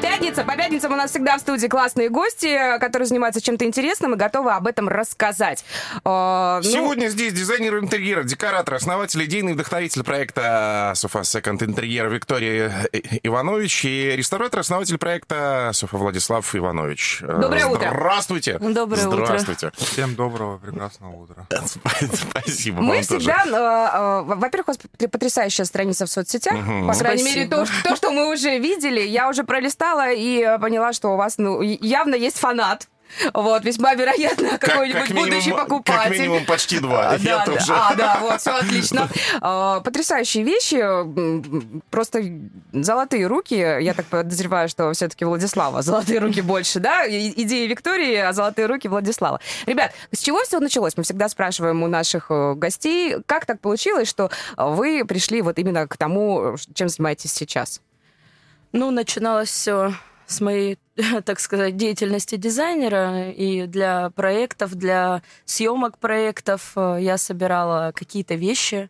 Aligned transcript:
Пятница. 0.00 0.44
По 0.44 0.56
пятницам 0.56 0.92
у 0.92 0.96
нас 0.96 1.10
всегда 1.10 1.36
в 1.36 1.40
студии 1.40 1.66
классные 1.66 2.08
гости, 2.08 2.78
которые 2.78 3.06
занимаются 3.06 3.42
чем-то 3.42 3.66
интересным 3.66 4.14
и 4.14 4.16
готовы 4.16 4.52
об 4.52 4.66
этом 4.66 4.88
рассказать. 4.88 5.64
Э, 6.04 6.60
ну... 6.64 6.70
Сегодня 6.70 7.08
здесь 7.08 7.34
дизайнер 7.34 7.78
интерьера, 7.78 8.22
декоратор, 8.22 8.74
основатель, 8.74 9.22
идейный 9.24 9.52
вдохновитель 9.52 10.02
проекта 10.02 10.92
Софа 10.94 11.20
Second 11.20 11.62
Интерьер 11.64 12.08
Виктория 12.08 12.88
Иванович 13.22 13.84
и 13.84 14.16
реставратор, 14.16 14.60
основатель 14.60 14.96
проекта 14.96 15.70
Софа 15.74 15.98
Владислав 15.98 16.54
Иванович. 16.54 17.18
Доброе 17.20 17.66
утро. 17.66 17.90
Здравствуйте. 17.90 18.58
Доброе 18.58 19.00
Здравствуйте. 19.00 19.66
утро. 19.66 19.84
Всем 19.84 20.14
доброго, 20.14 20.58
прекрасного 20.58 21.14
утра. 21.14 21.46
Спасибо 22.30 22.80
Мы 22.80 23.02
всегда, 23.02 23.44
э, 23.44 24.30
э, 24.30 24.34
во-первых, 24.34 24.68
у 24.68 24.70
вас 24.72 24.78
потрясающая 25.10 25.66
страница 25.66 26.06
в 26.06 26.10
соцсетях. 26.10 26.54
По 26.86 26.94
крайней 26.94 27.22
мере, 27.22 27.46
то, 27.48 27.66
что 27.96 28.10
мы 28.10 28.32
уже 28.32 28.58
видели. 28.58 29.00
Я 29.00 29.28
уже 29.28 29.44
пролистала 29.44 29.89
прочитала 29.90 30.12
и 30.12 30.58
поняла, 30.60 30.92
что 30.92 31.08
у 31.08 31.16
вас 31.16 31.38
ну, 31.38 31.60
явно 31.62 32.14
есть 32.14 32.38
фанат. 32.38 32.88
Вот, 33.34 33.64
весьма 33.64 33.94
вероятно, 33.94 34.56
какой-нибудь 34.56 35.08
как 35.08 35.16
будущий 35.16 35.50
минимум, 35.50 35.66
покупатель. 35.66 36.10
Как 36.10 36.10
минимум 36.12 36.46
почти 36.46 36.78
два. 36.78 37.10
А, 37.10 37.18
да, 37.18 37.44
да, 37.44 37.64
а, 37.68 37.94
да, 37.96 38.18
вот, 38.20 38.40
все 38.40 38.52
отлично. 38.52 39.08
А, 39.40 39.80
потрясающие 39.80 40.44
вещи, 40.44 40.80
просто 41.90 42.22
золотые 42.72 43.26
руки. 43.26 43.54
Я 43.56 43.94
так 43.94 44.06
подозреваю, 44.06 44.68
что 44.68 44.92
все-таки 44.92 45.24
Владислава 45.24 45.82
золотые 45.82 46.20
руки 46.20 46.40
больше, 46.40 46.78
да? 46.78 47.04
Идеи 47.08 47.66
Виктории, 47.66 48.14
а 48.14 48.32
золотые 48.32 48.66
руки 48.66 48.86
Владислава. 48.86 49.40
Ребят, 49.66 49.92
с 50.12 50.20
чего 50.20 50.40
все 50.44 50.60
началось? 50.60 50.96
Мы 50.96 51.02
всегда 51.02 51.28
спрашиваем 51.28 51.82
у 51.82 51.88
наших 51.88 52.26
э, 52.30 52.54
гостей, 52.54 53.16
как 53.26 53.44
так 53.44 53.58
получилось, 53.58 54.08
что 54.08 54.30
вы 54.56 55.04
пришли 55.04 55.42
вот 55.42 55.58
именно 55.58 55.88
к 55.88 55.96
тому, 55.96 56.54
чем 56.74 56.88
занимаетесь 56.88 57.32
сейчас? 57.32 57.80
Ну, 58.72 58.92
начиналось 58.92 59.48
все 59.48 59.94
с 60.26 60.40
моей, 60.40 60.78
так 61.24 61.40
сказать, 61.40 61.76
деятельности 61.76 62.36
дизайнера. 62.36 63.30
И 63.30 63.66
для 63.66 64.10
проектов, 64.10 64.76
для 64.76 65.22
съемок 65.44 65.98
проектов 65.98 66.72
э, 66.76 66.98
я 67.00 67.18
собирала 67.18 67.92
какие-то 67.92 68.36
вещи, 68.36 68.88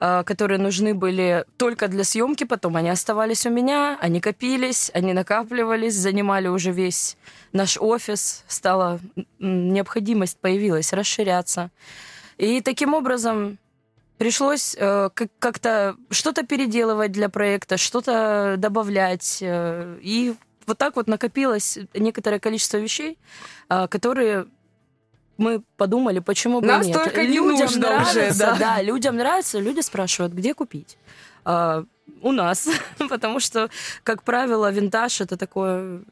э, 0.00 0.24
которые 0.24 0.58
нужны 0.58 0.94
были 0.94 1.44
только 1.58 1.86
для 1.86 2.02
съемки. 2.02 2.42
Потом 2.42 2.74
они 2.74 2.90
оставались 2.90 3.46
у 3.46 3.50
меня, 3.50 3.96
они 4.00 4.20
копились, 4.20 4.90
они 4.92 5.12
накапливались, 5.12 5.94
занимали 5.94 6.48
уже 6.48 6.72
весь 6.72 7.16
наш 7.52 7.78
офис. 7.78 8.44
Стала 8.48 8.98
необходимость 9.38 10.38
появилась 10.40 10.92
расширяться. 10.92 11.70
И 12.36 12.60
таким 12.62 12.94
образом 12.94 13.58
пришлось 14.20 14.76
э, 14.78 15.08
как-то 15.38 15.96
что-то 16.10 16.42
переделывать 16.42 17.10
для 17.10 17.30
проекта, 17.30 17.78
что-то 17.78 18.56
добавлять. 18.58 19.38
Э, 19.40 19.96
и 20.02 20.34
вот 20.66 20.76
так 20.76 20.96
вот 20.96 21.08
накопилось 21.08 21.78
некоторое 21.94 22.38
количество 22.38 22.76
вещей, 22.76 23.16
э, 23.70 23.88
которые 23.88 24.46
мы 25.38 25.62
подумали, 25.78 26.18
почему 26.18 26.60
бы 26.60 26.66
Нам 26.66 26.82
нет. 26.82 26.94
столько 26.94 27.22
не 27.22 27.36
людям 27.36 27.60
нужно 27.60 27.80
нравится, 27.80 28.28
уже, 28.28 28.38
да. 28.38 28.56
да, 28.58 28.82
людям 28.82 29.16
нравится, 29.16 29.58
люди 29.58 29.80
спрашивают, 29.80 30.34
где 30.34 30.52
купить. 30.52 30.98
А, 31.46 31.84
у 32.20 32.32
нас, 32.32 32.68
потому 33.08 33.40
что, 33.40 33.70
как 34.04 34.22
правило, 34.22 34.70
винтаж 34.70 35.22
это 35.22 35.38
такое 35.38 36.02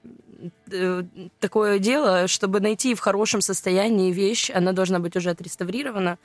э, 0.73 1.03
такое 1.41 1.79
дело, 1.79 2.27
чтобы 2.27 2.61
найти 2.61 2.95
в 2.95 3.01
хорошем 3.01 3.43
состоянии 3.43 4.13
вещь, 4.13 4.51
она 4.51 4.73
должна 4.73 4.99
быть 4.99 5.15
уже 5.15 5.29
отреставрирована, 5.29 6.17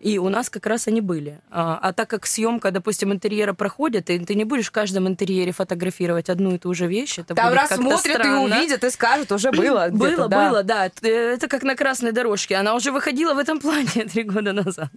и 0.00 0.18
у 0.18 0.28
нас 0.28 0.50
как 0.50 0.66
раз 0.66 0.88
они 0.88 1.00
были. 1.00 1.40
А, 1.50 1.78
а 1.80 1.92
так 1.92 2.08
как 2.08 2.26
съемка, 2.26 2.70
допустим, 2.70 3.12
интерьера 3.12 3.52
проходит, 3.52 4.10
и 4.10 4.18
ты 4.18 4.34
не 4.34 4.44
будешь 4.44 4.68
в 4.68 4.72
каждом 4.72 5.08
интерьере 5.08 5.52
фотографировать 5.52 6.28
одну 6.28 6.54
и 6.54 6.58
ту 6.58 6.74
же 6.74 6.86
вещь. 6.86 7.18
Это 7.18 7.34
Там 7.34 7.50
будет 7.50 7.62
рассмотрят 7.62 8.24
и 8.24 8.28
увидят, 8.28 8.84
и 8.84 8.90
скажут, 8.90 9.32
уже 9.32 9.50
было. 9.52 9.88
Было, 9.90 10.28
да. 10.28 10.48
было, 10.48 10.62
да. 10.62 10.90
Это 11.02 11.48
как 11.48 11.62
на 11.62 11.74
красной 11.74 12.12
дорожке. 12.12 12.56
Она 12.56 12.74
уже 12.74 12.92
выходила 12.92 13.34
в 13.34 13.38
этом 13.38 13.60
плане 13.60 13.86
три 14.12 14.22
года 14.22 14.52
назад. 14.52 14.90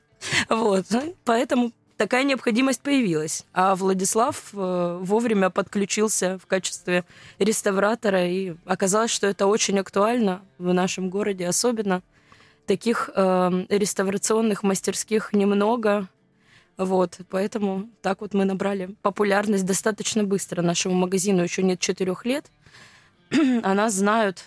Вот. 0.50 0.86
Поэтому 1.26 1.72
такая 2.00 2.24
необходимость 2.24 2.82
появилась. 2.82 3.46
А 3.54 3.76
Владислав 3.76 4.52
э, 4.54 5.00
вовремя 5.02 5.50
подключился 5.50 6.40
в 6.40 6.48
качестве 6.48 7.04
реставратора, 7.40 8.26
и 8.26 8.56
оказалось, 8.66 9.12
что 9.12 9.28
это 9.28 9.48
очень 9.48 9.78
актуально 9.80 10.42
в 10.58 10.74
нашем 10.74 11.10
городе, 11.10 11.48
особенно 11.48 12.02
таких 12.70 13.10
э, 13.16 13.66
реставрационных 13.70 14.62
мастерских 14.62 15.34
немного. 15.34 16.08
Вот, 16.78 17.18
поэтому 17.28 17.90
так 18.04 18.22
вот 18.22 18.36
мы 18.36 18.46
набрали 18.46 18.96
популярность 19.02 19.66
достаточно 19.66 20.24
быстро. 20.24 20.62
Нашему 20.62 20.94
магазину 20.94 21.42
еще 21.42 21.64
нет 21.64 21.80
четырех 21.80 22.26
лет, 22.26 22.46
а 23.64 23.74
нас 23.74 23.94
знают 23.94 24.46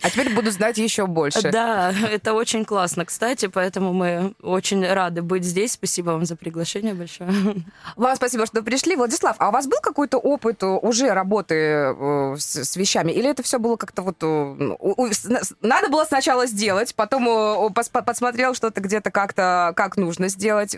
а 0.00 0.10
теперь 0.10 0.34
буду 0.34 0.50
знать 0.50 0.78
еще 0.78 1.06
больше. 1.06 1.50
Да, 1.50 1.92
это 2.10 2.34
очень 2.34 2.64
классно, 2.64 3.04
кстати, 3.04 3.46
поэтому 3.46 3.92
мы 3.92 4.34
очень 4.42 4.86
рады 4.86 5.22
быть 5.22 5.44
здесь. 5.44 5.72
Спасибо 5.72 6.10
вам 6.10 6.24
за 6.24 6.36
приглашение 6.36 6.94
большое. 6.94 7.30
Вам 7.96 8.16
спасибо, 8.16 8.46
что 8.46 8.62
пришли. 8.62 8.96
Владислав, 8.96 9.36
а 9.38 9.48
у 9.48 9.52
вас 9.52 9.66
был 9.66 9.78
какой-то 9.82 10.18
опыт 10.18 10.62
уже 10.62 11.12
работы 11.12 11.54
э, 11.54 12.36
с, 12.38 12.76
вещами? 12.76 13.12
Или 13.12 13.30
это 13.30 13.42
все 13.42 13.58
было 13.58 13.76
как-то 13.76 14.02
вот... 14.02 14.16
Э, 14.22 15.52
надо 15.60 15.88
было 15.88 16.04
сначала 16.04 16.46
сделать, 16.46 16.94
потом 16.94 17.28
э, 17.28 17.70
посмотрел 18.04 18.54
что-то 18.54 18.80
где-то 18.80 19.10
как-то, 19.10 19.72
как 19.76 19.96
нужно 19.96 20.28
сделать. 20.28 20.76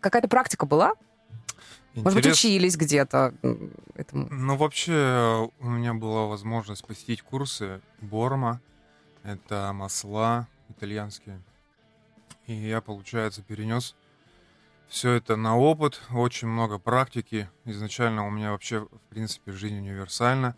Какая-то 0.00 0.28
практика 0.28 0.66
была? 0.66 0.92
Интерес... 1.98 2.14
Может 2.14 2.22
быть, 2.22 2.32
учились 2.32 2.76
где-то 2.76 3.34
этому? 3.94 4.28
Ну, 4.30 4.56
вообще, 4.56 5.50
у 5.58 5.68
меня 5.68 5.94
была 5.94 6.26
возможность 6.26 6.86
посетить 6.86 7.22
курсы 7.22 7.80
Борма. 8.00 8.60
Это 9.24 9.72
масла 9.74 10.46
итальянские. 10.68 11.42
И 12.46 12.54
я, 12.54 12.80
получается, 12.80 13.42
перенес 13.42 13.96
все 14.86 15.12
это 15.12 15.36
на 15.36 15.56
опыт, 15.56 16.00
очень 16.10 16.48
много 16.48 16.78
практики. 16.78 17.48
Изначально 17.64 18.26
у 18.26 18.30
меня 18.30 18.52
вообще, 18.52 18.80
в 18.80 19.00
принципе, 19.10 19.52
жизнь 19.52 19.76
универсальна. 19.76 20.56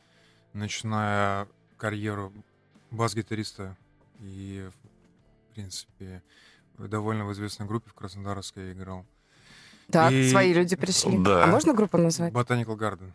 Начиная 0.53 1.49
карьеру 1.79 2.33
бас-гитариста 2.91 3.77
и, 4.19 4.69
в 4.69 5.55
принципе, 5.55 6.23
довольно 6.79 7.25
в 7.25 7.33
известной 7.33 7.67
группе 7.67 7.91
в 7.91 7.95
Краснодарской 7.95 8.73
играл. 8.73 9.07
Так, 9.91 10.13
и... 10.13 10.31
свои 10.31 10.53
люди 10.53 10.77
пришли. 10.77 11.19
Да. 11.19 11.45
А 11.45 11.47
можно 11.47 11.73
группу 11.73 11.99
назвать? 11.99 12.33
Botanical 12.33 12.77
Garden. 12.77 13.13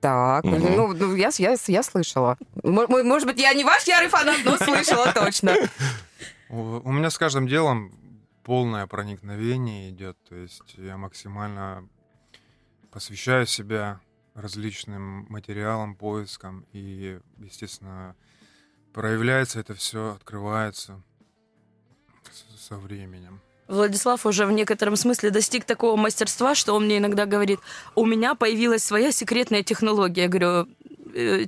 Так, 0.00 0.44
угу. 0.44 0.56
ну, 0.56 0.92
ну 0.92 1.14
я, 1.14 1.30
я, 1.38 1.56
я 1.66 1.82
слышала. 1.82 2.36
Может 2.62 3.26
быть, 3.26 3.40
я 3.40 3.54
не 3.54 3.64
ваш 3.64 3.84
ярый 3.86 4.08
фанат, 4.08 4.38
но 4.44 4.56
слышала 4.56 5.12
точно. 5.12 5.54
У 6.48 6.92
меня 6.92 7.10
с 7.10 7.18
каждым 7.18 7.48
делом 7.48 7.92
полное 8.44 8.86
проникновение 8.86 9.90
идет. 9.90 10.16
То 10.28 10.36
есть 10.36 10.74
я 10.76 10.96
максимально 10.96 11.88
посвящаю 12.92 13.46
себя 13.46 14.00
различным 14.34 15.26
материалам, 15.28 15.96
поискам. 15.96 16.66
И, 16.72 17.18
естественно, 17.38 18.14
проявляется 18.92 19.58
это 19.58 19.74
все, 19.74 20.14
открывается 20.14 21.02
со 22.56 22.76
временем. 22.76 23.40
Владислав 23.68 24.24
уже 24.26 24.46
в 24.46 24.52
некотором 24.52 24.96
смысле 24.96 25.30
достиг 25.30 25.64
такого 25.64 25.96
мастерства, 25.96 26.54
что 26.54 26.74
он 26.74 26.84
мне 26.84 26.98
иногда 26.98 27.26
говорит, 27.26 27.58
у 27.94 28.04
меня 28.04 28.34
появилась 28.34 28.84
своя 28.84 29.10
секретная 29.10 29.62
технология. 29.62 30.22
Я 30.22 30.28
говорю, 30.28 30.68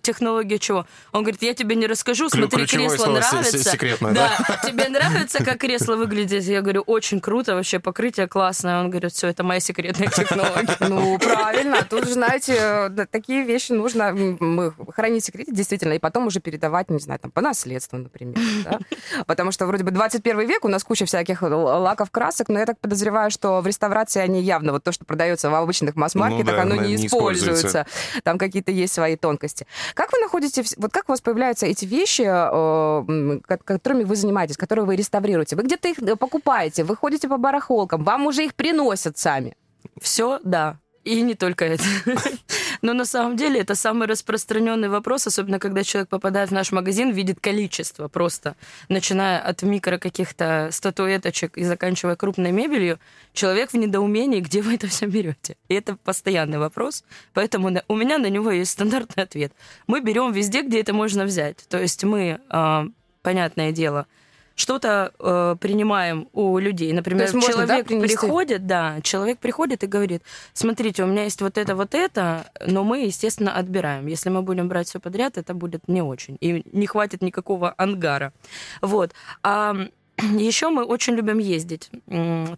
технология 0.02 0.58
чего? 0.58 0.86
Он 1.12 1.22
говорит, 1.22 1.42
я 1.42 1.54
тебе 1.54 1.76
не 1.76 1.86
расскажу, 1.86 2.28
смотри, 2.28 2.48
Ключевое 2.48 2.88
кресло 2.88 3.12
нравится. 3.12 3.58
Секретное, 3.58 4.12
да, 4.12 4.30
да. 4.46 4.60
Тебе 4.68 4.88
нравится, 4.88 5.44
как 5.44 5.58
кресло 5.58 5.96
выглядит? 5.96 6.44
Я 6.44 6.62
говорю, 6.62 6.82
очень 6.82 7.20
круто, 7.20 7.54
вообще 7.54 7.78
покрытие 7.78 8.26
классное. 8.26 8.80
Он 8.80 8.90
говорит, 8.90 9.12
все, 9.12 9.28
это 9.28 9.44
моя 9.44 9.60
секретная 9.60 10.08
технология. 10.08 10.76
Ну, 10.88 11.18
правильно. 11.18 11.84
Тут 11.88 12.06
же, 12.06 12.14
знаете, 12.14 12.90
такие 13.10 13.44
вещи 13.44 13.72
нужно 13.72 14.16
хранить 14.94 15.24
секрет, 15.24 15.48
действительно, 15.50 15.92
и 15.92 15.98
потом 15.98 16.26
уже 16.26 16.40
передавать, 16.40 16.88
не 16.88 16.98
знаю, 16.98 17.20
там, 17.20 17.30
по 17.30 17.40
наследству, 17.40 17.98
например. 17.98 18.38
Да? 18.64 18.78
Потому 19.26 19.52
что 19.52 19.66
вроде 19.66 19.84
бы 19.84 19.90
21 19.90 20.40
век, 20.46 20.64
у 20.64 20.68
нас 20.68 20.84
куча 20.84 21.04
всяких 21.04 21.42
лаков, 21.42 22.10
красок, 22.10 22.48
но 22.48 22.58
я 22.58 22.66
так 22.66 22.78
подозреваю, 22.78 23.30
что 23.30 23.60
в 23.60 23.66
реставрации 23.66 24.20
они 24.20 24.40
явно, 24.40 24.72
вот 24.72 24.84
то, 24.84 24.92
что 24.92 25.04
продается 25.04 25.50
в 25.50 25.54
обычных 25.54 25.96
масс-маркетах, 25.96 26.46
ну, 26.46 26.52
да, 26.52 26.62
оно 26.62 26.74
не, 26.76 26.94
не 26.94 27.06
используется. 27.06 27.68
используется. 27.68 27.86
Там 28.22 28.38
какие-то 28.38 28.70
есть 28.70 28.94
свои 28.94 29.16
тонкости 29.16 29.57
месте. 29.58 29.66
Как 29.94 30.12
вы 30.12 30.18
находите, 30.18 30.64
вот 30.76 30.92
как 30.92 31.08
у 31.08 31.12
вас 31.12 31.20
появляются 31.20 31.66
эти 31.66 31.84
вещи, 31.84 32.22
э, 32.26 33.40
которыми 33.64 34.04
вы 34.04 34.16
занимаетесь, 34.16 34.56
которые 34.56 34.84
вы 34.84 34.96
реставрируете? 34.96 35.56
Вы 35.56 35.62
где-то 35.62 35.88
их 35.88 35.98
э, 35.98 36.16
покупаете, 36.16 36.84
вы 36.84 36.96
ходите 36.96 37.28
по 37.28 37.36
барахолкам, 37.36 38.04
вам 38.04 38.26
уже 38.26 38.44
их 38.44 38.54
приносят 38.54 39.18
сами? 39.18 39.56
Все, 40.00 40.40
да. 40.44 40.78
И 41.04 41.22
не 41.22 41.34
только 41.34 41.64
это. 41.64 41.84
Но 42.82 42.92
на 42.92 43.04
самом 43.04 43.36
деле 43.36 43.60
это 43.60 43.74
самый 43.74 44.06
распространенный 44.06 44.88
вопрос, 44.88 45.26
особенно 45.26 45.58
когда 45.58 45.82
человек 45.84 46.08
попадает 46.08 46.50
в 46.50 46.52
наш 46.52 46.72
магазин, 46.72 47.10
видит 47.10 47.40
количество 47.40 48.08
просто, 48.08 48.56
начиная 48.88 49.40
от 49.40 49.62
микро 49.62 49.98
каких-то 49.98 50.68
статуэточек 50.72 51.56
и 51.56 51.64
заканчивая 51.64 52.16
крупной 52.16 52.52
мебелью, 52.52 52.98
человек 53.32 53.72
в 53.72 53.76
недоумении, 53.76 54.40
где 54.40 54.62
вы 54.62 54.74
это 54.74 54.86
все 54.86 55.06
берете. 55.06 55.56
И 55.68 55.74
это 55.74 55.96
постоянный 55.96 56.58
вопрос, 56.58 57.04
поэтому 57.34 57.70
у 57.88 57.96
меня 57.96 58.18
на 58.18 58.30
него 58.30 58.50
есть 58.50 58.72
стандартный 58.72 59.24
ответ. 59.24 59.52
Мы 59.86 60.00
берем 60.00 60.32
везде, 60.32 60.62
где 60.62 60.80
это 60.80 60.92
можно 60.92 61.24
взять. 61.24 61.66
То 61.68 61.78
есть 61.78 62.04
мы, 62.04 62.40
а, 62.48 62.86
понятное 63.22 63.72
дело, 63.72 64.06
что-то 64.58 65.12
э, 65.18 65.56
принимаем 65.60 66.28
у 66.32 66.58
людей. 66.58 66.92
Например, 66.92 67.32
можно, 67.32 67.52
человек 67.52 67.86
да, 67.86 67.96
приходит, 68.00 68.66
да, 68.66 68.96
человек 69.02 69.38
приходит 69.38 69.84
и 69.84 69.86
говорит, 69.86 70.22
смотрите, 70.52 71.04
у 71.04 71.06
меня 71.06 71.24
есть 71.24 71.40
вот 71.40 71.56
это, 71.56 71.76
вот 71.76 71.94
это, 71.94 72.50
но 72.66 72.82
мы, 72.82 73.04
естественно, 73.04 73.52
отбираем. 73.54 74.08
Если 74.08 74.30
мы 74.30 74.42
будем 74.42 74.68
брать 74.68 74.88
все 74.88 74.98
подряд, 74.98 75.38
это 75.38 75.54
будет 75.54 75.86
не 75.86 76.02
очень. 76.02 76.36
И 76.40 76.64
не 76.72 76.86
хватит 76.88 77.22
никакого 77.22 77.72
ангара. 77.76 78.32
Вот. 78.82 79.12
А 79.44 79.76
еще 80.18 80.70
мы 80.70 80.82
очень 80.82 81.14
любим 81.14 81.38
ездить. 81.38 81.90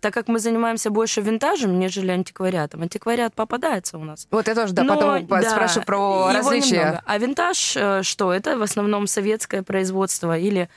Так 0.01 0.15
как 0.15 0.29
мы 0.29 0.39
занимаемся 0.39 0.89
больше 0.89 1.21
винтажем, 1.21 1.79
нежели 1.79 2.13
антиквариатом. 2.13 2.81
Антиквариат 2.81 3.35
попадается 3.35 3.99
у 3.99 4.05
нас. 4.05 4.27
Вот 4.31 4.49
я 4.49 4.55
тоже, 4.55 4.73
да, 4.73 4.85
Но, 4.85 4.95
потом 4.95 5.27
да, 5.27 5.51
спрошу 5.51 5.83
про 5.83 6.33
различия. 6.33 6.77
Немного. 6.77 7.03
А 7.05 7.19
винтаж 7.19 7.77
э, 7.77 8.03
что? 8.03 8.33
Это 8.33 8.57
в 8.57 8.63
основном 8.63 9.07
советское 9.07 9.63
производство 9.63 10.39
или 10.39 10.71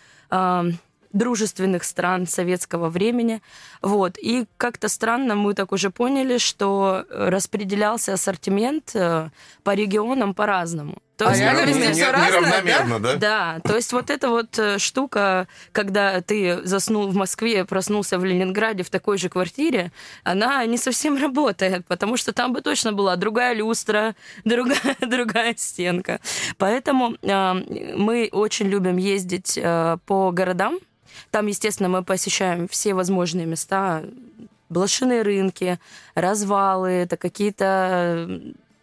дружественных 1.14 1.84
стран 1.84 2.28
советского 2.28 2.90
времени. 2.90 3.42
Вот. 3.82 4.18
И 4.18 4.46
как-то 4.58 4.90
странно 4.90 5.36
мы 5.36 5.54
так 5.54 5.72
уже 5.72 5.90
поняли, 5.90 6.38
что 6.40 7.06
распределялся 7.10 8.14
ассортимент 8.14 8.92
э, 8.96 9.30
по 9.64 9.76
регионам 9.76 10.34
по-разному. 10.34 10.98
То 11.18 11.28
а 11.28 11.30
есть, 11.30 11.42
реально 11.42 11.70
везде 11.70 11.94
все 11.94 12.12
разное, 12.12 12.64
да? 12.64 13.00
да? 13.00 13.16
Да, 13.16 13.60
то 13.64 13.76
есть 13.76 13.94
вот 13.94 14.10
эта 14.10 14.30
вот 14.30 14.58
э, 14.58 14.80
штука, 14.80 15.48
когда 15.72 16.22
ты 16.22 16.66
заснул 16.66 17.08
в 17.08 17.16
Москве, 17.16 17.66
проснулся 17.66 18.18
в 18.18 18.26
Ленинграде 18.26 18.82
в 18.84 18.90
такой 18.90 19.20
же 19.20 19.30
квартире, 19.30 19.92
она 20.24 20.66
не 20.66 20.78
совсем 20.78 21.22
работает, 21.22 21.86
потому 21.86 22.18
что 22.18 22.34
там 22.34 22.52
бы 22.52 22.62
точно 22.62 22.94
была 22.94 23.16
другая 23.16 23.54
люстра, 23.54 24.16
другая, 24.44 24.98
другая 25.00 25.54
стенка. 25.56 26.20
Поэтому 26.58 27.16
э, 27.22 27.54
мы 27.96 28.30
очень 28.32 28.68
любим 28.68 28.98
ездить 28.98 29.58
э, 29.62 29.98
по 30.08 30.32
городам, 30.32 30.80
там, 31.30 31.46
естественно, 31.46 31.90
мы 31.90 32.04
посещаем 32.04 32.68
все 32.68 32.96
возможные 32.96 33.46
места, 33.46 34.04
блошиные 34.70 35.22
рынки, 35.22 35.80
развалы, 36.16 36.90
это 36.90 37.18
какие-то 37.18 38.28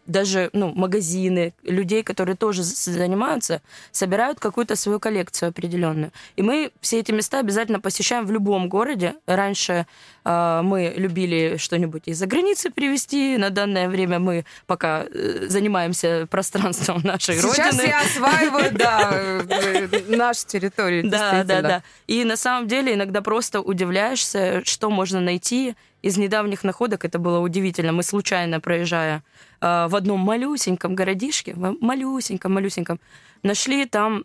даже 0.06 0.50
ну, 0.52 0.72
магазины, 0.74 1.54
людей, 1.62 2.02
которые 2.02 2.36
тоже 2.36 2.62
занимаются, 2.62 3.62
собирают 3.92 4.40
какую-то 4.40 4.76
свою 4.76 4.98
коллекцию 4.98 5.50
определенную. 5.50 6.12
И 6.36 6.42
мы 6.42 6.72
все 6.80 7.00
эти 7.00 7.12
места 7.12 7.38
обязательно 7.38 7.80
посещаем 7.80 8.26
в 8.26 8.32
любом 8.32 8.68
городе. 8.68 9.14
Раньше 9.26 9.86
э, 10.24 10.60
мы 10.62 10.92
любили 10.96 11.56
что-нибудь 11.58 12.02
из-за 12.06 12.26
границы 12.26 12.70
привезти. 12.70 13.36
На 13.36 13.50
данное 13.50 13.88
время 13.88 14.18
мы 14.18 14.44
пока 14.66 15.04
э, 15.04 15.46
занимаемся 15.48 16.26
пространством 16.30 17.00
нашей 17.04 17.36
Сейчас 17.36 17.44
родины. 17.44 17.82
Сейчас 17.84 18.06
все 18.06 18.18
осваивают, 18.18 18.74
да, 18.74 19.10
э, 19.12 20.16
нашу 20.16 20.46
территорию. 20.46 21.08
Да, 21.08 21.44
да, 21.44 21.62
да. 21.62 21.82
И 22.06 22.24
на 22.24 22.36
самом 22.36 22.68
деле 22.68 22.94
иногда 22.94 23.22
просто 23.22 23.60
удивляешься, 23.60 24.62
что 24.64 24.90
можно 24.90 25.20
найти 25.20 25.74
из 26.02 26.16
недавних 26.16 26.64
находок. 26.64 27.04
Это 27.04 27.18
было 27.18 27.40
удивительно. 27.40 27.92
Мы 27.92 28.02
случайно 28.02 28.60
проезжая 28.60 29.22
Э, 29.60 29.86
в 29.88 29.96
одном 29.96 30.20
малюсеньком 30.20 30.94
городишке, 30.94 31.54
малюсеньком, 31.54 32.52
малюсеньком, 32.52 33.00
нашли 33.42 33.86
там 33.86 34.24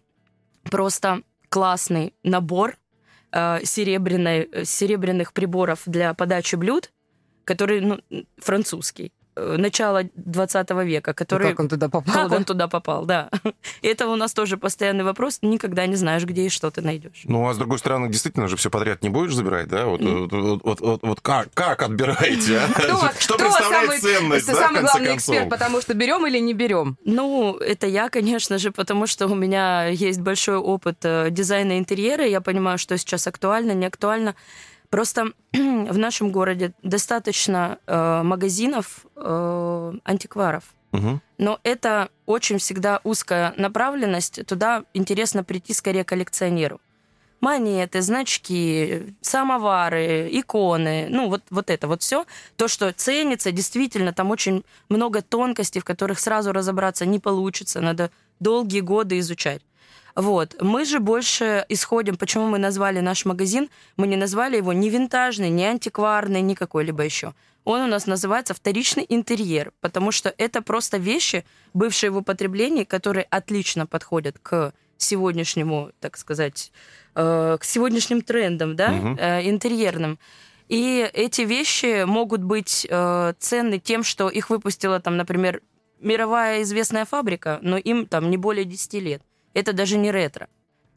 просто 0.64 1.22
классный 1.50 2.14
набор 2.24 2.78
э, 3.32 3.60
серебряной, 3.64 4.50
серебряных 4.66 5.34
приборов 5.34 5.82
для 5.86 6.14
подачи 6.14 6.56
блюд, 6.56 6.92
который 7.44 7.82
ну, 7.82 8.00
французский. 8.38 9.12
Э, 9.38 9.58
начала 9.58 10.04
20 10.16 10.70
века, 10.86 11.14
который... 11.14 11.48
И 11.48 11.50
как 11.52 11.60
он 11.60 11.68
туда 11.68 11.90
попал, 11.90 12.14
Как 12.14 12.30
да? 12.30 12.36
он 12.38 12.46
туда 12.46 12.68
попал, 12.68 13.06
да. 13.06 13.30
И 13.82 13.88
это 13.88 14.08
у 14.08 14.16
нас 14.16 14.34
тоже 14.34 14.56
постоянный 14.56 15.04
вопрос. 15.04 15.40
Никогда 15.42 15.86
не 15.88 15.96
знаешь, 15.96 16.24
где 16.24 16.46
и 16.46 16.50
что 16.50 16.72
ты 16.72 16.82
найдешь. 16.82 17.24
Ну, 17.26 17.48
а 17.50 17.54
с 17.54 17.58
другой 17.58 17.80
стороны, 17.80 18.10
действительно 18.10 18.48
же 18.48 18.56
все 18.56 18.70
подряд 18.70 19.04
не 19.04 19.10
будешь 19.10 19.36
забирать, 19.36 19.68
да? 19.68 19.88
Вот, 19.88 20.00
mm. 20.00 20.30
вот, 20.30 20.64
вот, 20.64 20.80
вот, 20.80 21.00
вот 21.04 21.22
как, 21.22 21.50
как 21.54 21.84
отбираете, 21.84 22.60
а? 22.60 22.70
Кто, 22.74 23.12
что 23.20 23.34
кто 23.34 23.38
представляет 23.38 23.88
самый, 23.88 24.00
ценность, 24.00 24.48
да, 24.48 24.56
самый 24.56 24.82
главный 24.82 25.08
концов? 25.08 25.36
эксперт, 25.36 25.50
потому 25.50 25.82
что 25.82 25.94
берем 25.94 26.26
или 26.26 26.40
не 26.40 26.54
берем? 26.54 26.98
Ну, 27.04 27.58
это 27.58 27.88
я, 27.88 28.10
конечно 28.10 28.58
же, 28.58 28.72
потому 28.72 29.06
что 29.06 29.28
у 29.28 29.36
меня 29.36 29.88
есть 29.88 30.22
большой 30.22 30.58
опыт 30.58 31.00
э, 31.04 31.28
дизайна 31.30 31.78
интерьера. 31.78 32.26
Я 32.26 32.40
понимаю, 32.40 32.78
что 32.78 32.98
сейчас 32.98 33.28
актуально, 33.28 33.74
не 33.74 33.86
актуально. 33.86 34.34
Просто 34.90 35.32
в 35.54 35.98
нашем 35.98 36.32
городе 36.32 36.74
достаточно 36.84 37.80
э, 37.88 38.22
магазинов 38.24 39.06
э, 39.16 39.94
антикваров. 40.04 40.64
Угу. 40.94 41.20
Но 41.38 41.60
это 41.64 42.10
очень 42.26 42.58
всегда 42.58 43.02
узкая 43.04 43.54
направленность. 43.58 44.46
Туда 44.46 44.84
интересно 44.94 45.44
прийти 45.44 45.74
скорее 45.74 46.04
коллекционеру. 46.04 46.80
Монеты, 47.42 48.02
значки, 48.02 49.14
самовары, 49.22 50.30
иконы, 50.32 51.08
ну 51.10 51.30
вот, 51.30 51.44
вот 51.50 51.70
это 51.70 51.88
вот 51.88 52.02
все. 52.02 52.26
То, 52.56 52.68
что 52.68 52.92
ценится, 52.94 53.52
действительно, 53.52 54.14
там 54.14 54.32
очень 54.32 54.64
много 54.90 55.22
тонкостей, 55.22 55.82
в 55.82 55.86
которых 55.86 56.20
сразу 56.20 56.54
разобраться 56.54 57.06
не 57.06 57.20
получится. 57.20 57.82
Надо 57.82 58.10
долгие 58.40 58.80
годы 58.80 59.20
изучать. 59.20 59.62
Вот. 60.16 60.56
Мы 60.62 60.86
же 60.86 61.00
больше 61.00 61.66
исходим, 61.68 62.16
почему 62.16 62.48
мы 62.48 62.58
назвали 62.58 63.02
наш 63.02 63.26
магазин, 63.26 63.70
мы 63.98 64.08
не 64.08 64.16
назвали 64.16 64.58
его 64.58 64.72
ни 64.72 64.90
винтажный, 64.90 65.50
ни 65.50 65.64
антикварный, 65.64 66.42
ни 66.42 66.54
какой-либо 66.54 67.04
еще. 67.04 67.34
Он 67.66 67.82
у 67.82 67.88
нас 67.88 68.06
называется 68.06 68.54
вторичный 68.54 69.06
интерьер, 69.10 69.74
потому 69.82 70.12
что 70.12 70.34
это 70.38 70.62
просто 70.62 70.98
вещи, 70.98 71.44
бывшие 71.74 72.12
в 72.12 72.18
употреблении, 72.18 72.84
которые 72.84 73.26
отлично 73.30 73.86
подходят 73.88 74.38
к 74.40 74.72
сегодняшнему, 74.98 75.92
так 76.00 76.16
сказать, 76.16 76.72
э, 77.16 77.58
к 77.60 77.64
сегодняшним 77.66 78.22
трендам, 78.22 78.76
да, 78.76 78.94
э, 79.18 79.50
интерьерным. 79.50 80.18
И 80.70 81.10
эти 81.14 81.42
вещи 81.42 82.06
могут 82.06 82.44
быть 82.44 82.88
э, 82.90 83.34
ценны 83.40 83.80
тем, 83.80 84.04
что 84.04 84.30
их 84.30 84.50
выпустила 84.50 85.00
там, 85.00 85.18
например, 85.18 85.62
мировая 86.00 86.62
известная 86.62 87.06
фабрика, 87.06 87.60
но 87.62 87.78
им 87.78 88.06
там 88.06 88.30
не 88.30 88.38
более 88.38 88.66
10 88.66 88.94
лет. 88.96 89.22
Это 89.56 89.74
даже 89.74 89.98
не 89.98 90.12
ретро. 90.12 90.48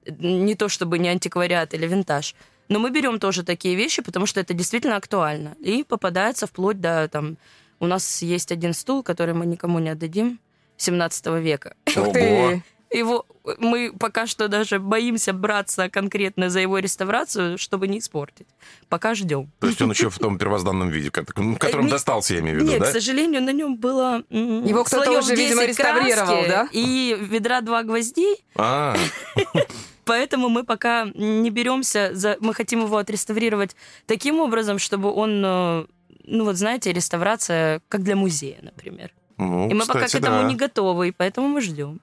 Не 0.07 0.55
то 0.55 0.69
чтобы 0.69 0.99
не 0.99 1.09
антиквариат 1.09 1.73
или 1.73 1.87
винтаж. 1.87 2.35
Но 2.69 2.79
мы 2.79 2.91
берем 2.91 3.19
тоже 3.19 3.43
такие 3.45 3.77
вещи, 3.77 4.03
потому 4.03 4.27
что 4.27 4.41
это 4.41 4.53
действительно 4.53 4.97
актуально. 4.97 5.57
И 5.61 5.85
попадается 5.85 6.47
вплоть 6.47 6.81
до 6.81 7.09
там... 7.09 7.39
У 7.81 7.87
нас 7.87 8.23
есть 8.23 8.53
один 8.53 8.75
стул, 8.75 9.03
который 9.03 9.35
мы 9.35 9.47
никому 9.47 9.79
не 9.79 9.91
отдадим, 9.91 10.41
17 10.77 11.27
века. 11.41 11.77
Ты! 11.85 12.63
Его 12.91 13.25
мы 13.59 13.93
пока 13.99 14.27
что 14.27 14.49
даже 14.49 14.79
боимся 14.79 15.33
браться 15.33 15.89
конкретно 15.89 16.51
за 16.51 16.61
его 16.61 16.79
реставрацию, 16.79 17.59
чтобы 17.59 17.89
не 17.89 17.99
испортить. 17.99 18.47
Пока 18.89 19.15
ждем. 19.15 19.51
То 19.61 19.67
есть 19.69 19.81
он 19.83 19.91
еще 19.91 20.11
в 20.11 20.19
том 20.19 20.39
первозданном 20.39 20.91
виде, 20.91 21.11
ко- 21.11 21.25
в 21.25 21.57
котором 21.59 21.87
Не- 21.87 21.91
достался, 21.91 22.35
я 22.35 22.41
имею 22.41 22.59
в 22.59 22.61
виду, 22.63 22.71
Нет, 22.73 22.81
да? 22.81 22.87
к 22.87 22.93
сожалению, 22.93 23.43
на 23.43 23.53
нем 23.53 23.77
было 23.77 24.23
Его 24.31 24.85
кто-то 24.85 25.19
уже, 25.19 25.35
видимо, 25.35 25.63
10 25.67 25.69
реставрировал, 25.79 26.45
да? 26.49 26.69
И 26.73 27.17
ведра 27.21 27.61
два 27.61 27.83
гвоздей. 27.83 28.45
А, 28.57 28.97
Поэтому 30.05 30.49
мы 30.49 30.65
пока 30.65 31.05
не 31.15 31.51
беремся 31.51 32.11
за... 32.15 32.37
Мы 32.41 32.55
хотим 32.55 32.81
его 32.83 32.97
отреставрировать 32.97 33.77
таким 34.07 34.41
образом, 34.41 34.79
чтобы 34.79 35.13
он, 35.13 35.43
э, 35.45 35.85
ну 36.25 36.45
вот 36.45 36.57
знаете, 36.57 36.93
реставрация 36.95 37.83
как 37.89 38.03
для 38.03 38.17
музея, 38.17 38.57
например. 38.63 39.11
ну, 39.37 39.69
И 39.69 39.75
мы 39.75 39.81
пока 39.85 40.01
к 40.01 40.07
кстати, 40.07 40.23
этому 40.23 40.43
да. 40.43 40.49
не 40.49 40.57
готовы, 40.57 41.09
и 41.09 41.13
поэтому 41.13 41.49
мы 41.49 41.61
ждем. 41.61 42.01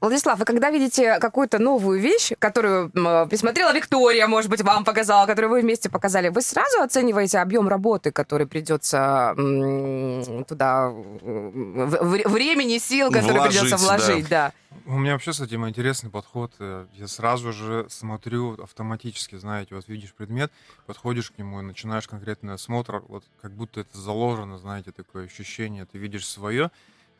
Владислав, 0.00 0.38
вы 0.38 0.44
когда 0.44 0.70
видите 0.70 1.18
какую-то 1.18 1.58
новую 1.58 1.98
вещь, 2.00 2.32
которую 2.38 2.90
э, 2.94 3.26
присмотрела 3.30 3.72
Виктория, 3.72 4.26
может 4.26 4.50
быть, 4.50 4.60
вам 4.60 4.84
показала, 4.84 5.26
которую 5.26 5.50
вы 5.52 5.60
вместе 5.62 5.88
показали, 5.88 6.28
вы 6.28 6.42
сразу 6.42 6.82
оцениваете 6.82 7.38
объем 7.38 7.66
работы, 7.66 8.12
который 8.12 8.46
придется 8.46 9.34
м, 9.38 10.44
туда, 10.44 10.90
в- 10.90 12.28
времени, 12.28 12.76
сил, 12.78 13.10
который 13.10 13.32
Вложить, 13.38 13.60
придется 13.62 13.76
вложить, 13.86 14.28
да. 14.28 14.52
У 14.84 14.98
меня 14.98 15.12
вообще 15.14 15.32
с 15.32 15.40
этим 15.40 15.66
интересный 15.66 16.10
подход. 16.10 16.52
Э, 16.60 16.84
Я 16.92 17.08
сразу 17.08 17.52
же 17.52 17.86
смотрю 17.88 18.62
автоматически, 18.62 19.36
знаете, 19.36 19.74
вот 19.74 19.88
видишь 19.88 20.12
предмет, 20.12 20.52
подходишь 20.86 21.30
к 21.30 21.38
нему 21.38 21.60
и 21.60 21.62
начинаешь 21.62 22.06
конкретный 22.06 22.54
осмотр, 22.54 23.02
вот 23.08 23.24
как 23.40 23.52
будто 23.52 23.80
это 23.80 23.96
заложено, 23.98 24.58
знаете, 24.58 24.92
такое 24.92 25.24
ощущение, 25.24 25.86
ты 25.86 25.96
видишь 25.96 26.28
свое, 26.28 26.70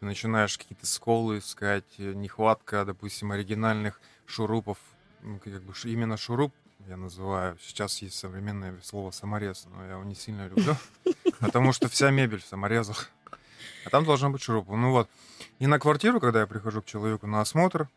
ты 0.01 0.07
начинаешь 0.07 0.59
какие-то 0.59 0.87
сколы 0.87 1.39
искать, 1.39 1.85
э, 1.99 2.13
нехватка, 2.13 2.85
допустим, 2.85 3.33
оригинальных 3.33 4.01
шурупов, 4.27 4.79
ну, 5.23 5.39
как 5.39 5.63
бы 5.63 5.73
именно 5.85 6.17
шуруп 6.17 6.53
я 6.89 6.97
называю. 6.97 7.57
Сейчас 7.61 8.01
есть 8.03 8.17
современное 8.17 8.79
слово 8.83 9.11
саморез, 9.11 9.67
но 9.71 9.85
я 9.85 9.93
его 9.93 10.05
не 10.05 10.15
сильно 10.15 10.47
люблю, 10.47 10.77
потому 11.41 11.73
что 11.73 11.89
вся 11.89 12.11
мебель 12.11 12.41
в 12.41 12.47
саморезах. 12.47 13.11
а 13.85 13.91
там 13.91 14.05
должна 14.05 14.31
быть 14.31 14.43
шурупа. 14.43 14.77
Ну 14.77 14.91
вот. 14.91 15.09
И 15.59 15.67
на 15.67 15.79
квартиру, 15.79 16.21
когда 16.21 16.41
я 16.41 16.47
прихожу 16.47 16.83
к 16.83 16.87
человеку 16.87 17.27
на 17.27 17.41
осмотр, 17.41 17.89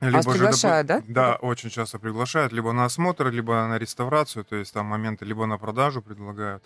либо 0.00 0.16
Вас 0.16 0.26
приглашают, 0.26 0.86
да? 0.86 1.02
Да, 1.06 1.36
очень 1.36 1.68
часто 1.68 1.98
приглашают, 1.98 2.52
либо 2.52 2.72
на 2.72 2.86
осмотр, 2.86 3.30
либо 3.30 3.66
на 3.66 3.78
реставрацию, 3.78 4.44
то 4.44 4.56
есть 4.56 4.72
там 4.72 4.86
моменты 4.86 5.26
либо 5.26 5.44
на 5.44 5.58
продажу 5.58 6.00
предлагают. 6.00 6.64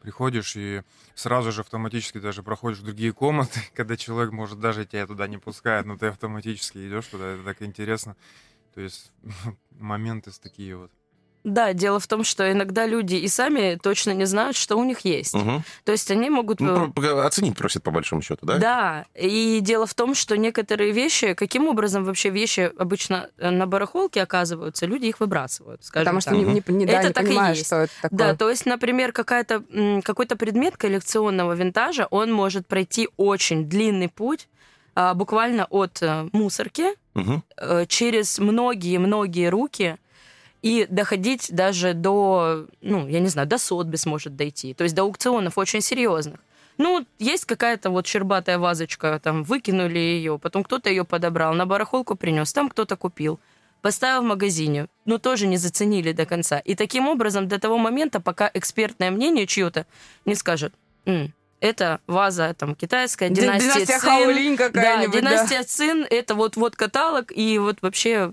Приходишь 0.00 0.56
и 0.56 0.82
сразу 1.14 1.52
же 1.52 1.60
автоматически 1.60 2.18
даже 2.18 2.42
проходишь 2.42 2.78
в 2.78 2.84
другие 2.84 3.12
комнаты, 3.12 3.60
когда 3.74 3.96
человек, 3.96 4.32
может, 4.32 4.58
даже 4.58 4.86
тебя 4.86 5.06
туда 5.06 5.26
не 5.26 5.38
пускает, 5.38 5.86
но 5.86 5.96
ты 5.96 6.06
автоматически 6.06 6.78
идешь 6.78 7.06
туда, 7.06 7.34
это 7.34 7.44
так 7.44 7.62
интересно. 7.62 8.16
То 8.74 8.80
есть 8.80 9.12
моменты 9.70 10.30
такие 10.40 10.76
вот. 10.76 10.90
Да, 11.42 11.72
дело 11.72 11.98
в 11.98 12.06
том, 12.06 12.22
что 12.22 12.50
иногда 12.50 12.86
люди 12.86 13.14
и 13.14 13.26
сами 13.28 13.78
точно 13.82 14.12
не 14.12 14.26
знают, 14.26 14.56
что 14.56 14.76
у 14.76 14.84
них 14.84 15.00
есть. 15.00 15.34
Угу. 15.34 15.62
То 15.84 15.92
есть 15.92 16.10
они 16.10 16.28
могут... 16.28 16.60
Ну, 16.60 16.92
оценить 17.24 17.56
просят 17.56 17.82
по 17.82 17.90
большому 17.90 18.20
счету, 18.20 18.44
да? 18.44 18.58
Да. 18.58 19.06
И 19.14 19.60
дело 19.62 19.86
в 19.86 19.94
том, 19.94 20.14
что 20.14 20.36
некоторые 20.36 20.92
вещи, 20.92 21.34
каким 21.34 21.66
образом 21.68 22.04
вообще 22.04 22.28
вещи 22.28 22.70
обычно 22.78 23.30
э, 23.38 23.50
на 23.50 23.66
барахолке 23.66 24.22
оказываются, 24.22 24.84
люди 24.84 25.06
их 25.06 25.20
выбрасывают, 25.20 25.84
скажем 25.84 26.04
Потому 26.04 26.20
так. 26.20 26.34
что 26.34 26.36
не, 26.36 26.44
не, 26.44 26.84
не, 26.84 26.92
это 26.92 27.08
не 27.08 27.12
так 27.12 27.24
понимаешь, 27.24 27.56
и 27.56 27.60
есть. 27.60 27.66
что 27.66 27.76
это 27.76 27.92
такое. 28.02 28.18
Да, 28.18 28.36
то 28.36 28.50
есть, 28.50 28.66
например, 28.66 29.12
какая-то, 29.12 29.64
какой-то 30.04 30.36
предмет 30.36 30.76
коллекционного 30.76 31.54
винтажа, 31.54 32.06
он 32.10 32.32
может 32.32 32.66
пройти 32.66 33.08
очень 33.16 33.66
длинный 33.66 34.08
путь, 34.08 34.48
а, 34.94 35.14
буквально 35.14 35.66
от 35.70 36.02
э, 36.02 36.28
мусорки 36.32 36.94
угу. 37.14 37.42
через 37.86 38.38
многие-многие 38.38 39.48
руки, 39.48 39.96
и 40.62 40.86
доходить 40.90 41.48
даже 41.50 41.94
до, 41.94 42.66
ну, 42.80 43.08
я 43.08 43.20
не 43.20 43.28
знаю, 43.28 43.48
до 43.48 43.58
Сотбис 43.58 44.06
может 44.06 44.36
дойти, 44.36 44.74
то 44.74 44.84
есть 44.84 44.94
до 44.94 45.02
аукционов 45.02 45.58
очень 45.58 45.80
серьезных. 45.80 46.40
Ну, 46.78 47.06
есть 47.18 47.44
какая-то 47.44 47.90
вот 47.90 48.06
щербатая 48.06 48.58
вазочка, 48.58 49.20
там, 49.22 49.42
выкинули 49.42 49.98
ее, 49.98 50.38
потом 50.38 50.64
кто-то 50.64 50.88
ее 50.88 51.04
подобрал, 51.04 51.52
на 51.54 51.66
барахолку 51.66 52.14
принес, 52.14 52.52
там 52.52 52.68
кто-то 52.70 52.96
купил, 52.96 53.38
поставил 53.82 54.22
в 54.22 54.26
магазине, 54.26 54.86
но 55.04 55.18
тоже 55.18 55.46
не 55.46 55.56
заценили 55.56 56.12
до 56.12 56.24
конца. 56.26 56.58
И 56.58 56.74
таким 56.74 57.08
образом 57.08 57.48
до 57.48 57.58
того 57.58 57.76
момента, 57.76 58.20
пока 58.20 58.50
экспертное 58.54 59.10
мнение 59.10 59.46
чье-то 59.46 59.86
не 60.24 60.34
скажет, 60.34 60.72
М, 61.06 61.32
это 61.60 62.00
ваза 62.06 62.54
там 62.54 62.74
китайская, 62.74 63.28
династия, 63.28 63.84
династия 63.84 63.98
Цин. 63.98 64.56
Да, 64.72 65.06
династия 65.06 65.58
да. 65.58 65.64
Цин, 65.64 66.06
это 66.08 66.34
вот, 66.34 66.56
вот 66.56 66.76
каталог, 66.76 67.30
и 67.30 67.58
вот 67.58 67.78
вообще 67.82 68.32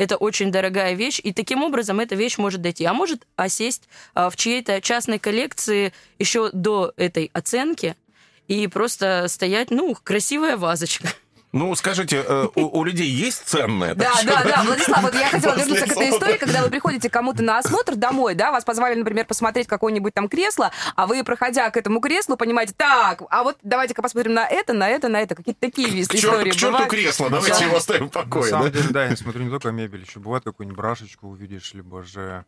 это 0.00 0.16
очень 0.16 0.50
дорогая 0.50 0.94
вещь, 0.94 1.20
и 1.22 1.30
таким 1.30 1.62
образом 1.62 2.00
эта 2.00 2.14
вещь 2.14 2.38
может 2.38 2.62
дойти. 2.62 2.86
А 2.86 2.94
может 2.94 3.26
осесть 3.36 3.86
а, 4.14 4.30
в 4.30 4.36
чьей-то 4.36 4.80
частной 4.80 5.18
коллекции 5.18 5.92
еще 6.18 6.48
до 6.54 6.94
этой 6.96 7.30
оценки 7.34 7.94
и 8.48 8.66
просто 8.66 9.26
стоять, 9.28 9.70
ну, 9.70 9.94
красивая 10.02 10.56
вазочка. 10.56 11.08
Ну, 11.52 11.74
скажите, 11.74 12.24
э, 12.26 12.46
у, 12.54 12.78
у 12.78 12.84
людей 12.84 13.08
есть 13.08 13.42
ценное? 13.44 13.94
Да, 13.96 14.12
да, 14.24 14.44
да, 14.44 14.62
Владислав, 14.66 15.02
вот 15.02 15.14
я 15.14 15.28
хотела 15.28 15.56
вернуться 15.56 15.86
к 15.86 15.92
этой 15.92 16.10
истории, 16.10 16.36
когда 16.36 16.62
вы 16.62 16.70
приходите 16.70 17.10
кому-то 17.10 17.42
на 17.42 17.58
осмотр 17.58 17.96
домой, 17.96 18.36
да, 18.36 18.52
вас 18.52 18.64
позвали, 18.64 18.94
например, 18.94 19.26
посмотреть 19.26 19.66
какое-нибудь 19.66 20.14
там 20.14 20.28
кресло, 20.28 20.70
а 20.94 21.08
вы, 21.08 21.24
проходя 21.24 21.68
к 21.70 21.76
этому 21.76 22.00
креслу, 22.00 22.36
понимаете, 22.36 22.72
так, 22.76 23.22
а 23.30 23.42
вот 23.42 23.56
давайте-ка 23.62 24.00
посмотрим 24.00 24.34
на 24.34 24.46
это, 24.46 24.72
на 24.72 24.88
это, 24.88 25.08
на 25.08 25.20
это, 25.20 25.34
какие-то 25.34 25.60
такие 25.60 25.88
истории 26.02 26.50
К 26.50 26.54
черту 26.54 26.86
кресло, 26.86 27.30
давайте 27.30 27.64
его 27.64 27.76
оставим 27.76 28.08
в 28.08 28.12
покое. 28.12 28.44
На 28.44 28.58
самом 28.58 28.70
деле, 28.70 28.88
да, 28.90 29.06
я 29.06 29.16
смотрю 29.16 29.42
не 29.42 29.50
только 29.50 29.72
мебель, 29.72 30.02
еще 30.02 30.20
бывает 30.20 30.44
какую-нибудь 30.44 30.76
брашечку 30.76 31.28
увидишь, 31.28 31.74
либо 31.74 32.04
же 32.04 32.44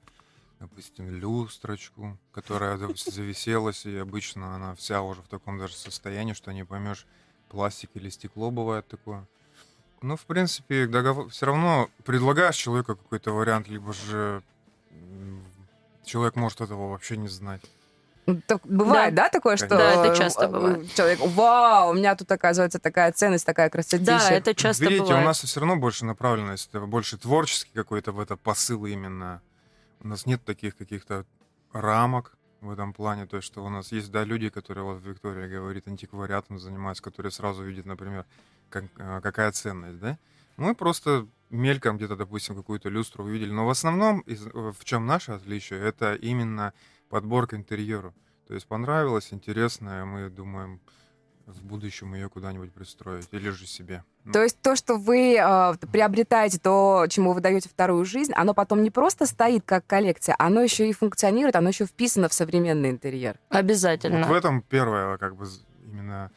допустим, 0.60 1.10
люстрочку, 1.10 2.16
которая 2.32 2.78
зависелась, 2.78 3.84
и 3.84 3.96
обычно 3.96 4.54
она 4.54 4.76
вся 4.76 5.02
уже 5.02 5.20
в 5.20 5.26
таком 5.26 5.58
даже 5.58 5.74
состоянии, 5.74 6.34
что 6.34 6.52
не 6.52 6.64
поймешь, 6.64 7.04
пластик 7.52 7.90
или 7.94 8.08
стекло 8.08 8.50
бывает 8.50 8.88
такое. 8.88 9.26
Ну, 10.00 10.16
в 10.16 10.22
принципе, 10.22 10.86
договор... 10.86 11.28
все 11.28 11.46
равно 11.46 11.88
предлагаешь 12.04 12.56
человеку 12.56 12.96
какой-то 12.96 13.32
вариант, 13.32 13.68
либо 13.68 13.92
же 13.92 14.42
человек 16.04 16.34
может 16.34 16.60
этого 16.60 16.90
вообще 16.90 17.16
не 17.16 17.28
знать. 17.28 17.62
Ну, 18.26 18.40
так, 18.46 18.60
бывает, 18.64 19.14
да. 19.14 19.24
да, 19.24 19.30
такое, 19.30 19.56
что 19.56 19.68
да, 19.68 20.04
это 20.04 20.16
часто 20.16 20.48
бывает. 20.48 20.92
человек, 20.94 21.20
вау, 21.20 21.90
у 21.90 21.94
меня 21.94 22.14
тут 22.14 22.30
оказывается 22.30 22.78
такая 22.78 23.10
ценность, 23.12 23.44
такая 23.44 23.68
красотища. 23.68 24.04
Да, 24.04 24.30
это 24.30 24.54
часто 24.54 24.84
Видите, 24.84 25.02
бывает. 25.02 25.22
у 25.22 25.26
нас 25.26 25.40
все 25.42 25.60
равно 25.60 25.76
больше 25.76 26.04
направленность, 26.04 26.68
это 26.68 26.80
больше 26.86 27.18
творческий 27.18 27.72
какой-то 27.74 28.12
в 28.12 28.20
это 28.20 28.36
посыл 28.36 28.86
именно. 28.86 29.42
У 30.00 30.08
нас 30.08 30.24
нет 30.24 30.44
таких 30.44 30.76
каких-то 30.76 31.26
рамок, 31.72 32.32
в 32.62 32.70
этом 32.70 32.92
плане, 32.92 33.26
то 33.26 33.36
есть, 33.36 33.46
что 33.46 33.64
у 33.64 33.68
нас 33.68 33.92
есть, 33.92 34.10
да, 34.10 34.24
люди, 34.24 34.48
которые, 34.48 34.84
вот 34.84 35.02
Виктория 35.02 35.48
говорит, 35.48 35.88
антиквариатом 35.88 36.58
занимаются, 36.58 37.02
которые 37.02 37.32
сразу 37.32 37.64
видят, 37.64 37.86
например, 37.86 38.24
как, 38.70 38.84
какая 38.94 39.52
ценность, 39.52 39.98
да. 39.98 40.18
Мы 40.56 40.74
просто 40.74 41.26
мельком 41.50 41.96
где-то, 41.96 42.16
допустим, 42.16 42.54
какую-то 42.54 42.88
люстру 42.88 43.24
увидели, 43.24 43.50
но 43.50 43.66
в 43.66 43.70
основном, 43.70 44.24
в 44.26 44.84
чем 44.84 45.06
наше 45.06 45.32
отличие, 45.32 45.80
это 45.80 46.14
именно 46.14 46.72
подборка 47.08 47.56
интерьера. 47.56 48.14
То 48.46 48.54
есть 48.54 48.66
понравилось, 48.66 49.32
интересно, 49.32 50.04
мы 50.06 50.30
думаем, 50.30 50.80
в 51.54 51.64
будущем 51.64 52.14
ее 52.14 52.28
куда-нибудь 52.28 52.72
пристроить 52.72 53.28
или 53.30 53.50
же 53.50 53.66
себе. 53.66 54.04
Ну. 54.24 54.32
То 54.32 54.42
есть 54.42 54.58
то, 54.60 54.76
что 54.76 54.96
вы 54.96 55.36
э, 55.36 55.74
приобретаете, 55.90 56.58
то, 56.58 57.06
чему 57.08 57.32
вы 57.32 57.40
даете 57.40 57.68
вторую 57.68 58.04
жизнь, 58.04 58.32
оно 58.34 58.54
потом 58.54 58.82
не 58.82 58.90
просто 58.90 59.26
стоит 59.26 59.64
как 59.64 59.86
коллекция, 59.86 60.36
оно 60.38 60.60
еще 60.60 60.88
и 60.88 60.92
функционирует, 60.92 61.56
оно 61.56 61.68
еще 61.68 61.86
вписано 61.86 62.28
в 62.28 62.32
современный 62.32 62.90
интерьер. 62.90 63.38
Обязательно. 63.48 64.18
Вот 64.18 64.28
в 64.28 64.32
этом 64.32 64.62
первая 64.62 65.16
как 65.18 65.36
бы 65.36 65.46
именно 65.84 66.30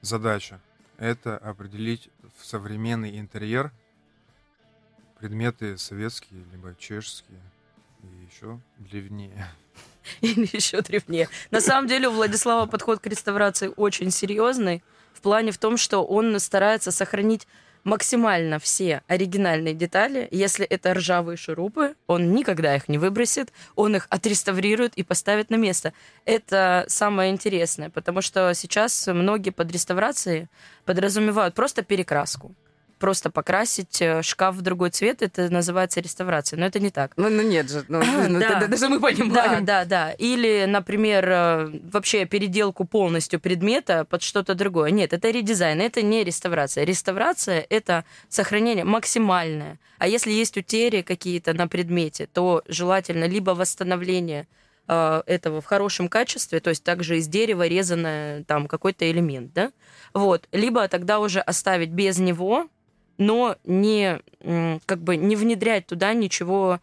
задача. 0.00 0.60
Это 0.98 1.36
определить 1.38 2.10
в 2.38 2.46
современный 2.46 3.18
интерьер 3.18 3.72
предметы 5.18 5.78
советские, 5.78 6.44
либо 6.52 6.74
чешские, 6.78 7.40
и 8.02 8.06
еще 8.26 8.60
древнее. 8.78 9.46
или 10.20 10.48
еще 10.52 10.80
древнее. 10.80 11.28
На 11.50 11.60
самом 11.60 11.88
деле 11.88 12.08
у 12.08 12.12
Владислава 12.12 12.66
подход 12.66 13.00
к 13.00 13.06
реставрации 13.06 13.70
очень 13.76 14.10
серьезный 14.10 14.82
в 15.12 15.20
плане 15.20 15.52
в 15.52 15.58
том, 15.58 15.76
что 15.76 16.04
он 16.04 16.38
старается 16.40 16.90
сохранить 16.90 17.46
максимально 17.84 18.58
все 18.58 19.02
оригинальные 19.08 19.74
детали. 19.74 20.28
Если 20.30 20.64
это 20.64 20.94
ржавые 20.94 21.36
шурупы, 21.36 21.94
он 22.06 22.32
никогда 22.32 22.76
их 22.76 22.88
не 22.88 22.98
выбросит, 22.98 23.52
он 23.74 23.96
их 23.96 24.06
отреставрирует 24.08 24.94
и 24.94 25.02
поставит 25.02 25.50
на 25.50 25.56
место. 25.56 25.92
Это 26.24 26.84
самое 26.88 27.32
интересное, 27.32 27.90
потому 27.90 28.22
что 28.22 28.52
сейчас 28.54 29.06
многие 29.08 29.50
под 29.50 29.72
реставрацией 29.72 30.48
подразумевают 30.84 31.54
просто 31.54 31.82
перекраску 31.82 32.54
просто 33.02 33.30
покрасить 33.30 34.00
э, 34.00 34.22
шкаф 34.22 34.54
в 34.54 34.60
другой 34.60 34.90
цвет, 34.90 35.22
это 35.22 35.50
называется 35.50 36.00
реставрация. 36.00 36.56
Но 36.56 36.66
это 36.66 36.78
не 36.78 36.90
так. 36.90 37.14
Ну, 37.16 37.28
ну 37.28 37.42
нет 37.42 37.68
же, 37.68 37.84
ну, 37.88 38.00
ну, 38.28 38.38
да. 38.38 38.68
даже 38.68 38.88
мы 38.88 39.00
понимаем. 39.00 39.64
Да, 39.64 39.84
да, 39.84 39.84
да. 39.84 40.12
Или, 40.12 40.66
например, 40.68 41.28
э, 41.28 41.80
вообще 41.92 42.26
переделку 42.26 42.84
полностью 42.84 43.40
предмета 43.40 44.04
под 44.04 44.22
что-то 44.22 44.54
другое. 44.54 44.92
Нет, 44.92 45.12
это 45.12 45.30
редизайн, 45.30 45.80
это 45.80 46.00
не 46.00 46.22
реставрация. 46.22 46.84
Реставрация— 46.84 47.66
это 47.70 48.04
сохранение 48.28 48.84
максимальное. 48.84 49.80
А 49.98 50.06
если 50.06 50.30
есть 50.30 50.56
утери 50.56 51.02
какие-то 51.02 51.54
на 51.54 51.66
предмете, 51.66 52.28
то 52.32 52.62
желательно 52.68 53.24
либо 53.24 53.50
восстановление 53.50 54.46
э, 54.86 55.22
этого 55.26 55.60
в 55.60 55.64
хорошем 55.64 56.06
качестве, 56.06 56.60
то 56.60 56.70
есть 56.70 56.84
также 56.84 57.18
из 57.18 57.26
дерева 57.26 57.66
резанное 57.66 58.44
там 58.44 58.68
какой-то 58.68 59.10
элемент, 59.10 59.52
да, 59.52 59.72
вот, 60.14 60.46
либо 60.52 60.86
тогда 60.86 61.18
уже 61.18 61.40
оставить 61.40 61.90
без 61.90 62.18
него, 62.18 62.68
но 63.18 63.56
не, 63.64 64.20
как 64.86 65.02
бы, 65.02 65.16
не 65.16 65.36
внедрять 65.36 65.86
туда 65.86 66.12
ничего 66.14 66.80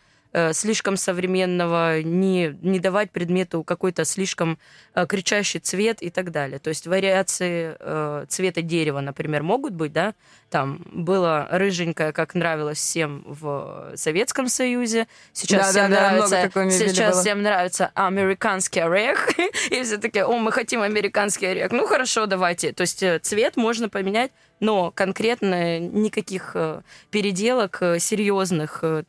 слишком 0.53 0.97
современного, 0.97 2.01
не, 2.01 2.55
не 2.61 2.79
давать 2.79 3.11
предмету 3.11 3.63
какой-то 3.63 4.05
слишком 4.05 4.59
э, 4.93 5.05
кричащий 5.07 5.59
цвет 5.59 6.01
и 6.01 6.09
так 6.09 6.31
далее. 6.31 6.59
То 6.59 6.69
есть 6.69 6.85
вариации 6.87 7.75
э, 7.79 8.25
цвета 8.27 8.61
дерева, 8.61 8.99
например, 8.99 9.43
могут 9.43 9.73
быть, 9.73 9.91
да, 9.91 10.13
там 10.49 10.85
было 10.91 11.47
рыженькое, 11.49 12.11
как 12.11 12.35
нравилось 12.35 12.77
всем 12.77 13.23
в 13.25 13.93
Советском 13.95 14.49
Союзе, 14.49 15.07
сейчас 15.33 15.73
да, 15.73 15.81
всем 15.81 15.91
да, 15.91 15.99
нравится, 15.99 16.51
да, 16.53 16.69
сейчас 16.69 17.13
было. 17.13 17.21
всем 17.21 17.41
нравится 17.41 17.91
американский 17.95 18.81
орех, 18.81 19.29
и 19.71 19.83
все 19.83 19.97
таки 19.97 20.21
о, 20.21 20.37
мы 20.37 20.51
хотим 20.51 20.81
американский 20.81 21.47
орех. 21.47 21.71
Ну 21.71 21.87
хорошо, 21.87 22.25
давайте. 22.25 22.71
То 22.71 22.81
есть 22.81 23.03
цвет 23.23 23.57
можно 23.57 23.89
поменять 23.89 24.31
но 24.59 24.91
конкретно 24.91 25.79
никаких 25.79 26.51
э, 26.55 26.81
переделок 27.11 27.77
э, 27.81 27.99
серьезных 27.99 28.79
э, 28.81 29.03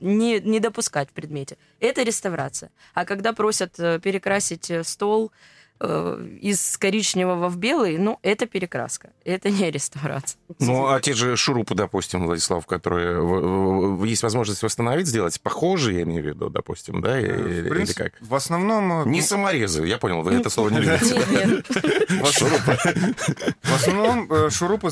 не, 0.00 0.40
не 0.40 0.60
допускать 0.60 1.08
в 1.10 1.12
предмете. 1.12 1.56
Это 1.80 2.02
реставрация. 2.02 2.70
А 2.94 3.04
когда 3.04 3.32
просят 3.32 3.74
перекрасить 3.76 4.70
стол, 4.84 5.32
э, 5.80 6.26
из 6.40 6.76
коричневого 6.76 7.48
в 7.48 7.56
белый, 7.56 7.98
ну, 7.98 8.18
это 8.22 8.46
перекраска, 8.46 9.10
это 9.24 9.48
не 9.50 9.70
реставрация. 9.70 10.38
Ну, 10.58 10.88
а 10.88 11.00
те 11.00 11.12
же 11.14 11.36
шурупы, 11.36 11.74
допустим, 11.74 12.26
Владислав, 12.26 12.66
которые 12.66 14.06
есть 14.08 14.22
возможность 14.22 14.62
восстановить, 14.62 15.06
сделать 15.06 15.40
похожие, 15.40 15.98
я 15.98 16.02
имею 16.02 16.22
в 16.22 16.26
виду, 16.26 16.50
допустим, 16.50 17.00
да, 17.00 17.18
Э, 17.18 17.22
или, 17.22 17.62
в 17.62 17.68
принципе, 17.68 18.02
или 18.04 18.10
как? 18.10 18.20
В 18.20 18.34
основном... 18.34 19.02
э, 19.02 19.08
Не 19.08 19.20
ну, 19.20 19.26
саморезы, 19.26 19.86
я 19.86 19.98
понял, 19.98 20.22
вы 20.22 20.34
это 20.34 20.50
слово 20.50 20.70
не 20.70 20.80
любите. 20.80 21.14
Нет, 21.30 21.66
нет. 21.72 23.56
В 23.62 23.74
основном 23.74 24.32
э, 24.32 24.50
шурупы 24.50 24.90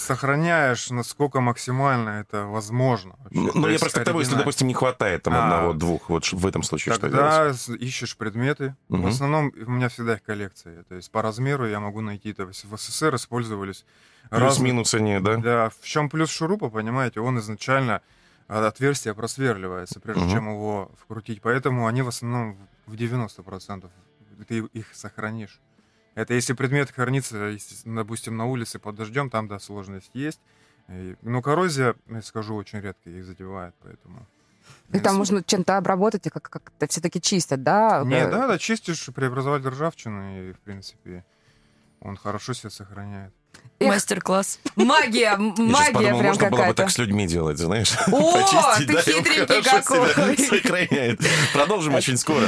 сохраняешь, 0.00 0.90
насколько 0.90 1.40
максимально 1.40 2.10
это 2.20 2.46
возможно. 2.46 3.14
вообще. 3.18 3.40
Ну, 3.54 3.62
То 3.62 3.68
я 3.70 3.78
просто 3.78 4.00
к 4.00 4.04
тому, 4.04 4.20
если, 4.20 4.34
допустим, 4.34 4.66
не 4.68 4.74
хватает 4.74 5.22
там 5.22 5.34
А. 5.34 5.44
одного-двух, 5.44 6.08
вот 6.08 6.24
в 6.32 6.46
этом 6.46 6.62
случае 6.62 6.94
что 6.94 7.08
делать? 7.08 7.56
Тогда 7.66 7.84
ищешь 7.84 8.16
предметы. 8.16 8.74
Мгм. 8.88 9.02
В 9.02 9.06
основном 9.08 9.52
у 9.66 9.70
меня 9.70 9.88
всегда 9.88 10.14
их 10.14 10.22
коллекция. 10.22 10.82
То 10.84 10.94
есть 10.94 11.10
по 11.10 11.22
размеру 11.22 11.66
я 11.68 11.80
могу 11.80 12.00
найти. 12.00 12.32
То 12.32 12.44
есть 12.48 12.64
в 12.64 12.76
СССР 12.76 13.14
использовались 13.16 13.84
Плюс-минус 14.30 14.94
они, 14.94 15.18
да? 15.20 15.36
Да, 15.36 15.70
в 15.70 15.84
чем 15.84 16.08
плюс 16.08 16.30
шурупа, 16.30 16.68
понимаете, 16.70 17.20
он 17.20 17.38
изначально 17.38 18.02
а, 18.48 18.66
отверстие 18.66 19.14
просверливается, 19.14 20.00
прежде 20.00 20.22
Мгм. 20.24 20.32
чем 20.32 20.48
его 20.48 20.90
вкрутить. 21.00 21.40
Поэтому 21.40 21.86
они 21.86 22.02
в 22.02 22.08
основном 22.08 22.56
в 22.86 22.94
90% 22.94 23.90
ты 24.48 24.58
их 24.58 24.86
сохранишь. 24.94 25.60
Это 26.14 26.34
если 26.34 26.52
предмет 26.54 26.90
хранится, 26.90 27.54
допустим, 27.84 28.36
на 28.36 28.46
улице 28.46 28.78
под 28.78 28.96
дождем, 28.96 29.30
там, 29.30 29.48
да, 29.48 29.58
сложность 29.58 30.10
есть. 30.14 30.40
Но 31.22 31.40
коррозия, 31.40 31.94
я 32.08 32.20
скажу, 32.22 32.54
очень 32.56 32.80
редко 32.80 33.10
их 33.10 33.24
задевает, 33.24 33.74
поэтому... 33.82 34.26
И 34.92 34.98
там 34.98 35.16
можно 35.16 35.42
чем-то 35.42 35.76
обработать, 35.76 36.26
и 36.26 36.30
как- 36.30 36.48
как-то 36.50 36.86
все-таки 36.88 37.20
чистят, 37.20 37.62
да? 37.62 38.02
Не, 38.04 38.16
Э, 38.16 38.30
да, 38.30 38.46
да, 38.48 38.58
чистишь, 38.58 39.06
преобразовать 39.14 39.64
ржавчину, 39.64 40.50
и, 40.50 40.52
в 40.52 40.58
принципе, 40.60 41.24
он 42.00 42.16
хорошо 42.16 42.52
себя 42.54 42.70
сохраняет. 42.70 43.32
Эх. 43.82 43.88
Мастер-класс. 43.88 44.58
Магия, 44.76 45.36
магия 45.38 45.92
подумал, 45.92 46.18
прям 46.18 46.26
можно 46.26 46.50
было 46.50 46.64
бы 46.66 46.74
так 46.74 46.90
с 46.90 46.98
людьми 46.98 47.26
делать, 47.26 47.56
знаешь? 47.56 47.92
О, 48.12 48.32
Почистить, 48.34 48.86
ты 48.88 48.92
да, 48.92 49.00
хитренький 49.00 49.62
какой. 49.62 50.36
сохраняет. 50.60 51.18
Продолжим 51.54 51.94
очень 51.94 52.18
скоро. 52.18 52.44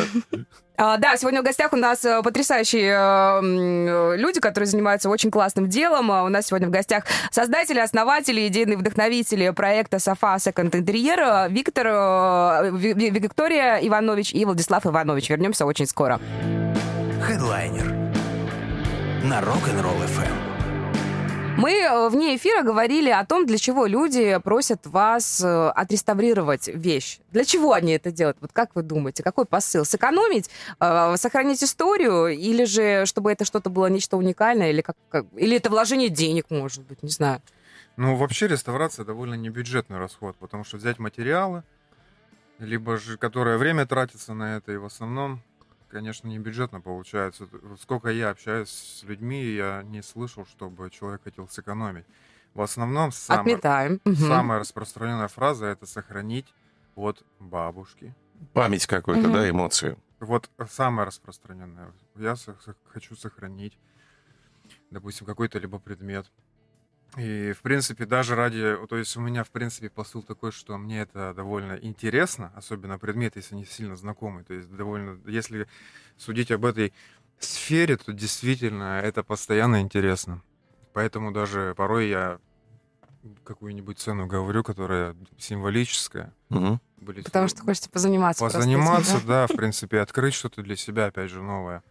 А, 0.77 0.99
да, 0.99 1.17
сегодня 1.17 1.41
в 1.41 1.45
гостях 1.45 1.73
у 1.73 1.77
нас 1.77 2.05
э, 2.05 2.21
потрясающие 2.23 2.93
э, 2.95 4.17
люди, 4.19 4.41
которые 4.41 4.67
занимаются 4.69 5.09
очень 5.09 5.31
классным 5.31 5.71
делом. 5.71 6.11
А 6.13 6.25
У 6.25 6.29
нас 6.29 6.49
сегодня 6.49 6.69
в 6.69 6.71
гостях 6.71 7.05
создатели, 7.31 7.79
основатели, 7.79 8.47
идейные 8.49 8.77
вдохновители 8.77 9.49
проекта 9.51 9.99
Софа 10.01 10.35
Second 10.37 10.77
Интерьер 10.77 11.51
Виктор, 11.51 11.87
э, 11.87 12.71
Ви- 12.73 12.93
Ви- 12.95 13.11
Виктория 13.11 13.77
Иванович 13.79 14.35
и 14.35 14.45
Владислав 14.45 14.85
Иванович. 14.85 15.31
Вернемся 15.31 15.65
очень 15.65 15.87
скоро. 15.87 16.21
Хедлайнер 17.23 17.87
на 19.25 19.41
Rock'n'Roll 19.41 20.03
FM. 20.05 20.42
Мы 21.63 21.71
э, 21.81 22.09
вне 22.09 22.35
эфира 22.35 22.63
говорили 22.63 23.09
о 23.11 23.25
том, 23.25 23.47
для 23.47 23.57
чего 23.57 23.87
люди 23.87 24.37
просят 24.43 24.85
вас 24.87 25.41
э, 25.41 25.69
отреставрировать 25.69 26.67
вещь. 26.67 27.21
Для 27.31 27.45
чего 27.45 27.73
они 27.73 27.93
это 27.93 28.11
делают? 28.11 28.39
Вот 28.41 28.51
как 28.53 28.75
вы 28.75 28.83
думаете, 28.83 29.23
какой 29.23 29.45
посыл? 29.45 29.85
Сэкономить, 29.85 30.51
э, 30.81 31.15
сохранить 31.17 31.63
историю, 31.63 32.27
или 32.29 32.65
же 32.65 33.07
чтобы 33.07 33.31
это 33.31 33.45
что-то 33.45 33.71
было 33.71 33.87
нечто 33.87 34.17
уникальное, 34.17 34.71
или 34.71 34.81
как, 34.81 34.97
как- 35.09 35.27
или 35.37 35.57
это 35.57 35.71
вложение 35.71 36.09
денег, 36.09 36.47
может 36.51 36.83
быть, 36.83 37.01
не 37.05 37.11
знаю. 37.11 37.41
Ну, 37.97 38.17
вообще 38.17 38.49
реставрация 38.49 39.05
довольно 39.05 39.35
небюджетный 39.35 39.99
расход, 39.99 40.35
потому 40.41 40.65
что 40.65 40.79
взять 40.79 40.99
материалы, 40.99 41.63
либо 42.59 42.97
же 42.97 43.17
которое 43.19 43.57
время 43.57 43.87
тратится 43.87 44.35
на 44.35 44.57
это, 44.57 44.73
и 44.73 44.77
в 44.79 44.85
основном, 44.85 45.41
конечно, 45.93 46.27
не 46.27 46.39
бюджетно 46.39 46.81
получается. 46.81 47.47
Сколько 47.81 48.09
я 48.09 48.31
общаюсь 48.31 48.71
с 48.71 49.03
людьми, 49.05 49.45
я 49.45 49.83
не 49.85 50.03
слышал, 50.03 50.47
чтобы 50.47 50.91
человек 50.91 51.23
хотел 51.23 51.47
сэкономить. 51.49 52.07
В 52.55 52.63
основном 52.63 53.13
сам- 53.13 53.41
Отметаем. 53.41 54.01
Мгм. 54.05 54.17
самая 54.17 54.59
распространенная 54.61 55.29
фраза 55.29 55.67
это 55.67 55.87
сохранить 55.87 56.53
от 56.97 57.23
бабушки. 57.39 58.15
Память 58.53 58.87
какую-то, 58.87 59.25
Мгм. 59.25 59.33
да, 59.35 59.49
эмоции. 59.49 59.97
Вот 60.21 60.51
самая 60.69 61.07
распространенная. 61.07 61.93
Я 62.17 62.35
хочу 62.89 63.15
сохранить, 63.17 63.79
допустим, 64.91 65.27
какой-то 65.27 65.59
либо 65.59 65.79
предмет. 65.79 66.31
И, 67.19 67.53
в 67.53 67.61
принципе, 67.61 68.07
даже 68.07 68.35
ради... 68.35 68.79
То 68.89 68.97
есть 68.97 69.17
у 69.17 69.21
меня, 69.21 69.45
в 69.45 69.51
принципе, 69.51 69.91
посыл 69.91 70.23
такой, 70.23 70.51
что 70.51 70.79
мне 70.79 71.01
это 71.03 71.35
довольно 71.35 71.75
интересно, 71.75 72.53
особенно 72.55 72.99
предмет, 72.99 73.37
если 73.37 73.55
не 73.55 73.67
сильно 73.67 73.97
знакомый. 73.97 74.45
То 74.45 74.55
есть 74.55 74.75
довольно... 74.75 75.19
Если 75.27 75.69
судить 76.17 76.51
об 76.51 76.65
этой 76.65 76.95
сфере, 77.39 77.97
то 77.99 78.13
действительно 78.13 79.01
это 79.01 79.23
постоянно 79.23 79.83
интересно. 79.83 80.43
Поэтому 80.95 81.33
даже 81.33 81.75
порой 81.77 82.09
я 82.09 82.39
какую-нибудь 83.45 83.99
цену 83.99 84.27
говорю, 84.27 84.63
которая 84.63 85.15
символическая. 85.39 86.33
Мгм. 86.49 86.81
Были 86.97 87.23
Потому 87.23 87.49
что 87.49 87.63
хочется 87.63 87.91
позаниматься. 87.91 88.41
просто 88.41 88.59
этим, 88.59 88.79
позаниматься, 88.81 89.21
да? 89.27 89.47
да, 89.47 89.53
в 89.53 89.57
принципе, 89.57 90.01
открыть 90.01 90.35
что-то 90.35 90.63
для 90.63 90.77
себя, 90.77 91.07
опять 91.07 91.31
же, 91.31 91.43
новое. 91.43 91.83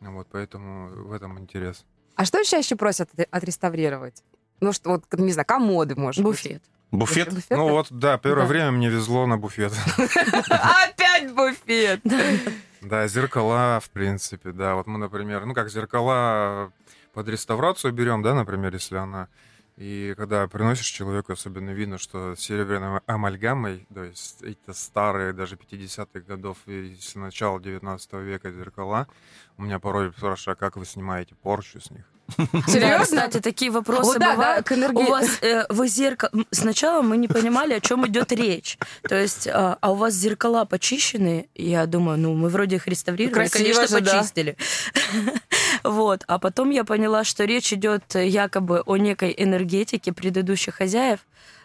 Вот, 0.00 0.28
поэтому 0.30 0.88
в 0.88 1.12
этом 1.12 1.38
интерес. 1.38 1.84
А 2.14 2.24
что 2.24 2.44
чаще 2.44 2.76
просят 2.76 3.08
от- 3.16 3.28
отреставрировать? 3.30 4.22
Ну, 4.62 4.72
что, 4.72 4.90
вот, 4.90 5.04
не 5.18 5.32
знаю, 5.32 5.44
комоды, 5.44 5.96
может 5.96 6.22
быть. 6.22 6.30
Буфет. 6.30 6.62
Буфет? 6.92 7.34
Буфет? 7.34 7.50
Ну 7.50 7.68
вот, 7.70 7.88
да, 7.90 8.16
первое 8.16 8.44
Да. 8.44 8.48
время 8.48 8.70
мне 8.70 8.88
везло 8.90 9.26
на 9.26 9.36
буфет. 9.36 9.72
Опять 10.48 11.34
буфет! 11.34 12.00
Да, 12.80 13.08
зеркала, 13.08 13.80
в 13.80 13.90
принципе, 13.90 14.52
да. 14.52 14.76
Вот 14.76 14.86
мы, 14.86 14.98
например, 14.98 15.44
ну 15.46 15.52
как 15.54 15.68
зеркала 15.68 16.72
под 17.12 17.28
реставрацию 17.28 17.92
берем, 17.92 18.22
да, 18.22 18.34
например, 18.34 18.72
если 18.72 18.96
она... 18.96 19.28
И 19.78 20.14
когда 20.16 20.46
приносишь 20.46 20.86
человеку, 20.86 21.32
особенно 21.32 21.70
видно, 21.70 21.98
что 21.98 22.36
с 22.36 22.40
серебряной 22.40 23.00
амальгамой, 23.06 23.86
то 23.92 24.04
есть 24.04 24.42
это 24.42 24.72
старые, 24.74 25.32
даже 25.32 25.56
50-х 25.56 26.20
годов 26.20 26.58
и 26.66 26.94
с 27.00 27.14
начала 27.16 27.58
19 27.60 28.12
века 28.12 28.52
зеркала, 28.52 29.08
у 29.56 29.62
меня 29.62 29.78
порой 29.80 30.12
спрашивают, 30.16 30.58
а 30.58 30.60
как 30.60 30.76
вы 30.76 30.84
снимаете 30.84 31.34
порчу 31.34 31.80
с 31.80 31.90
них? 31.90 32.04
Да, 32.36 32.62
Серьезно? 32.66 33.04
кстати, 33.04 33.40
такие 33.40 33.70
вопросы 33.70 34.04
Вот 34.04 34.18
да, 34.18 34.30
да, 34.30 34.32
бывают. 34.32 34.66
к 34.66 34.72
энергии. 34.72 35.02
У 35.02 35.10
вас 35.10 35.38
э, 35.42 35.64
вы 35.68 35.88
зеркало... 35.88 36.32
Сначала 36.50 37.02
мы 37.02 37.16
не 37.16 37.28
понимали, 37.28 37.74
о 37.74 37.80
чем 37.80 38.06
идет 38.06 38.32
речь. 38.32 38.78
То 39.02 39.14
есть, 39.14 39.48
а, 39.48 39.78
а 39.80 39.92
у 39.92 39.94
вас 39.94 40.14
зеркала 40.14 40.64
почищены? 40.64 41.48
Я 41.54 41.86
думаю, 41.86 42.18
ну, 42.18 42.34
мы 42.34 42.48
вроде 42.48 42.76
их 42.76 42.86
реставрировали, 42.86 43.48
Красиво 43.48 43.58
конечно, 43.58 43.98
же, 43.98 44.04
да. 44.04 44.12
почистили. 44.12 44.56
Вот. 45.84 46.22
А 46.28 46.38
потом 46.38 46.70
я 46.70 46.84
поняла, 46.84 47.24
что 47.24 47.44
речь 47.44 47.72
идет 47.72 48.14
э, 48.14 48.26
якобы 48.26 48.82
о 48.86 48.96
некой 48.96 49.34
энергетике 49.36 50.12
предыдущих 50.12 50.76
хозяев. 50.76 51.20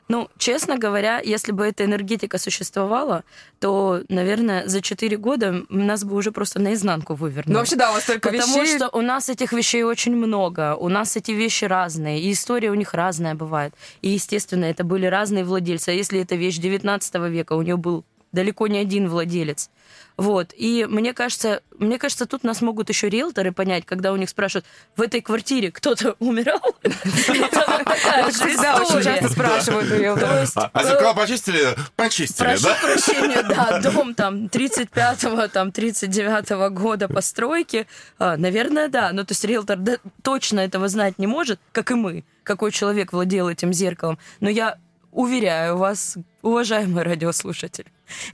Ну, 0.07 0.29
честно 0.37 0.77
говоря, 0.77 1.19
если 1.19 1.51
бы 1.51 1.65
эта 1.65 1.83
энергетика 1.83 2.37
существовала, 2.37 3.23
то, 3.59 4.03
наверное, 4.07 4.67
за 4.67 4.81
4 4.81 5.17
года 5.17 5.65
нас 5.69 6.03
бы 6.05 6.15
уже 6.15 6.31
просто 6.31 6.59
наизнанку 6.59 7.13
вывернули. 7.15 7.53
Ну, 7.53 7.59
вообще, 7.59 7.75
да, 7.75 7.89
у 7.89 7.93
вас 7.93 8.03
столько 8.03 8.29
Потому 8.29 8.61
вещей. 8.61 8.77
что 8.77 8.89
у 8.89 9.01
нас 9.01 9.27
этих 9.27 9.51
вещей 9.51 9.83
очень 9.83 10.15
много, 10.15 10.75
у 10.75 10.87
нас 10.87 11.17
эти 11.17 11.31
вещи 11.31 11.65
разные, 11.65 12.21
и 12.21 12.31
история 12.31 12.71
у 12.71 12.75
них 12.75 12.93
разная 12.93 13.35
бывает. 13.35 13.73
И, 14.01 14.09
естественно, 14.09 14.65
это 14.65 14.83
были 14.85 15.05
разные 15.07 15.43
владельцы. 15.43 15.89
А 15.89 15.91
если 15.91 16.21
это 16.21 16.35
вещь 16.35 16.57
19 16.57 17.15
века, 17.29 17.53
у 17.53 17.61
нее 17.61 17.75
был 17.75 18.05
далеко 18.31 18.67
не 18.67 18.77
один 18.77 19.09
владелец. 19.09 19.69
Вот. 20.17 20.51
И 20.55 20.85
мне 20.89 21.13
кажется, 21.13 21.61
мне 21.77 21.99
кажется, 21.99 22.25
тут 22.25 22.43
нас 22.43 22.61
могут 22.61 22.89
еще 22.89 23.07
риэлторы 23.07 23.51
понять, 23.51 23.85
когда 23.85 24.11
у 24.11 24.15
них 24.15 24.29
спрашивают, 24.29 24.65
в 24.95 25.01
этой 25.03 25.21
квартире 25.21 25.71
кто-то 25.71 26.15
умирал? 26.19 26.59
Это 26.81 28.81
очень 28.81 29.03
часто 29.03 29.29
спрашивают 29.29 29.85
у 29.87 29.89
То 29.89 29.95
риэлторов. 29.95 30.41
есть, 30.41 30.57
А, 30.57 30.71
а 30.73 30.83
э, 30.83 30.87
зеркала 30.87 31.13
почистили? 31.13 31.75
Почистили, 31.95 32.47
Прошу 32.47 32.63
да? 32.63 32.77
прощения, 32.81 33.43
да, 33.43 33.79
дом 33.81 34.15
там 34.15 34.45
35-го, 34.45 35.47
там 35.49 35.69
39-го 35.69 36.69
года 36.71 37.07
постройки. 37.07 37.85
А, 38.17 38.37
наверное, 38.37 38.87
да. 38.87 39.11
Ну, 39.13 39.23
то 39.23 39.33
есть 39.33 39.45
риэлтор 39.45 39.77
да, 39.77 39.97
точно 40.23 40.61
этого 40.61 40.87
знать 40.87 41.19
не 41.19 41.27
может, 41.27 41.59
как 41.71 41.91
и 41.91 41.93
мы, 41.93 42.23
какой 42.43 42.71
человек 42.71 43.13
владел 43.13 43.49
этим 43.49 43.71
зеркалом. 43.71 44.17
Но 44.39 44.49
я 44.49 44.77
уверяю 45.11 45.77
вас, 45.77 46.17
уважаемый 46.41 47.03
радиослушатель, 47.03 47.85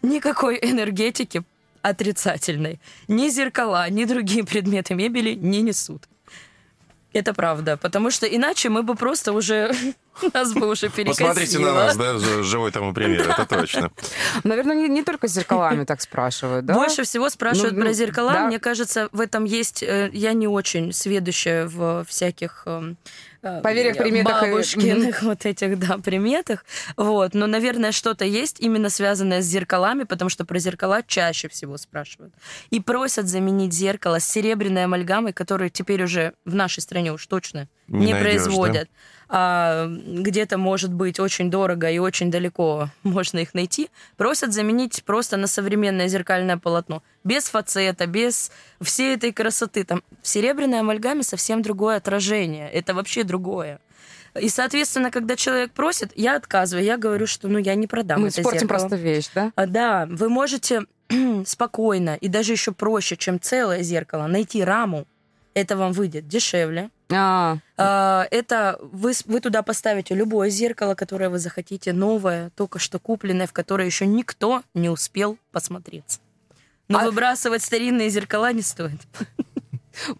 никакой 0.02 0.60
энергетики 0.62 1.44
отрицательной 1.84 2.80
ни 3.08 3.30
зеркала, 3.30 3.90
ни 3.90 4.06
другие 4.06 4.44
предметы 4.44 4.96
мебели 4.96 5.36
не 5.36 5.62
несут. 5.62 6.08
Это 7.12 7.34
правда, 7.34 7.78
потому 7.78 8.10
что 8.10 8.26
иначе 8.26 8.70
мы 8.70 8.82
бы 8.82 8.96
просто 8.96 9.34
уже 9.34 9.76
Нас 10.34 10.54
бы 10.54 10.68
уже 10.70 10.90
перекосило. 10.90 11.30
Посмотрите 11.30 11.60
на 11.60 11.74
нас, 11.74 11.98
да, 11.98 12.18
живой 12.44 12.72
тому 12.72 12.94
пример, 12.94 13.28
это 13.30 13.46
точно. 13.46 13.92
Наверное, 14.44 14.76
не, 14.76 14.88
не 14.88 15.04
только 15.04 15.28
с 15.28 15.32
зеркалами 15.34 15.86
так 15.86 16.02
спрашивают, 16.02 16.66
да? 16.66 16.74
Больше 16.74 17.04
всего 17.04 17.30
спрашивают 17.30 17.74
Ну, 17.74 17.80
про 17.82 17.88
ну, 17.90 17.94
зеркала. 17.94 18.34
да. 18.34 18.48
Мне 18.48 18.60
кажется, 18.60 19.10
в 19.12 19.20
этом 19.20 19.46
есть... 19.46 19.84
э, 19.84 20.10
Я 20.14 20.34
не 20.34 20.48
очень 20.48 20.94
сведущая 20.94 21.68
в 21.68 22.06
всяких... 22.08 22.64
эм, 22.66 22.98
э, 23.42 23.62
Поверьях, 23.62 23.98
приметах 23.98 24.44
и- 24.44 24.52
Бабушкиных 24.52 25.22
вот 25.24 25.46
этих, 25.46 25.80
да, 25.80 25.98
приметах. 25.98 26.66
Вот. 26.98 27.34
Но, 27.34 27.48
наверное, 27.48 27.92
что-то 27.92 28.26
есть 28.26 28.60
именно 28.60 28.90
связанное 28.90 29.42
с 29.42 29.46
зеркалами, 29.46 30.04
потому 30.04 30.30
что 30.30 30.46
про 30.46 30.60
зеркала 30.60 31.02
чаще 31.06 31.50
всего 31.50 31.78
спрашивают. 31.78 32.34
И 32.70 32.80
просят 32.80 33.28
заменить 33.28 33.74
зеркало 33.74 34.20
с 34.20 34.26
серебряной 34.28 34.86
амальгамой, 34.86 35.34
которую 35.34 35.70
теперь 35.70 36.04
уже 36.04 36.34
в 36.46 36.54
нашей 36.56 36.82
стране 36.82 37.12
уж 37.14 37.26
точно 37.28 37.68
Не 37.88 38.08
не, 38.08 38.14
найдешь, 38.14 38.44
производят. 38.44 38.90
А 39.36 39.88
где-то, 39.88 40.58
может 40.58 40.94
быть, 40.94 41.20
очень 41.20 41.50
дорого 41.50 41.90
и 41.90 41.98
очень 41.98 42.30
далеко 42.30 42.90
можно 43.04 43.40
их 43.40 43.54
найти. 43.54 43.90
Просят 44.16 44.54
заменить 44.54 45.04
просто 45.04 45.38
на 45.38 45.48
современное 45.48 46.08
зеркальное 46.08 46.58
полотно. 46.58 47.02
Без 47.24 47.46
фацета, 47.46 48.06
без 48.06 48.52
всей 48.82 49.16
этой 49.16 49.32
красоты. 49.32 49.84
Там 49.86 50.04
в 50.22 50.28
серебряной 50.28 50.82
амальгаме 50.82 51.24
совсем 51.24 51.62
другое 51.62 51.98
отражение. 51.98 52.70
Это 52.72 52.94
вообще 52.94 53.24
другое. 53.24 53.80
И, 54.40 54.50
соответственно, 54.50 55.12
когда 55.12 55.36
человек 55.36 55.72
просит, 55.72 56.12
я 56.16 56.36
отказываю. 56.36 56.84
Я 56.84 56.98
говорю, 56.98 57.28
что 57.28 57.48
ну 57.48 57.60
я 57.60 57.76
не 57.76 57.88
продам 57.88 58.22
Мы 58.22 58.28
это 58.28 58.42
испортим 58.42 58.62
зеркало. 58.62 58.80
просто 58.80 58.96
вещь, 58.98 59.30
да? 59.34 59.52
А, 59.56 59.66
Да, 59.68 60.08
вы 60.10 60.30
можете 60.30 60.86
спокойно 61.46 62.16
и 62.16 62.28
даже 62.28 62.52
еще 62.52 62.72
проще, 62.72 63.16
чем 63.16 63.40
целое 63.40 63.84
зеркало, 63.84 64.28
найти 64.28 64.64
раму. 64.64 65.06
Это 65.54 65.78
вам 65.78 65.92
выйдет 65.92 66.28
дешевле. 66.28 66.90
А, 67.16 67.58
А, 67.78 68.28
Это 68.32 68.78
вы, 68.82 69.14
вы 69.26 69.40
туда 69.40 69.62
поставите 69.64 70.16
любое 70.16 70.50
зеркало, 70.50 70.96
которое 70.96 71.30
вы 71.30 71.40
захотите, 71.40 71.94
новое, 71.94 72.50
только 72.56 72.80
что 72.80 73.00
купленное, 73.00 73.48
в 73.48 73.54
которое 73.54 73.86
еще 73.86 74.06
никто 74.06 74.64
не 74.74 74.90
успел 74.90 75.38
посмотреться. 75.52 76.20
Но 76.90 77.00
А- 77.00 77.06
выбрасывать 77.06 77.64
старинные 77.64 78.10
зеркала 78.10 78.52
не 78.52 78.62
стоит. 78.62 79.00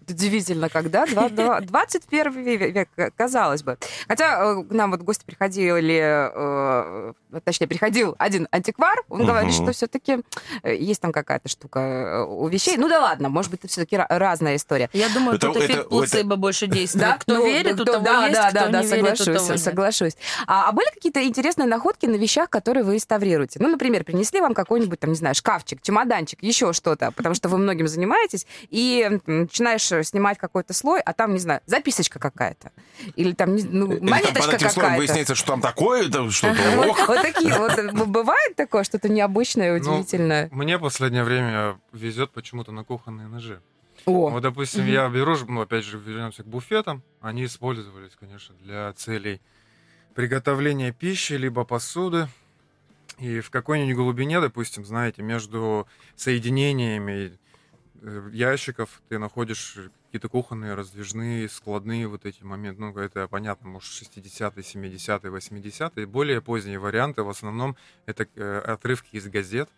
Удивительно, 0.08 0.68
когда 0.68 1.06
два- 1.06 1.28
два- 1.28 1.60
21 1.62 2.32
век, 2.42 2.88
казалось 3.16 3.62
бы. 3.62 3.78
Хотя 4.08 4.58
э, 4.60 4.64
к 4.64 4.70
нам 4.72 4.90
вот 4.90 5.00
гости 5.02 5.24
приходили, 5.24 6.00
э, 6.02 7.12
точнее, 7.44 7.66
приходил 7.66 8.14
один 8.18 8.48
антиквар, 8.50 9.02
он 9.08 9.20
Мгм. 9.20 9.26
говорит, 9.28 9.54
что 9.54 9.72
все-таки 9.72 10.18
есть 10.64 11.00
там 11.00 11.12
какая-то 11.12 11.48
штука 11.48 11.78
э, 11.80 12.22
у 12.24 12.46
вещей. 12.48 12.76
Ну 12.76 12.88
да 12.88 13.00
ладно, 13.00 13.28
может 13.28 13.50
быть, 13.50 13.60
это 13.60 13.68
все-таки 13.68 13.96
разная 14.08 14.56
история. 14.56 14.88
Я 14.92 15.08
думаю, 15.08 15.36
Это- 15.36 15.46
тут 15.48 15.56
это- 15.56 15.66
эффект 15.66 15.88
плацебо 15.88 16.36
больше 16.36 16.66
действует. 16.68 17.04
Да, 17.06 17.18
Кто 17.18 17.34
ну, 17.34 17.46
верит, 17.46 17.80
у 17.80 17.84
да, 17.84 17.92
того 17.94 18.04
да, 18.04 18.26
есть, 18.26 18.40
да, 18.40 18.50
кто 18.50 18.58
да, 18.60 18.68
да, 18.68 18.82
не 18.82 18.86
верит, 18.88 19.20
у 19.20 19.24
соглашусь, 19.24 19.62
соглашусь. 19.62 20.12
А, 20.46 20.68
а 20.68 20.72
были 20.72 20.88
какие-то 20.94 21.22
интересные 21.24 21.66
находки 21.66 22.06
на 22.06 22.16
вещах, 22.16 22.48
которые 22.50 22.84
вы 22.84 22.94
реставрируете? 22.94 23.58
Ну, 23.60 23.68
например, 23.68 24.04
принесли 24.04 24.40
вам 24.40 24.54
какой-нибудь, 24.54 25.00
там, 25.00 25.10
не 25.10 25.16
знаю, 25.16 25.34
шкафчик, 25.34 25.80
чемоданчик, 25.82 26.42
еще 26.42 26.72
что-то, 26.72 27.10
потому 27.12 27.34
что 27.34 27.48
вы 27.48 27.58
многим 27.58 27.88
занимаетесь, 27.88 28.46
и 28.70 29.18
начинаешь 29.64 29.92
э, 29.92 30.04
снимать 30.04 30.38
какой-то 30.38 30.72
слой, 30.74 31.00
а 31.00 31.12
там, 31.12 31.32
не 31.32 31.38
знаю, 31.38 31.60
записочка 31.66 32.18
какая-то. 32.18 32.70
Или 33.16 33.32
там, 33.32 33.56
ну, 33.56 33.92
Или 33.92 33.98
там 33.98 34.08
монеточка 34.08 34.42
под 34.42 34.54
этим 34.54 34.58
слоем 34.70 34.74
какая-то. 34.74 34.98
выясняется, 34.98 35.34
что 35.34 35.46
там 35.48 35.60
такое, 35.60 36.08
там 36.10 36.30
что-то, 36.30 36.60
Вот, 36.76 37.22
такие 37.22 37.54
вот. 37.56 37.78
э, 37.78 37.90
Бывает 37.92 38.56
такое, 38.56 38.84
что-то 38.84 39.08
необычное, 39.08 39.72
Ну, 39.72 39.78
удивительное? 39.78 40.48
Мне 40.52 40.78
последнее 40.78 41.24
время 41.24 41.78
везет 41.92 42.30
почему-то 42.32 42.72
на 42.72 42.84
кухонные 42.84 43.26
ножи. 43.26 43.60
О, 44.06 44.28
Вот, 44.30 44.42
допустим, 44.42 44.82
Мгм. 44.82 44.90
я 44.92 45.08
беру, 45.08 45.36
ну, 45.48 45.62
опять 45.62 45.84
же, 45.84 45.98
вернемся 45.98 46.42
к 46.42 46.46
буфетам. 46.46 47.02
Они 47.20 47.44
использовались, 47.46 48.12
конечно, 48.20 48.54
для 48.56 48.92
целей 48.92 49.40
приготовления 50.14 50.92
пищи, 50.92 51.32
либо 51.34 51.64
посуды. 51.64 52.28
И 53.18 53.40
в 53.40 53.50
какой-нибудь 53.50 53.94
глубине, 53.94 54.40
допустим, 54.40 54.84
знаете, 54.84 55.22
между 55.22 55.86
соединениями 56.16 57.38
ящиков 58.32 59.02
ты 59.08 59.18
находишь 59.18 59.76
какие-то 60.06 60.28
кухонные, 60.28 60.74
раздвижные, 60.74 61.48
складные 61.48 62.06
вот 62.06 62.24
эти 62.26 62.42
моменты. 62.42 62.80
Ну, 62.80 62.96
это 62.98 63.26
понятно, 63.28 63.68
может, 63.68 63.90
60-е, 63.90 64.62
70-е, 64.62 65.30
80-е. 65.30 66.06
Более 66.06 66.40
поздние 66.40 66.78
варианты, 66.78 67.22
в 67.22 67.28
основном, 67.28 67.76
это 68.06 68.26
э, 68.36 68.58
отрывки 68.58 69.16
из 69.16 69.26
газет. 69.26 69.68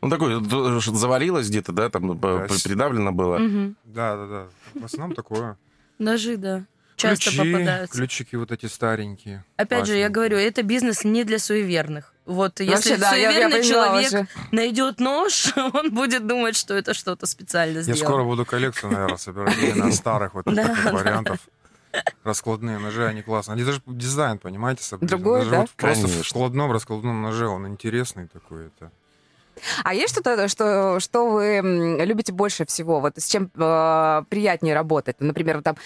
Ну, 0.00 0.10
такое, 0.10 0.40
завалилось 0.40 1.48
где-то, 1.48 1.72
да, 1.72 1.88
там 1.90 2.18
п- 2.18 2.46
Да, 2.48 2.54
придавлено 2.64 3.12
было. 3.12 3.38
Мгм. 3.38 3.76
Да, 3.84 4.16
да, 4.16 4.26
да. 4.26 4.80
В 4.80 4.84
основном 4.84 5.14
такое. 5.14 5.56
Ножи, 5.98 6.36
да. 6.36 6.64
Часто 6.96 7.30
Ключи, 7.30 7.52
попадаются. 7.52 7.96
ключики 7.96 8.36
вот 8.36 8.50
эти 8.50 8.66
старенькие. 8.66 9.44
Опять 9.56 9.86
же, 9.86 9.96
я 9.96 10.08
говорю, 10.08 10.36
это 10.36 10.64
бизнес 10.64 11.04
не 11.04 11.22
для 11.24 11.38
суеверных. 11.38 12.12
Вот 12.28 12.60
если 12.60 12.74
Вообще, 12.74 12.96
да, 12.98 13.14
я- 13.16 13.30
я 13.30 13.32
суеверный 13.48 13.64
человек 13.64 14.06
уже. 14.12 14.26
найдет 14.52 15.00
нож, 15.00 15.52
он 15.72 15.94
будет 15.94 16.26
думать, 16.26 16.56
что 16.56 16.74
это 16.74 16.92
что-то 16.92 17.24
специально 17.26 17.78
Я 17.78 17.82
сделано. 17.82 18.04
скоро 18.04 18.24
буду 18.24 18.44
коллекцию, 18.44 18.92
наверное, 18.92 19.16
собирать 19.16 19.56
именно 19.58 19.90
старых 19.92 20.34
вот 20.34 20.44
таких 20.44 20.84
вариантов. 20.92 21.38
Раскладные 22.24 22.78
ножи, 22.78 23.06
они 23.06 23.22
классные. 23.22 23.54
Они 23.54 23.64
даже 23.64 23.80
дизайн, 23.86 24.38
понимаете. 24.38 24.84
Другой, 25.00 25.38
Даже 25.40 25.50
да? 25.50 25.60
вот 25.62 25.70
просто 25.70 26.02
Конечно. 26.04 26.22
в 26.22 26.28
складном 26.28 26.70
раскладном 26.72 27.22
ноже 27.22 27.48
он 27.48 27.66
интересный 27.66 28.28
такой. 28.28 28.66
Это. 28.66 28.90
А 29.84 29.94
есть 29.94 30.12
что-то, 30.12 30.48
что, 30.48 31.00
что 31.00 31.30
вы 31.30 31.60
любите 32.04 32.32
больше 32.32 32.66
всего? 32.66 33.00
Вот 33.00 33.14
с 33.18 33.26
чем 33.26 33.50
э, 33.56 34.22
приятнее 34.28 34.74
работать? 34.74 35.16
Например, 35.20 35.56
вот 35.56 35.64
там 35.64 35.76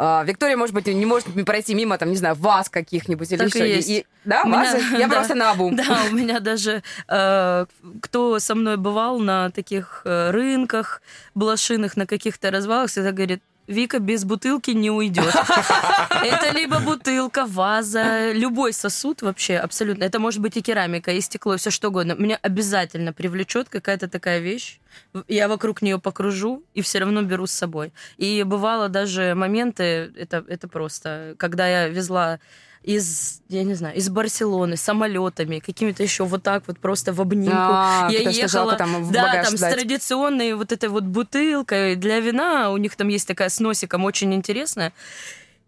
э, 0.00 0.24
Виктория, 0.24 0.56
может 0.56 0.74
быть, 0.74 0.86
не 0.86 1.06
может 1.06 1.26
пройти 1.44 1.74
мимо, 1.74 1.96
там, 1.98 2.08
не 2.10 2.16
знаю, 2.16 2.34
ваз 2.34 2.68
каких-нибудь 2.68 3.30
или 3.30 3.38
Так 3.38 3.54
и 3.56 3.58
еще. 3.58 3.76
есть. 3.94 4.06
да, 4.24 4.42
У 4.44 4.48
меня- 4.48 4.58
вазы? 4.72 4.78
Я 4.98 5.06
да. 5.08 5.14
просто 5.14 5.34
на 5.34 5.50
обум. 5.50 5.76
Да, 5.76 5.98
у 6.10 6.14
меня 6.14 6.40
даже 6.40 6.82
э, 7.08 7.66
кто 8.02 8.38
со 8.38 8.54
мной 8.54 8.76
бывал 8.76 9.18
на 9.20 9.50
таких 9.50 10.02
э, 10.04 10.30
рынках 10.30 11.02
блошиных, 11.34 11.96
на 11.96 12.06
каких-то 12.06 12.50
развалах, 12.50 12.90
всегда 12.90 13.12
говорит, 13.12 13.42
Вика 13.66 13.98
без 13.98 14.24
бутылки 14.24 14.72
не 14.72 14.90
уйдет. 14.90 15.34
Это 16.10 16.50
либо 16.52 16.80
бутылка, 16.80 17.46
ваза, 17.46 18.32
любой 18.32 18.72
сосуд 18.72 19.22
вообще 19.22 19.56
абсолютно. 19.56 20.04
Это 20.04 20.18
может 20.18 20.40
быть 20.40 20.56
и 20.56 20.62
керамика, 20.62 21.12
и 21.12 21.20
стекло, 21.20 21.56
все 21.56 21.70
что 21.70 21.88
угодно. 21.88 22.14
Меня 22.18 22.38
обязательно 22.42 23.12
привлечет 23.12 23.68
какая-то 23.68 24.08
такая 24.08 24.40
вещь. 24.40 24.80
Я 25.28 25.48
вокруг 25.48 25.82
нее 25.82 25.98
покружу 25.98 26.62
и 26.74 26.82
все 26.82 26.98
равно 26.98 27.22
беру 27.22 27.46
с 27.46 27.52
собой. 27.52 27.92
И 28.16 28.42
бывало 28.42 28.88
даже 28.88 29.34
моменты, 29.34 30.12
это, 30.16 30.44
это 30.48 30.66
просто, 30.66 31.34
когда 31.38 31.68
я 31.68 31.88
везла 31.88 32.40
из, 32.82 33.42
я 33.48 33.62
не 33.62 33.74
знаю, 33.74 33.96
из 33.96 34.08
Барселоны 34.08 34.76
самолетами, 34.76 35.58
какими-то 35.58 36.02
еще 36.02 36.24
вот 36.24 36.42
так 36.42 36.64
вот 36.66 36.78
просто 36.78 37.12
в 37.12 37.20
обнимку. 37.20 37.56
А, 37.56 38.08
я 38.10 38.20
ехала, 38.20 38.48
жалко 38.48 38.76
там 38.76 39.04
в 39.04 39.12
да, 39.12 39.24
багаж 39.24 39.48
там 39.48 39.56
сдать. 39.58 39.72
с 39.72 39.76
традиционной 39.76 40.54
вот 40.54 40.72
этой 40.72 40.88
вот 40.88 41.04
бутылкой 41.04 41.96
для 41.96 42.20
вина. 42.20 42.70
У 42.70 42.76
них 42.78 42.96
там 42.96 43.08
есть 43.08 43.28
такая 43.28 43.50
с 43.50 43.60
носиком 43.60 44.04
очень 44.04 44.32
интересная. 44.34 44.94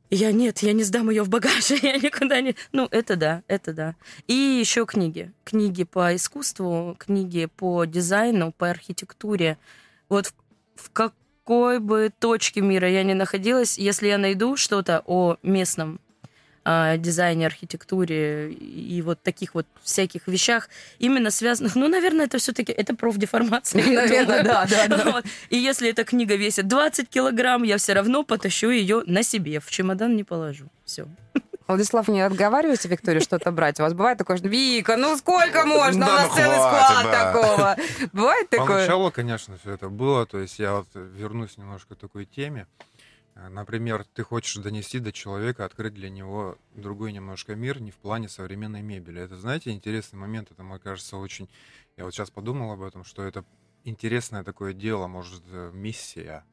Я 0.09 0.33
нет, 0.33 0.59
я 0.59 0.73
не 0.73 0.85
сдам 0.85 1.11
ее 1.11 1.23
в 1.23 1.29
багаже, 1.29 1.79
я 1.83 1.97
никуда 1.99 2.41
не. 2.41 2.55
Ну, 2.73 2.89
это 2.91 3.17
да, 3.17 3.43
это 3.47 3.73
да. 3.73 3.95
И 4.27 4.35
еще 4.35 4.87
книги. 4.87 5.33
Книги 5.45 5.85
по 5.85 6.15
искусству, 6.15 6.97
книги 6.99 7.47
по 7.47 7.85
дизайну, 7.85 8.53
по 8.53 8.71
архитектуре. 8.71 9.59
Вот 10.09 10.27
в, 10.27 10.35
в 10.77 10.91
какой 10.91 11.79
бы 11.79 12.11
точке 12.19 12.63
мира 12.63 12.89
я 12.89 13.03
ни 13.03 13.13
находилась, 13.13 13.77
если 13.77 14.09
я 14.09 14.17
найду 14.17 14.57
что-то 14.57 15.03
о 15.07 15.37
местном 15.43 16.01
дизайне, 16.65 17.47
архитектуре 17.47 18.53
и 18.53 19.03
вот 19.03 19.23
таких 19.23 19.55
вот 19.55 19.67
всяких 19.83 20.29
вещах, 20.29 20.69
именно 20.99 21.31
связанных, 21.31 21.75
ну, 21.75 21.89
наверное, 21.89 22.27
это 22.27 22.39
все-таки 22.39 22.73
это 22.73 22.95
профдеформация. 22.95 23.85
Наверное, 23.85 24.43
да, 24.43 24.67
да, 24.67 24.87
да. 24.89 25.03
Вот. 25.13 25.25
И 25.51 25.59
если 25.59 25.91
эта 25.91 26.05
книга 26.05 26.37
весит 26.37 26.69
20 26.69 27.09
килограмм, 27.09 27.65
я 27.65 27.79
все 27.79 27.95
равно 27.95 28.23
потащу 28.23 28.71
ее 28.71 29.03
на 29.07 29.23
себе, 29.23 29.61
в 29.61 29.71
чемодан 29.71 30.17
не 30.17 30.25
положу. 30.25 30.69
Все. 30.85 31.07
Владислав, 31.67 32.09
не 32.09 32.21
отговариваете 32.21 32.89
Викторию 32.89 33.23
что-то 33.23 33.51
брать? 33.51 33.81
У 33.81 33.83
вас 33.83 33.95
бывает 33.95 34.19
такое, 34.19 34.37
что 34.37 34.49
Вика, 34.49 34.97
ну 34.97 35.17
сколько 35.17 35.65
можно? 35.65 36.07
Да 36.07 36.13
У 36.13 36.17
ну 36.17 36.23
нас 36.27 36.35
целый 36.35 36.57
хватит, 36.59 36.87
склад 36.87 37.05
да. 37.05 37.33
такого. 37.33 37.77
Бывает 38.13 38.51
такое? 38.51 38.67
Поначалу, 38.69 39.11
конечно, 39.11 39.57
все 39.63 39.73
это 39.73 39.89
было. 39.89 40.27
То 40.27 40.39
есть 40.39 40.59
я 40.59 40.75
вот 40.75 40.89
вернусь 40.95 41.57
немножко 41.57 41.95
к 41.95 41.99
такой 41.99 42.27
теме. 42.27 42.67
Э, 43.35 43.49
Например, 43.49 44.05
ты 44.05 44.23
хочешь 44.23 44.57
донести 44.57 44.99
до 44.99 45.13
человека, 45.13 45.65
открыть 45.65 45.95
для 45.95 46.11
него 46.11 46.59
другой 46.75 47.13
немножко 47.13 47.55
мир, 47.55 47.81
не 47.81 47.91
в 47.91 47.97
плане 47.97 48.29
современной 48.29 48.83
мебели. 48.83 49.21
Это, 49.21 49.37
знаете, 49.37 49.71
интересный 49.71 50.19
момент. 50.19 50.51
Это, 50.51 50.63
мне 50.63 50.79
кажется, 50.79 51.17
очень... 51.17 51.49
Я 51.97 52.05
вот 52.05 52.15
сейчас 52.15 52.31
подумал 52.31 52.73
об 52.73 52.83
этом, 52.83 53.05
что 53.05 53.23
это 53.23 53.45
интересное 53.85 54.45
такое 54.45 54.73
дело, 54.73 55.07
может, 55.07 55.43
э, 55.51 55.71
миссия, 55.75 56.45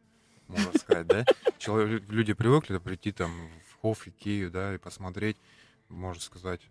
можно 0.47 0.77
сказать, 0.77 1.07
да? 1.07 1.25
Люди 1.67 2.33
привыкли 2.33 2.77
прийти 2.77 3.11
там 3.11 3.31
в 3.67 3.81
Хофф, 3.81 4.07
Икею, 4.07 4.49
да, 4.49 4.73
и 4.73 4.77
посмотреть, 4.77 5.37
можно 5.89 6.21
сказать, 6.21 6.61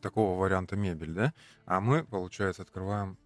такого 0.00 0.38
варианта 0.38 0.76
мебель, 0.76 1.12
да? 1.12 1.32
А 1.66 1.80
мы, 1.80 2.04
получается, 2.04 2.62
открываем 2.62 3.18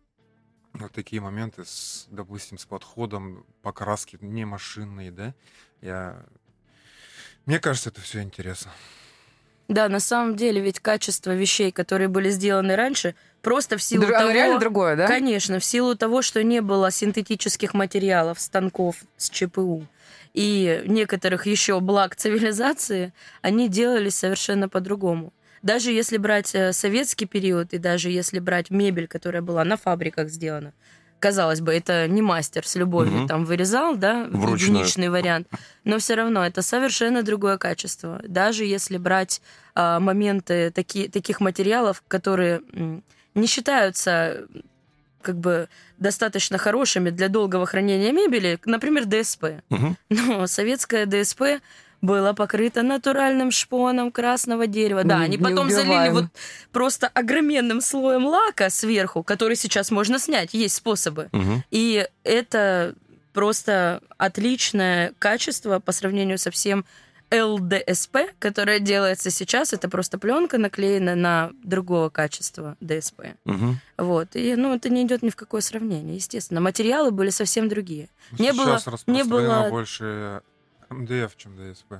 вот 0.74 0.92
такие 0.92 1.22
моменты, 1.22 1.64
с, 1.64 2.06
допустим, 2.10 2.58
с 2.58 2.66
подходом 2.66 3.46
покраски 3.62 4.18
не 4.20 4.44
машинной, 4.44 5.10
да? 5.10 5.34
Я... 5.82 6.16
Мне 7.44 7.58
кажется, 7.58 7.90
это 7.90 8.00
все 8.00 8.22
интересно. 8.22 8.70
Да, 9.68 9.88
на 9.88 10.00
самом 10.00 10.36
деле 10.36 10.60
ведь 10.60 10.80
качество 10.80 11.34
вещей, 11.34 11.72
которые 11.72 12.08
были 12.08 12.30
сделаны 12.30 12.76
раньше, 12.76 13.14
просто 13.42 13.76
в 13.76 13.82
силу 13.82 14.04
Дру- 14.04 14.14
оно 14.14 14.18
того... 14.18 14.30
реально 14.32 14.60
другое, 14.60 14.96
да? 14.96 15.06
Конечно, 15.08 15.58
в 15.58 15.64
силу 15.64 15.96
того, 15.96 16.22
что 16.22 16.42
не 16.44 16.60
было 16.60 16.90
синтетических 16.90 17.74
материалов, 17.74 18.40
станков 18.40 18.96
с 19.16 19.28
ЧПУ 19.28 19.86
и 20.34 20.82
некоторых 20.86 21.46
еще 21.46 21.80
благ 21.80 22.14
цивилизации, 22.14 23.12
они 23.42 23.68
делались 23.68 24.16
совершенно 24.16 24.68
по-другому. 24.68 25.32
Даже 25.62 25.90
если 25.90 26.16
брать 26.16 26.54
э, 26.54 26.72
советский 26.72 27.26
период 27.26 27.72
и 27.72 27.78
даже 27.78 28.10
если 28.10 28.38
брать 28.38 28.70
мебель, 28.70 29.08
которая 29.08 29.42
была 29.42 29.64
на 29.64 29.76
фабриках 29.76 30.28
сделана, 30.28 30.74
казалось 31.26 31.60
бы, 31.60 31.74
это 31.74 32.06
не 32.06 32.22
мастер 32.22 32.64
с 32.64 32.76
любовью 32.76 33.18
Мгм. 33.18 33.28
там 33.28 33.44
вырезал, 33.44 33.96
да, 33.96 34.26
Вручную. 34.30 34.58
единичный 34.76 35.08
вариант, 35.08 35.48
но 35.82 35.98
все 35.98 36.14
равно 36.14 36.46
это 36.46 36.62
совершенно 36.62 37.22
другое 37.24 37.58
качество. 37.58 38.20
Даже 38.28 38.64
если 38.64 38.96
брать 38.96 39.42
а, 39.74 39.98
моменты 39.98 40.70
таки, 40.70 41.08
таких 41.08 41.40
материалов, 41.40 42.02
которые 42.06 42.60
не 43.34 43.46
считаются 43.48 44.46
как 45.20 45.36
бы 45.36 45.68
достаточно 45.98 46.58
хорошими 46.58 47.10
для 47.10 47.28
долгого 47.28 47.66
хранения 47.66 48.12
мебели, 48.12 48.60
например, 48.64 49.04
ДСП. 49.06 49.44
Мгм. 49.70 49.96
Но 50.10 50.46
советское 50.46 51.06
ДСП 51.06 51.42
было 52.02 52.32
покрыто 52.32 52.82
натуральным 52.82 53.50
шпоном 53.50 54.10
красного 54.12 54.66
дерева. 54.66 55.04
Да, 55.04 55.20
они 55.20 55.38
потом 55.38 55.70
залили 55.70 56.10
вот 56.10 56.24
просто 56.72 57.08
огроменным 57.08 57.80
слоем 57.80 58.26
лака 58.26 58.70
сверху, 58.70 59.22
который 59.22 59.56
сейчас 59.56 59.90
можно 59.90 60.18
снять. 60.18 60.54
Есть 60.54 60.76
способы. 60.76 61.28
Мгм. 61.32 61.64
И 61.70 62.06
это 62.24 62.94
просто 63.32 64.00
отличное 64.18 65.12
качество 65.18 65.78
по 65.78 65.92
сравнению 65.92 66.38
со 66.38 66.50
всем 66.50 66.84
ЛДСП, 67.32 68.18
которое 68.38 68.78
делается 68.78 69.30
сейчас. 69.30 69.72
Это 69.72 69.88
просто 69.88 70.16
пленка 70.18 70.58
наклеена 70.58 71.16
на 71.16 71.50
другого 71.64 72.08
качества 72.08 72.76
ДСП. 72.80 73.34
Мгм. 73.44 73.80
Вот. 73.98 74.28
И, 74.34 74.54
ну, 74.54 74.74
это 74.74 74.88
не 74.90 75.02
идет 75.02 75.22
ни 75.22 75.30
в 75.30 75.36
какое 75.36 75.60
сравнение, 75.60 76.14
естественно. 76.16 76.60
Материалы 76.60 77.10
были 77.10 77.30
совсем 77.30 77.68
другие. 77.68 78.08
Не 78.38 78.52
Сейчас 78.52 78.84
было- 78.84 78.98
не 79.08 79.24
было- 79.24 79.68
больше 79.70 80.40
МДФ, 80.90 81.36
чем 81.36 81.56
ДСП. 81.56 81.94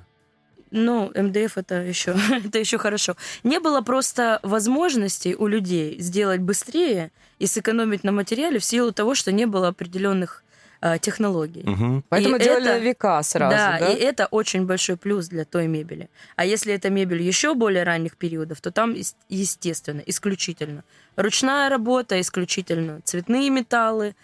Ну, 0.72 1.12
МДФ 1.14 1.58
это 1.58 1.76
еще, 1.82 2.16
это 2.44 2.58
еще 2.58 2.78
хорошо. 2.78 3.16
Не 3.44 3.60
было 3.60 3.80
просто 3.82 4.40
возможностей 4.42 5.34
у 5.36 5.46
людей 5.46 5.96
сделать 6.00 6.40
быстрее 6.40 7.10
и 7.38 7.46
сэкономить 7.46 8.04
на 8.04 8.12
материале 8.12 8.58
в 8.58 8.64
силу 8.64 8.92
того, 8.92 9.14
что 9.14 9.30
не 9.32 9.46
было 9.46 9.68
определенных 9.68 10.42
а, 10.80 10.98
технологий. 10.98 11.62
Мгм. 11.64 12.04
Поэтому 12.10 12.36
И 12.36 12.42
делали 12.42 12.68
это- 12.70 12.78
века 12.84 13.22
сразу, 13.22 13.56
да, 13.56 13.78
да? 13.78 13.92
и 13.92 13.96
это 13.96 14.26
очень 14.26 14.66
большой 14.66 14.96
плюс 14.96 15.28
для 15.28 15.44
той 15.44 15.68
мебели. 15.68 16.10
А 16.36 16.44
если 16.44 16.74
это 16.74 16.90
мебель 16.90 17.22
еще 17.22 17.54
более 17.54 17.82
ранних 17.84 18.16
периодов, 18.16 18.60
то 18.60 18.70
там, 18.70 18.92
ес- 18.92 19.16
естественно, 19.30 20.02
исключительно 20.04 20.84
ручная 21.16 21.70
работа, 21.70 22.20
исключительно 22.20 23.00
цветные 23.04 23.48
металлы, 23.50 24.08
э, 24.08 24.14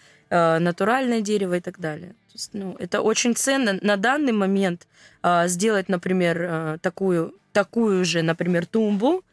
натуральное 0.59 1.21
дерево 1.21 1.57
и 1.57 1.59
так 1.59 1.79
далее. 1.79 2.15
То 2.33 2.33
есть, 2.33 2.49
ну, 2.53 2.75
это 2.79 3.01
очень 3.01 3.35
ценно 3.35 3.77
на 3.81 3.95
данный 3.95 4.31
момент 4.31 4.87
э, 5.21 5.47
сделать, 5.47 5.87
например, 5.87 6.41
э, 6.41 6.77
такую, 6.81 7.35
такую 7.51 8.03
же, 8.05 8.23
например, 8.23 8.65
тумбу 8.65 9.23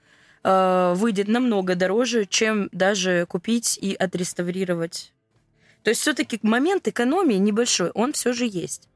э, 0.44 0.92
выйдет 0.96 1.28
намного 1.28 1.76
дороже, 1.76 2.26
чем 2.26 2.68
даже 2.72 3.24
купить 3.26 3.78
и 3.80 3.94
отреставрировать. 3.94 5.14
То 5.82 5.88
есть 5.88 6.02
все-таки 6.02 6.38
момент 6.42 6.88
экономии 6.88 7.36
небольшой, 7.36 7.88
он 7.90 8.12
все 8.12 8.34
же 8.34 8.44
есть. 8.44 8.86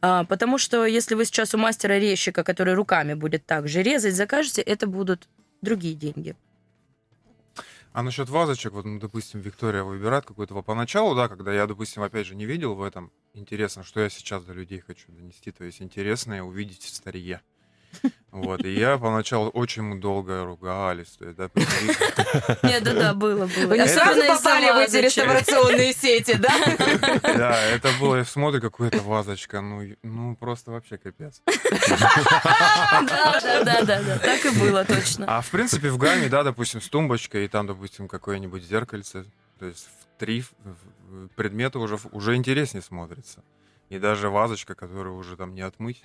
А, 0.00 0.24
потому 0.24 0.56
что 0.56 0.86
если 0.86 1.14
вы 1.14 1.26
сейчас 1.26 1.54
у 1.54 1.58
мастера 1.58 1.98
резчика, 1.98 2.42
который 2.42 2.72
руками 2.72 3.14
будет 3.14 3.44
так 3.44 3.68
же 3.68 3.82
резать, 3.82 4.14
закажете, 4.14 4.62
это 4.62 4.86
будут 4.86 5.28
другие 5.60 5.94
деньги. 5.94 6.34
А 7.92 8.02
насчет 8.02 8.28
вазочек, 8.28 8.72
вот, 8.72 8.84
ну, 8.84 8.98
допустим, 8.98 9.40
Виктория 9.40 9.82
выбирает 9.84 10.24
какую-то 10.24 10.54
во- 10.54 10.62
поначалу, 10.62 11.14
да, 11.14 11.28
когда 11.28 11.52
я, 11.52 11.66
допустим, 11.66 12.02
опять 12.02 12.26
же, 12.26 12.34
не 12.36 12.44
видел 12.46 12.74
в 12.74 12.82
этом, 12.82 13.12
интересно, 13.32 13.82
что 13.84 14.00
я 14.00 14.08
сейчас 14.08 14.44
до 14.44 14.52
людей 14.52 14.80
хочу 14.80 15.10
донести, 15.12 15.50
то 15.52 15.64
есть 15.64 15.80
интересное 15.82 16.42
увидеть 16.42 16.82
в 16.82 16.88
старье. 16.88 17.42
Вот, 18.32 18.64
и 18.64 18.72
я 18.72 18.96
поначалу 18.96 19.48
очень 19.50 19.82
мы 19.82 19.98
долго 19.98 20.44
ругались, 20.44 21.18
да, 21.18 21.50
Нет, 22.62 22.84
да-да, 22.84 23.12
было, 23.12 23.46
было. 23.46 23.66
Вы 23.66 23.76
не 23.76 23.82
Особенно 23.82 24.14
сразу 24.14 24.20
попали 24.20 24.70
в 24.70 24.88
эти 24.88 24.96
реставрационные 25.04 25.92
сети, 25.92 26.34
да? 26.34 26.52
да, 27.22 27.60
это 27.60 27.90
было, 27.98 28.16
я 28.18 28.24
смотрю, 28.24 28.60
какая-то 28.60 29.00
вазочка, 29.00 29.60
ну, 29.60 29.96
ну, 30.04 30.36
просто 30.36 30.70
вообще 30.70 30.96
капец. 30.98 31.42
Да, 33.00 33.40
да, 33.42 33.64
да, 33.64 33.82
да, 33.82 34.02
да, 34.02 34.18
так 34.18 34.44
и 34.44 34.50
было 34.50 34.84
точно. 34.84 35.26
А 35.26 35.40
в 35.40 35.50
принципе 35.50 35.90
в 35.90 35.98
гамме, 35.98 36.28
да, 36.28 36.44
допустим, 36.44 36.80
с 36.80 36.88
тумбочкой, 36.88 37.46
и 37.46 37.48
там, 37.48 37.66
допустим, 37.66 38.08
какое-нибудь 38.08 38.62
зеркальце, 38.62 39.24
то 39.58 39.66
есть 39.66 39.86
в 39.86 40.18
три 40.18 40.44
предметы 41.34 41.78
уже, 41.78 41.98
уже 42.12 42.36
интереснее 42.36 42.82
смотрится. 42.82 43.42
И 43.88 43.98
даже 43.98 44.28
вазочка, 44.28 44.74
которую 44.74 45.16
уже 45.16 45.36
там 45.36 45.54
не 45.54 45.62
отмыть. 45.62 46.02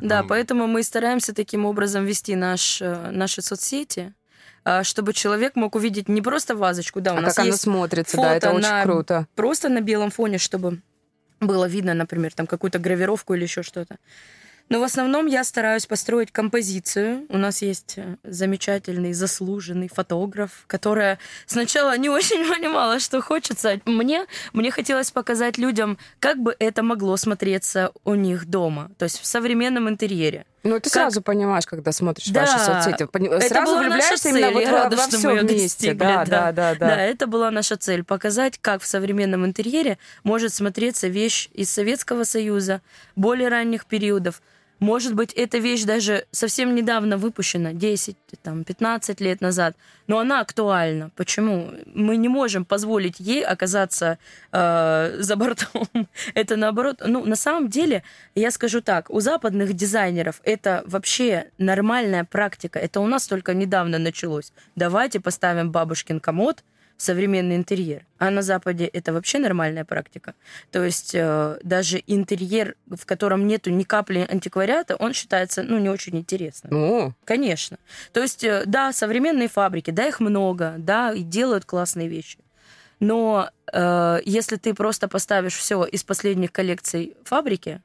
Да, 0.00 0.22
Ну, 0.22 0.28
поэтому 0.28 0.66
мы 0.66 0.82
стараемся 0.82 1.34
таким 1.34 1.64
образом 1.66 2.04
вести 2.04 2.34
наш, 2.36 2.80
э, 2.82 3.10
наши 3.10 3.42
соцсети, 3.42 4.12
а, 4.64 4.82
чтобы 4.82 5.12
человек 5.12 5.56
мог 5.56 5.74
увидеть 5.74 6.08
не 6.08 6.22
просто 6.22 6.56
вазочку, 6.56 7.00
да, 7.00 7.14
у 7.14 7.18
А 7.18 7.20
нас 7.20 7.34
как 7.34 7.44
есть 7.46 7.60
смотрится, 7.62 8.16
да, 8.16 8.34
это 8.34 8.46
фото 8.48 8.56
очень 8.58 8.68
на- 8.68 8.82
круто. 8.82 9.26
просто 9.34 9.68
на 9.68 9.80
белом 9.80 10.10
фоне, 10.10 10.38
чтобы 10.38 10.80
было 11.40 11.66
видно, 11.66 11.94
например, 11.94 12.32
там 12.32 12.46
какую-то 12.46 12.78
гравировку 12.78 13.34
или 13.34 13.42
еще 13.42 13.62
что-то. 13.62 13.98
Но 14.70 14.80
в 14.80 14.82
основном 14.82 15.26
я 15.26 15.44
стараюсь 15.44 15.84
построить 15.86 16.32
композицию. 16.32 17.26
У 17.28 17.36
нас 17.36 17.60
есть 17.62 17.94
э, 17.96 18.16
замечательный, 18.24 19.12
заслуженный 19.12 19.88
фотограф, 19.92 20.64
которая 20.66 21.18
сначала 21.46 21.96
не 21.98 22.08
очень 22.08 22.48
понимала, 22.54 22.98
что 22.98 23.20
хочется. 23.20 23.80
Мне, 23.84 24.24
мне 24.52 24.70
хотелось 24.70 25.10
показать 25.10 25.58
людям, 25.58 25.98
как 26.18 26.38
бы 26.38 26.56
это 26.58 26.82
могло 26.82 27.16
смотреться 27.16 27.92
у 28.04 28.14
них 28.14 28.46
дома, 28.46 28.90
то 28.98 29.04
есть 29.04 29.20
в 29.20 29.26
современном 29.26 29.88
интерьере. 29.88 30.46
Ну, 30.62 30.76
ты 30.76 30.84
Как- 30.84 30.92
сразу 30.94 31.20
понимаешь, 31.20 31.66
когда 31.66 31.92
смотришь 31.92 32.28
Да. 32.28 32.40
ваши 32.46 32.58
соцсети. 32.58 33.04
Пони- 33.06 33.28
Это 33.28 33.46
Сразу 33.48 33.76
влюбляешься 33.78 34.30
именно 34.30 34.50
вот 34.50 34.64
во, 34.64 34.70
рада, 34.70 34.96
во 34.96 35.02
что 35.02 35.18
все 35.18 35.28
мы 35.28 35.34
её 35.34 35.46
вместе. 35.46 35.92
Да, 35.92 36.24
да. 36.24 36.24
да, 36.24 36.52
да, 36.52 36.74
Да. 36.74 36.86
да. 36.86 37.02
это 37.02 37.26
была 37.26 37.50
наша 37.50 37.76
цель. 37.76 38.02
Показать, 38.02 38.58
как 38.58 38.80
в 38.80 38.86
современном 38.86 39.44
интерьере 39.44 39.98
может 40.22 40.54
смотреться 40.54 41.06
вещь 41.08 41.50
из 41.52 41.68
Советского 41.70 42.24
Союза, 42.24 42.80
более 43.14 43.48
ранних 43.50 43.84
периодов. 43.84 44.40
Может 44.80 45.14
быть, 45.14 45.32
эта 45.32 45.58
вещь 45.58 45.84
даже 45.84 46.26
совсем 46.30 46.74
недавно 46.74 47.16
выпущена, 47.16 47.72
10, 47.72 48.16
там, 48.42 48.64
15 48.64 49.20
лет 49.20 49.40
назад, 49.40 49.76
но 50.06 50.18
она 50.18 50.40
актуальна. 50.40 51.10
Почему? 51.16 51.70
Мы 51.94 52.16
не 52.16 52.28
можем 52.28 52.64
позволить 52.64 53.20
ей 53.20 53.44
оказаться 53.44 54.18
э, 54.52 55.16
за 55.20 55.36
бортом. 55.36 55.88
Это 56.34 56.56
наоборот. 56.56 57.02
Ну, 57.06 57.24
на 57.24 57.36
самом 57.36 57.68
деле, 57.68 58.02
я 58.34 58.50
скажу 58.50 58.80
так, 58.80 59.10
у 59.10 59.20
западных 59.20 59.72
дизайнеров 59.74 60.40
это 60.44 60.82
вообще 60.86 61.50
нормальная 61.58 62.24
практика. 62.24 62.78
Это 62.78 63.00
у 63.00 63.06
нас 63.06 63.26
только 63.26 63.54
недавно 63.54 63.98
началось. 63.98 64.52
Давайте 64.76 65.20
поставим 65.20 65.70
бабушкин 65.70 66.20
комод 66.20 66.64
современный 66.96 67.56
интерьер. 67.56 68.06
А 68.18 68.30
на 68.30 68.42
Западе 68.42 68.86
это 68.86 69.12
вообще 69.12 69.38
нормальная 69.38 69.84
практика. 69.84 70.34
То 70.70 70.84
есть 70.84 71.14
э, 71.14 71.58
даже 71.62 72.02
интерьер, 72.06 72.76
в 72.86 73.04
котором 73.04 73.46
нету 73.46 73.70
ни 73.70 73.82
капли 73.82 74.26
антиквариата, 74.28 74.96
он 74.96 75.12
считается, 75.12 75.62
ну, 75.62 75.78
не 75.78 75.88
очень 75.88 76.16
интересным. 76.16 76.72
Ну, 76.72 77.12
Конечно. 77.24 77.78
То 78.12 78.22
есть, 78.22 78.44
э, 78.44 78.62
да, 78.66 78.92
современные 78.92 79.48
фабрики, 79.48 79.90
да, 79.90 80.06
их 80.06 80.20
много, 80.20 80.74
да, 80.78 81.12
и 81.12 81.22
делают 81.22 81.64
классные 81.64 82.08
вещи. 82.08 82.38
Но 83.00 83.50
э, 83.72 84.20
если 84.24 84.56
ты 84.56 84.72
просто 84.72 85.08
поставишь 85.08 85.54
все 85.56 85.84
из 85.84 86.04
последних 86.04 86.52
коллекций 86.52 87.16
фабрики, 87.24 87.82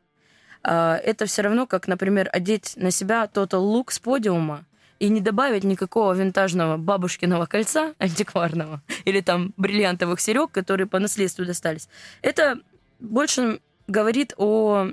э, 0.63 0.93
это 1.03 1.25
все 1.25 1.41
равно, 1.41 1.65
как, 1.67 1.87
например, 1.87 2.29
одеть 2.31 2.73
на 2.77 2.91
себя 2.91 3.29
Total 3.33 3.61
Look 3.61 3.91
с 3.91 3.99
подиума 3.99 4.65
и 4.99 5.09
не 5.09 5.21
добавить 5.21 5.63
никакого 5.63 6.13
винтажного 6.13 6.77
бабушкиного 6.77 7.45
кольца 7.45 7.93
антикварного 7.99 8.81
или 9.05 9.21
там 9.21 9.53
бриллиантовых 9.57 10.19
серег, 10.19 10.51
которые 10.51 10.87
по 10.87 10.99
наследству 10.99 11.45
достались. 11.45 11.87
Это 12.21 12.59
больше 12.99 13.61
говорит 13.87 14.33
о 14.37 14.89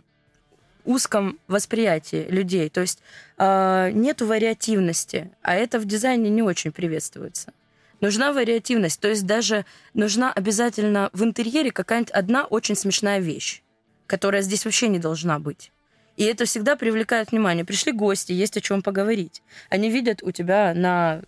узком 0.85 1.39
восприятии 1.49 2.27
людей. 2.31 2.71
То 2.71 2.81
есть 2.81 3.01
э, 3.39 3.91
нету 3.93 4.27
вариативности, 4.27 5.31
а 5.43 5.55
это 5.55 5.79
в 5.79 5.85
дизайне 5.85 6.31
не 6.31 6.43
очень 6.43 6.73
приветствуется. 6.73 7.53
Нужна 8.01 8.33
вариативность, 8.33 9.01
то 9.01 9.09
есть 9.09 9.27
даже 9.27 9.65
нужна 9.95 10.33
обязательно 10.33 11.11
в 11.13 11.25
интерьере 11.25 11.73
какая-нибудь 11.73 12.13
одна 12.13 12.45
очень 12.45 12.77
смешная 12.77 13.21
вещь, 13.21 13.63
которая 14.07 14.43
здесь 14.43 14.65
вообще 14.65 14.89
не 14.89 14.99
должна 14.99 15.39
быть. 15.39 15.73
И 16.17 16.25
это 16.25 16.45
всегда 16.45 16.77
привлекает 16.77 17.31
внимание. 17.31 17.65
Пришли 17.65 17.93
гости, 17.93 18.33
есть 18.33 18.57
о 18.57 18.61
чем 18.61 18.83
поговорить. 18.83 19.43
Они 19.69 19.91
видят 19.91 20.23
у 20.23 20.31
тебя 20.31 20.73
на 20.75 21.23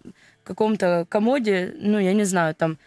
каком-то 0.45 1.07
комоде, 1.09 1.75
ну, 1.79 1.99
я 1.99 2.15
не 2.15 2.25
знаю, 2.25 2.55
там 2.55 2.79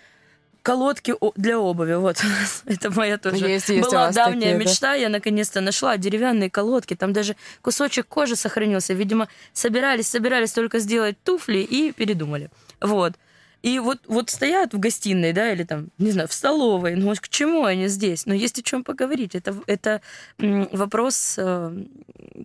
колодки 0.64 1.14
для 1.36 1.60
обуви. 1.60 1.94
Вот, 1.94 2.18
это 2.66 2.92
моя 2.92 3.18
тоже 3.18 3.48
есть, 3.48 3.70
есть 3.70 3.90
была 3.90 4.12
давняя 4.12 4.54
такие, 4.54 4.58
мечта. 4.58 4.92
Да? 4.92 4.96
Я 4.96 5.10
наконец-то 5.10 5.62
нашла 5.62 5.98
деревянные 5.98 6.50
колодки. 6.50 6.96
Там 6.96 7.14
даже 7.14 7.36
кусочек 7.62 8.08
кожи 8.08 8.36
сохранился. 8.36 8.94
Видимо, 8.94 9.28
собирались, 9.54 10.08
собирались 10.08 10.52
только 10.52 10.80
сделать 10.80 11.22
туфли 11.24 11.60
и 11.60 11.92
передумали. 11.92 12.50
Вот. 12.80 13.14
И 13.62 13.80
вот, 13.80 14.00
вот 14.08 14.30
стоят 14.30 14.74
в 14.74 14.80
гостиной, 14.80 15.34
да, 15.34 15.52
или 15.52 15.64
там, 15.64 15.90
не 15.98 16.12
знаю, 16.12 16.28
в 16.28 16.34
столовой. 16.34 16.96
Ну, 16.96 17.14
к 17.16 17.30
чему 17.30 17.66
они 17.66 17.88
здесь? 17.88 18.26
Но 18.26 18.34
есть 18.34 18.58
о 18.60 18.64
чем 18.64 18.84
поговорить. 18.84 19.36
Это, 19.36 19.56
это 19.68 20.02
вопрос 20.40 21.36
э, 21.38 21.72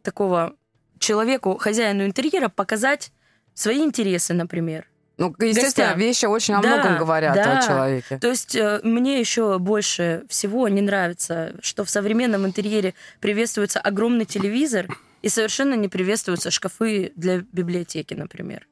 такого 0.02 0.55
человеку, 0.98 1.57
хозяину 1.57 2.05
интерьера, 2.05 2.48
показать 2.48 3.12
свои 3.55 3.79
интересы, 3.83 4.35
например. 4.35 4.87
Ну, 5.18 5.35
естественно, 5.40 5.88
гостям. 5.88 5.98
вещи 5.98 6.26
очень 6.26 6.55
о 6.55 6.61
да, 6.61 6.68
многом 6.68 6.98
говорят 6.98 7.35
да. 7.35 7.59
о 7.59 7.66
человеке. 7.66 8.18
То 8.18 8.29
есть 8.29 8.55
э, 8.55 8.81
мне 8.83 9.18
еще 9.18 9.59
больше 9.59 10.24
всего 10.29 10.68
не 10.68 10.83
нравится, 10.83 11.55
что 11.62 11.85
в 11.85 11.90
современном 11.90 12.44
интерьере 12.44 12.92
приветствуется 13.20 13.81
огромный 13.81 14.26
телевизор 14.26 14.88
и 15.22 15.31
совершенно 15.31 15.72
не 15.72 15.88
приветствуются 15.88 16.50
шкафы 16.50 17.12
для 17.16 17.38
библиотеки, 17.38 18.12
например. 18.12 18.66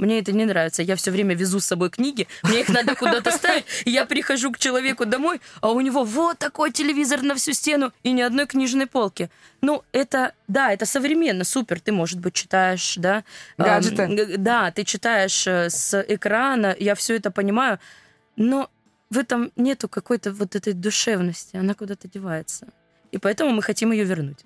Мне 0.00 0.20
это 0.20 0.32
не 0.32 0.46
нравится. 0.46 0.82
Я 0.82 0.96
все 0.96 1.10
время 1.10 1.34
везу 1.34 1.60
с 1.60 1.66
собой 1.66 1.90
книги, 1.90 2.26
мне 2.42 2.60
их 2.60 2.70
надо 2.70 2.94
куда-то 2.96 3.30
ставить. 3.30 3.66
Я 3.84 4.06
прихожу 4.06 4.50
к 4.50 4.58
человеку 4.58 5.04
домой, 5.04 5.40
а 5.60 5.70
у 5.70 5.80
него 5.80 6.04
вот 6.04 6.38
такой 6.38 6.72
телевизор 6.72 7.22
на 7.22 7.34
всю 7.34 7.52
стену 7.52 7.92
и 8.02 8.12
ни 8.12 8.22
одной 8.22 8.46
книжной 8.46 8.86
полки. 8.86 9.30
Ну, 9.60 9.84
это, 9.92 10.32
да, 10.48 10.72
это 10.72 10.86
современно, 10.86 11.44
супер. 11.44 11.80
Ты, 11.80 11.92
может 11.92 12.18
быть, 12.18 12.32
читаешь, 12.32 12.94
да? 12.96 13.24
Гаджеты. 13.58 14.02
Э, 14.02 14.36
да, 14.38 14.70
ты 14.70 14.84
читаешь 14.84 15.46
э, 15.46 15.68
с 15.68 16.02
экрана, 16.08 16.74
я 16.78 16.94
все 16.94 17.16
это 17.16 17.30
понимаю, 17.30 17.78
но 18.36 18.70
в 19.10 19.18
этом 19.18 19.52
нету 19.56 19.86
какой-то 19.88 20.32
вот 20.32 20.56
этой 20.56 20.72
душевности, 20.72 21.56
она 21.56 21.74
куда-то 21.74 22.08
девается 22.08 22.68
и 23.12 23.18
поэтому 23.18 23.50
мы 23.50 23.62
хотим 23.62 23.92
ее 23.92 24.04
вернуть. 24.04 24.38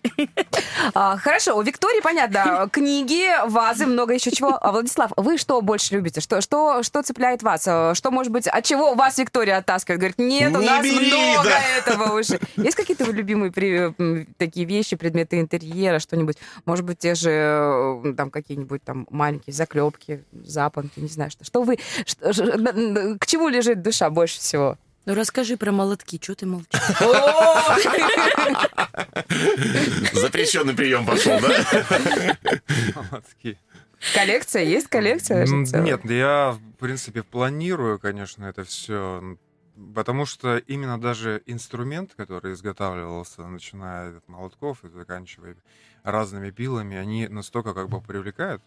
А, 0.95 1.17
хорошо, 1.17 1.57
у 1.57 1.63
Виктории, 1.63 2.01
понятно, 2.01 2.69
книги, 2.73 3.29
вазы, 3.47 3.87
много 3.87 4.15
еще 4.15 4.31
чего. 4.31 4.59
А, 4.61 4.73
Владислав, 4.73 5.13
вы 5.17 5.39
что 5.39 5.61
больше 5.63 5.95
любите? 5.95 6.21
Что, 6.21 6.41
что, 6.41 6.83
что 6.83 7.03
цепляет 7.03 7.43
вас? 7.43 7.63
Что, 7.63 8.11
может 8.11 8.33
быть, 8.33 8.47
от 8.47 8.65
чего 8.65 8.95
вас 8.95 9.19
Виктория 9.19 9.59
оттаскивает? 9.59 10.01
Говорит, 10.01 10.19
нет, 10.19 10.55
у 10.55 10.61
нас 10.61 10.85
бери, 10.85 11.07
много 11.07 11.49
да. 11.49 11.61
этого 11.79 12.19
уже. 12.19 12.39
Есть 12.57 12.77
какие-то 12.77 13.05
любимые 13.05 13.53
при, 13.53 14.27
такие 14.37 14.67
вещи, 14.67 14.97
предметы 14.97 15.41
интерьера, 15.41 15.99
что-нибудь? 15.99 16.37
Может 16.65 16.85
быть, 16.85 16.99
те 16.99 17.15
же 17.15 18.15
там 18.17 18.31
какие-нибудь 18.31 18.83
там 18.83 19.07
маленькие 19.11 19.55
заклепки, 19.55 20.25
запонки, 20.33 21.01
не 21.01 21.09
знаю, 21.09 21.31
что. 21.31 21.45
Что 21.45 21.63
вы, 21.63 21.79
что, 22.05 22.33
к 23.19 23.27
чему 23.27 23.49
лежит 23.49 23.83
душа 23.83 24.11
больше 24.11 24.39
всего? 24.39 24.77
Ну 25.07 25.15
расскажи 25.15 25.57
про 25.57 25.71
молотки, 25.71 26.19
что 26.23 26.35
ты 26.35 26.47
молчишь? 26.47 26.81
Запрещенный 30.13 30.75
прием 30.75 31.05
пошел, 31.05 31.39
да? 31.41 32.37
Молотки. 32.95 33.59
Коллекция? 34.15 34.63
Есть 34.65 34.89
коллекция? 34.89 35.47
Нет, 35.47 36.05
я, 36.05 36.53
в 36.53 36.79
принципе, 36.79 37.23
планирую, 37.23 37.99
конечно, 37.99 38.47
это 38.47 38.65
все. 38.65 39.39
Потому 39.95 40.25
что 40.25 40.59
именно 40.59 41.01
даже 41.01 41.43
инструмент, 41.47 42.13
который 42.17 42.53
изготавливался, 42.53 43.43
начиная 43.43 44.19
от 44.19 44.29
молотков 44.29 44.85
и 44.85 44.89
заканчивая 44.89 45.57
разными 46.05 46.51
пилами, 46.51 46.97
они 46.97 47.29
настолько 47.29 47.75
как 47.75 47.89
бы 47.89 48.01
привлекают, 48.01 48.63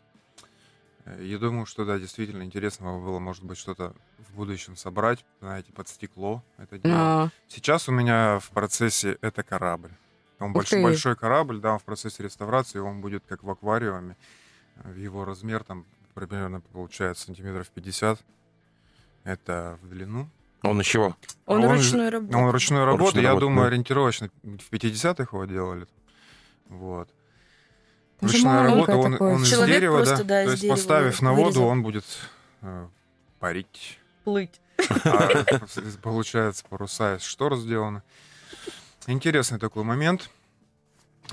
я 1.20 1.38
думаю, 1.38 1.66
что 1.66 1.86
да, 1.86 1.98
действительно 2.00 2.44
интересно 2.44 2.98
было, 3.00 3.20
может 3.20 3.44
быть, 3.44 3.58
что-то 3.58 3.94
в 4.18 4.36
будущем 4.36 4.76
собрать, 4.76 5.24
знаете, 5.42 5.72
под 5.74 5.88
стекло 5.88 6.44
это 6.58 6.78
дело. 6.78 6.96
А. 6.98 7.30
Сейчас 7.48 7.88
у 7.88 7.92
меня 7.92 8.40
в 8.40 8.50
процессе 8.50 9.18
это 9.22 9.44
корабль. 9.44 9.92
Он 10.40 10.54
большой, 10.54 10.84
большой 10.84 11.16
корабль, 11.16 11.60
да, 11.60 11.74
он 11.74 11.80
в 11.80 11.84
процессе 11.84 12.24
реставрации, 12.24 12.80
он 12.80 13.02
будет 13.02 13.24
как 13.28 13.44
в 13.44 13.50
аквариуме. 13.50 14.16
В 14.84 14.96
его 14.96 15.26
размер 15.26 15.64
там 15.64 15.86
примерно 16.14 16.62
получается 16.62 17.26
сантиметров 17.26 17.70
50. 17.74 18.20
Это 19.24 19.80
в 19.82 19.90
длину. 19.90 20.30
Он 20.64 20.82
из 20.82 20.86
чего? 20.86 21.16
Он, 21.46 21.64
он 21.64 21.72
ручной 21.72 22.10
работы. 22.10 22.38
Он 22.38 22.50
ручной 22.50 22.86
работы. 22.86 23.20
Я 23.20 23.30
работы, 23.30 23.46
думаю, 23.46 23.62
да. 23.62 23.68
ориентировочно 23.68 24.30
в 24.44 24.72
50-х 24.72 25.24
его 25.36 25.46
делали. 25.46 25.88
Вот. 26.70 27.10
Ручная 28.22 28.64
работа, 28.64 28.98
он, 28.98 29.22
он 29.22 29.44
из 29.44 29.50
дерева, 29.50 30.04
да. 30.04 30.18
да 30.18 30.46
То 30.46 30.52
есть 30.52 30.68
поставив 30.68 31.22
на 31.22 31.34
воду, 31.34 31.64
он 31.64 31.84
будет 31.84 32.06
э, 32.62 32.88
парить. 33.40 34.00
Плыть. 34.24 34.60
А, 35.06 35.30
получается, 36.02 36.64
паруса 36.68 37.16
из 37.16 37.24
штор 37.24 37.58
сделаны. 37.58 38.02
Интересный 39.06 39.60
такой 39.60 39.84
момент. 39.84 40.30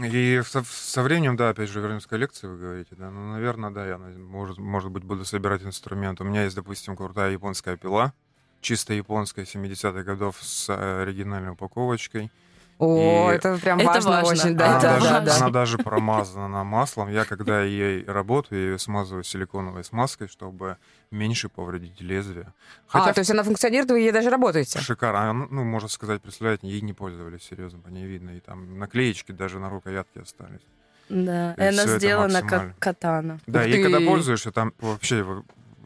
И 0.00 0.42
со, 0.44 0.64
со 0.64 1.02
временем, 1.02 1.36
да, 1.36 1.50
опять 1.50 1.68
же, 1.68 1.80
вернемся 1.80 2.08
к 2.08 2.10
коллекции, 2.10 2.48
вы 2.48 2.58
говорите, 2.58 2.96
да, 2.96 3.10
ну, 3.10 3.32
наверное, 3.32 3.70
да, 3.70 3.86
я, 3.86 3.96
может, 3.96 4.58
может 4.58 4.90
быть, 4.90 5.04
буду 5.04 5.24
собирать 5.24 5.62
инструмент. 5.62 6.20
У 6.20 6.24
меня 6.24 6.44
есть, 6.44 6.56
допустим, 6.56 6.96
крутая 6.96 7.30
японская 7.30 7.76
пила, 7.76 8.12
чисто 8.60 8.92
японская, 8.92 9.44
70-х 9.44 10.02
годов 10.02 10.38
с 10.40 10.68
э, 10.68 11.02
оригинальной 11.02 11.52
упаковочкой. 11.52 12.32
О, 12.78 13.30
и 13.30 13.36
это 13.36 13.56
прям 13.58 13.78
это 13.78 13.88
важно, 13.88 14.10
важно 14.10 14.30
очень, 14.30 14.56
да. 14.56 14.66
Она, 14.66 14.78
это 14.78 14.88
даже, 14.88 15.12
важно. 15.12 15.36
она 15.36 15.50
даже 15.50 15.78
промазана 15.78 16.64
маслом. 16.64 17.10
Я 17.10 17.24
когда 17.24 17.62
ей 17.62 18.04
работаю, 18.04 18.60
я 18.60 18.66
ее 18.70 18.78
смазываю 18.78 19.22
силиконовой 19.22 19.84
смазкой, 19.84 20.28
чтобы 20.28 20.76
меньше 21.10 21.48
повредить 21.48 22.00
лезвие. 22.00 22.52
А, 22.88 22.98
Хотя 22.98 23.10
а, 23.10 23.14
то 23.14 23.20
есть 23.20 23.30
она 23.30 23.42
функционирует, 23.44 23.90
вы 23.90 24.00
ей 24.00 24.12
даже 24.12 24.30
работаете? 24.30 24.80
Шикарно. 24.80 25.32
Ну, 25.32 25.48
ну, 25.50 25.64
можно 25.64 25.88
сказать, 25.88 26.20
представляете, 26.20 26.66
ей 26.66 26.80
не 26.80 26.92
пользовались, 26.92 27.42
серьезно, 27.42 27.78
по 27.78 27.88
ней 27.88 28.06
видно. 28.06 28.30
И 28.30 28.40
там 28.40 28.78
наклеечки 28.78 29.32
даже 29.32 29.58
на 29.58 29.70
рукоятке 29.70 30.20
остались. 30.20 30.62
Да, 31.08 31.54
и 31.54 31.62
она 31.62 31.86
сделана 31.86 32.42
как 32.42 32.78
катана. 32.78 33.38
Да, 33.46 33.64
и 33.64 33.82
когда 33.82 34.00
пользуешься, 34.00 34.50
там 34.52 34.72
вообще 34.80 35.24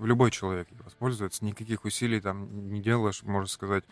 любой 0.01 0.31
человек 0.31 0.69
воспользуется, 0.85 1.45
никаких 1.45 1.85
усилий 1.85 2.21
там 2.21 2.71
не 2.71 2.81
делаешь, 2.81 3.23
можно 3.25 3.49
сказать, 3.49 3.85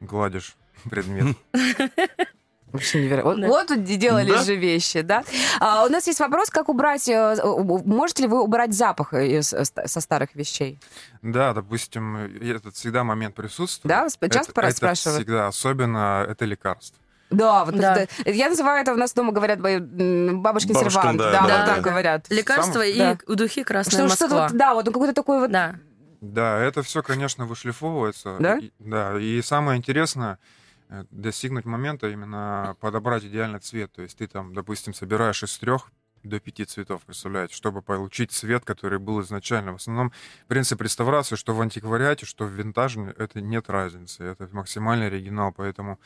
гладишь 0.00 0.56
предмет. 0.90 1.36
Вообще 2.74 3.04
невероятно. 3.04 3.36
Да. 3.36 3.46
Вот, 3.46 3.70
вот 3.70 3.84
делали 3.84 4.32
да? 4.32 4.42
же 4.42 4.56
вещи, 4.56 5.02
да? 5.02 5.22
А, 5.60 5.84
у 5.84 5.88
нас 5.88 6.08
есть 6.08 6.18
вопрос, 6.18 6.50
как 6.50 6.68
убрать... 6.68 7.08
Э, 7.08 7.36
можете 7.84 8.24
ли 8.24 8.28
вы 8.28 8.42
убрать 8.42 8.74
запах 8.74 9.12
со 9.12 10.00
старых 10.00 10.34
вещей? 10.34 10.80
Да, 11.22 11.54
допустим, 11.54 12.16
этот 12.16 12.74
всегда 12.74 13.04
момент 13.04 13.36
присутствует. 13.36 13.88
Да? 13.94 14.02
Часто 14.02 14.26
это, 14.26 14.72
спрашивают? 14.72 15.06
Это 15.06 15.10
всегда, 15.12 15.46
особенно 15.46 16.26
это 16.28 16.44
лекарство. 16.46 16.98
Да, 17.30 17.64
вот 17.64 17.76
да. 17.76 17.94
Это, 17.94 18.30
я 18.30 18.48
называю 18.48 18.82
это 18.82 18.92
у 18.92 18.96
нас 18.96 19.12
дома 19.12 19.30
говорят 19.30 19.60
бабушкин 19.60 20.74
сервант. 20.74 21.18
Да, 21.18 21.30
да, 21.30 21.40
да, 21.42 21.46
да, 21.46 21.66
так 21.74 21.80
говорят. 21.80 22.28
Лекарство 22.28 22.80
Сам... 22.80 22.88
и 22.88 22.98
да. 22.98 23.18
духи 23.28 23.62
красная 23.62 24.08
что, 24.08 24.24
Москва. 24.24 24.48
Что 24.48 24.58
да, 24.58 24.74
вот 24.74 24.86
какой-то 24.86 25.14
такой 25.14 25.38
вот. 25.38 25.52
Да. 25.52 25.76
Да, 26.20 26.58
это 26.58 26.82
все, 26.82 27.04
конечно, 27.04 27.46
вышлифовывается. 27.46 28.36
Да? 28.40 28.58
И, 28.58 28.72
да, 28.80 29.16
и 29.16 29.40
самое 29.42 29.78
интересное, 29.78 30.34
Э, 30.34 30.63
достигнуть 31.10 31.64
момента, 31.64 32.08
именно 32.10 32.76
подобрать 32.80 33.24
идеальный 33.24 33.60
цвет. 33.60 33.92
То 33.92 34.02
есть 34.02 34.18
ты 34.18 34.26
там, 34.26 34.54
допустим, 34.54 34.94
собираешь 34.94 35.42
из 35.42 35.58
трех 35.58 35.90
до 36.22 36.40
пяти 36.40 36.64
цветов, 36.64 37.02
представляете, 37.04 37.54
чтобы 37.54 37.82
получить 37.82 38.32
цвет, 38.32 38.64
который 38.64 38.98
был 38.98 39.20
изначально. 39.20 39.72
В 39.72 39.76
основном 39.76 40.12
принцип 40.48 40.80
реставрации, 40.80 41.36
что 41.36 41.54
в 41.54 41.60
антиквариате, 41.60 42.26
что 42.26 42.46
в 42.46 42.50
винтаже, 42.50 43.14
это 43.18 43.40
нет 43.40 43.68
разницы. 43.68 44.24
Это 44.24 44.48
максимальный 44.52 45.08
оригинал. 45.08 45.52
Поэтому 45.52 46.00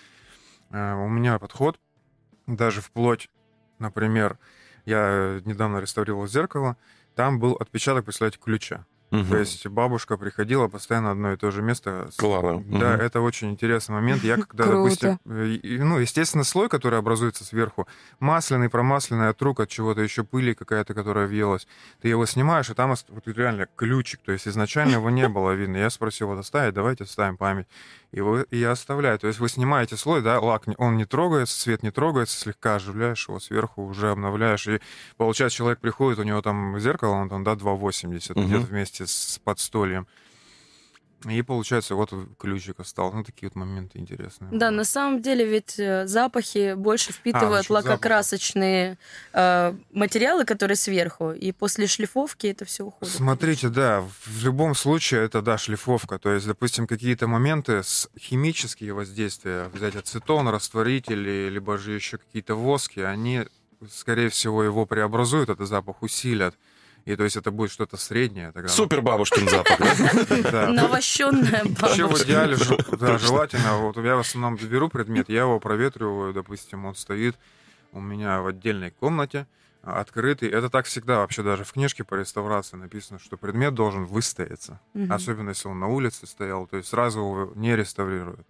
э, 0.71 0.95
у 0.95 1.09
меня 1.09 1.38
подход, 1.38 1.79
даже 2.47 2.81
вплоть, 2.81 3.31
например, 3.79 4.38
я 4.85 5.41
недавно 5.45 5.79
реставрировал 5.79 6.27
зеркало, 6.27 6.77
там 7.14 7.38
был 7.38 7.55
отпечаток, 7.55 8.05
представляете, 8.05 8.38
ключа. 8.38 8.87
Угу. 9.11 9.25
То 9.25 9.38
есть 9.38 9.66
бабушка 9.66 10.16
приходила 10.16 10.68
постоянно 10.68 11.12
одно 11.12 11.33
и 11.33 11.37
то 11.37 11.51
же 11.51 11.62
место. 11.62 12.11
Клала. 12.16 12.62
Да, 12.66 12.94
угу. 12.94 13.03
это 13.03 13.21
очень 13.21 13.51
интересный 13.51 13.94
момент. 13.94 14.23
Я 14.23 14.37
когда, 14.37 14.66
допустим, 14.66 15.18
э, 15.25 15.59
ну, 15.62 15.99
естественно, 15.99 16.44
слой, 16.44 16.68
который 16.68 16.99
образуется 16.99 17.44
сверху, 17.44 17.88
масляный, 18.21 18.68
промасленный 18.68 19.29
от 19.29 19.40
рук, 19.40 19.61
от 19.61 19.71
чего-то 19.71 20.03
еще 20.03 20.25
пыли 20.25 20.55
какая-то, 20.55 20.94
которая 20.94 21.27
въелась, 21.27 21.66
ты 22.03 22.09
его 22.09 22.27
снимаешь, 22.27 22.68
и 22.68 22.75
там 22.75 22.90
вот 22.90 23.29
реально 23.29 23.66
ключик, 23.77 24.21
то 24.25 24.33
есть 24.33 24.47
изначально 24.47 24.94
его 24.94 25.11
не 25.11 25.29
было 25.29 25.53
видно. 25.53 25.79
Я 25.79 25.90
спросил, 25.90 26.29
вот 26.29 26.38
оставить, 26.38 26.75
давайте 26.75 27.05
оставим 27.05 27.37
память. 27.37 27.66
И, 28.11 28.21
вы, 28.21 28.47
и 28.51 28.62
оставляю. 28.64 29.18
То 29.18 29.27
есть 29.27 29.38
вы 29.38 29.49
снимаете 29.49 29.97
слой, 29.97 30.23
да, 30.23 30.40
лак, 30.40 30.64
он 30.79 30.97
не 30.97 31.05
трогается, 31.05 31.61
цвет 31.61 31.83
не 31.83 31.90
трогается, 31.90 32.38
слегка 32.38 32.77
оживляешь 32.77 33.29
его 33.29 33.38
сверху, 33.38 33.85
уже 33.85 34.11
обновляешь. 34.11 34.66
И 34.66 34.81
получается, 35.18 35.59
человек 35.59 35.81
приходит, 35.81 36.18
у 36.18 36.23
него 36.23 36.40
там 36.40 36.79
зеркало, 36.81 37.12
он 37.12 37.29
там, 37.29 37.44
да, 37.44 37.53
2,80 37.53 38.33
угу. 38.33 38.47
где-то 38.47 38.66
вместе 38.66 39.07
с 39.07 39.38
подстольем. 39.44 40.07
И 41.27 41.43
получается, 41.43 41.97
вот 41.97 42.13
ключик 42.39 42.79
остался. 42.79 43.17
Ну, 43.17 43.25
такие 43.25 43.49
вот 43.49 43.57
моменты 43.57 43.99
интересные. 43.99 44.51
Да, 44.53 44.71
на 44.71 44.85
самом 44.85 45.21
деле 45.21 45.45
ведь 45.45 45.79
э, 45.79 46.07
запахи 46.07 46.75
больше 46.75 47.13
впитывают 47.13 47.69
а, 47.69 47.73
лакокрасочные 47.73 48.99
э, 49.33 49.75
материалы, 49.93 50.45
которые 50.45 50.77
сверху, 50.77 51.33
и 51.33 51.51
после 51.51 51.89
шлифовки 51.89 52.47
это 52.47 52.65
все 52.65 52.85
уходит. 52.85 53.13
Смотрите, 53.13 53.69
да, 53.69 54.05
в 54.27 54.45
любом 54.45 54.77
случае 54.77 55.25
это, 55.25 55.43
да, 55.43 55.59
шлифовка. 55.59 56.21
То 56.21 56.33
есть, 56.33 56.47
допустим, 56.47 56.87
какие-то 56.87 57.27
моменты 57.27 57.83
с 57.83 58.09
химические 58.17 58.93
воздействия, 58.93 59.69
взять 59.73 59.97
ацетон, 59.97 60.49
растворители, 60.49 61.49
либо 61.51 61.79
же 61.79 61.93
еще 61.93 62.19
какие-то 62.19 62.55
воски, 62.55 63.01
они, 63.01 63.45
скорее 63.91 64.29
всего, 64.29 64.63
его 64.63 64.87
преобразуют, 64.87 65.51
этот 65.51 65.67
запах 65.69 66.03
усилят. 66.03 66.55
И 67.05 67.16
то 67.16 67.24
есть 67.24 67.36
это 67.36 67.51
будет 67.51 67.70
что-то 67.70 67.96
среднее. 67.96 68.53
Тогда... 68.53 68.68
Супер 68.68 69.01
бабушкин 69.01 69.49
запах, 69.51 69.78
да? 70.53 70.68
Навощенная 70.70 71.64
бабушка. 71.64 71.82
Вообще 71.82 72.07
в 72.07 72.24
идеале, 72.24 72.57
да, 72.99 73.18
желательно, 73.18 73.78
вот 73.78 73.96
я 73.96 74.16
в 74.16 74.20
основном 74.20 74.57
беру 74.57 74.88
предмет, 74.88 75.28
я 75.28 75.40
его 75.40 75.59
проветриваю, 75.61 76.32
допустим, 76.34 76.84
он 76.84 76.94
стоит 76.94 77.36
у 77.92 78.01
меня 78.01 78.40
в 78.42 78.49
отдельной 78.49 78.90
комнате, 78.90 79.46
открытый. 79.82 80.51
Это 80.51 80.68
так 80.68 80.86
всегда 80.86 81.18
вообще 81.18 81.42
даже 81.42 81.64
в 81.64 81.72
книжке 81.72 82.05
по 82.05 82.14
реставрации 82.14 82.76
написано, 82.76 83.18
что 83.18 83.36
предмет 83.36 83.74
должен 83.74 84.05
выстояться. 84.05 84.80
Особенно 85.09 85.51
если 85.51 85.68
он 85.68 85.78
на 85.78 85.88
улице 85.88 86.26
стоял, 86.26 86.66
то 86.66 86.76
есть 86.76 86.88
сразу 86.88 87.20
его 87.20 87.53
не 87.55 87.74
реставрируют. 87.74 88.46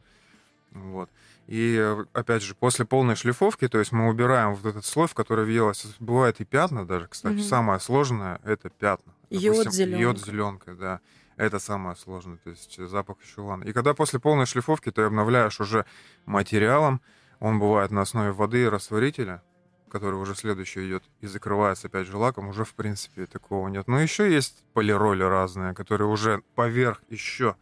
Вот. 0.72 1.10
И, 1.48 1.96
опять 2.12 2.42
же, 2.42 2.54
после 2.54 2.84
полной 2.84 3.16
шлифовки, 3.16 3.68
то 3.68 3.78
есть 3.78 3.90
мы 3.90 4.08
убираем 4.08 4.54
вот 4.54 4.66
этот 4.66 4.84
слой, 4.84 5.08
в 5.08 5.14
который 5.14 5.46
въелось. 5.46 5.86
Бывает 5.98 6.40
и 6.40 6.44
пятна 6.44 6.86
даже, 6.86 7.08
кстати. 7.08 7.36
Угу. 7.36 7.42
Самое 7.42 7.80
сложное— 7.80 8.38
это 8.44 8.68
пятна. 8.68 9.14
Йод 9.30 9.72
зеленка. 9.72 10.02
Йод 10.02 10.18
зеленка, 10.18 10.74
да. 10.74 11.00
Это 11.38 11.58
самое 11.58 11.96
сложное, 11.96 12.36
то 12.36 12.50
есть 12.50 12.78
запах 12.88 13.16
чулана. 13.24 13.64
И 13.64 13.72
когда 13.72 13.94
после 13.94 14.18
полной 14.18 14.44
шлифовки 14.44 14.90
ты 14.90 15.02
обновляешь 15.02 15.58
уже 15.58 15.86
материалом, 16.26 17.00
он 17.40 17.58
бывает 17.58 17.92
на 17.92 18.02
основе 18.02 18.32
воды 18.32 18.64
и 18.64 18.68
растворителя, 18.68 19.42
который 19.88 20.16
уже 20.20 20.34
следующий 20.34 20.86
идет 20.86 21.04
и 21.22 21.26
закрывается 21.26 21.86
опять 21.86 22.06
же 22.06 22.18
лаком, 22.18 22.48
уже 22.48 22.64
в 22.64 22.74
принципе 22.74 23.24
такого 23.24 23.68
нет. 23.68 23.88
Но 23.88 23.98
еще 23.98 24.30
есть 24.30 24.64
полироли 24.74 25.22
разные, 25.22 25.72
которые 25.72 26.08
уже 26.08 26.42
поверх 26.54 27.02
еще, 27.08 27.56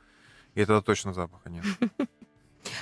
и 0.55 0.63
это 0.63 0.83
точно 0.83 1.13
запаха 1.13 1.51
нет. 1.51 1.65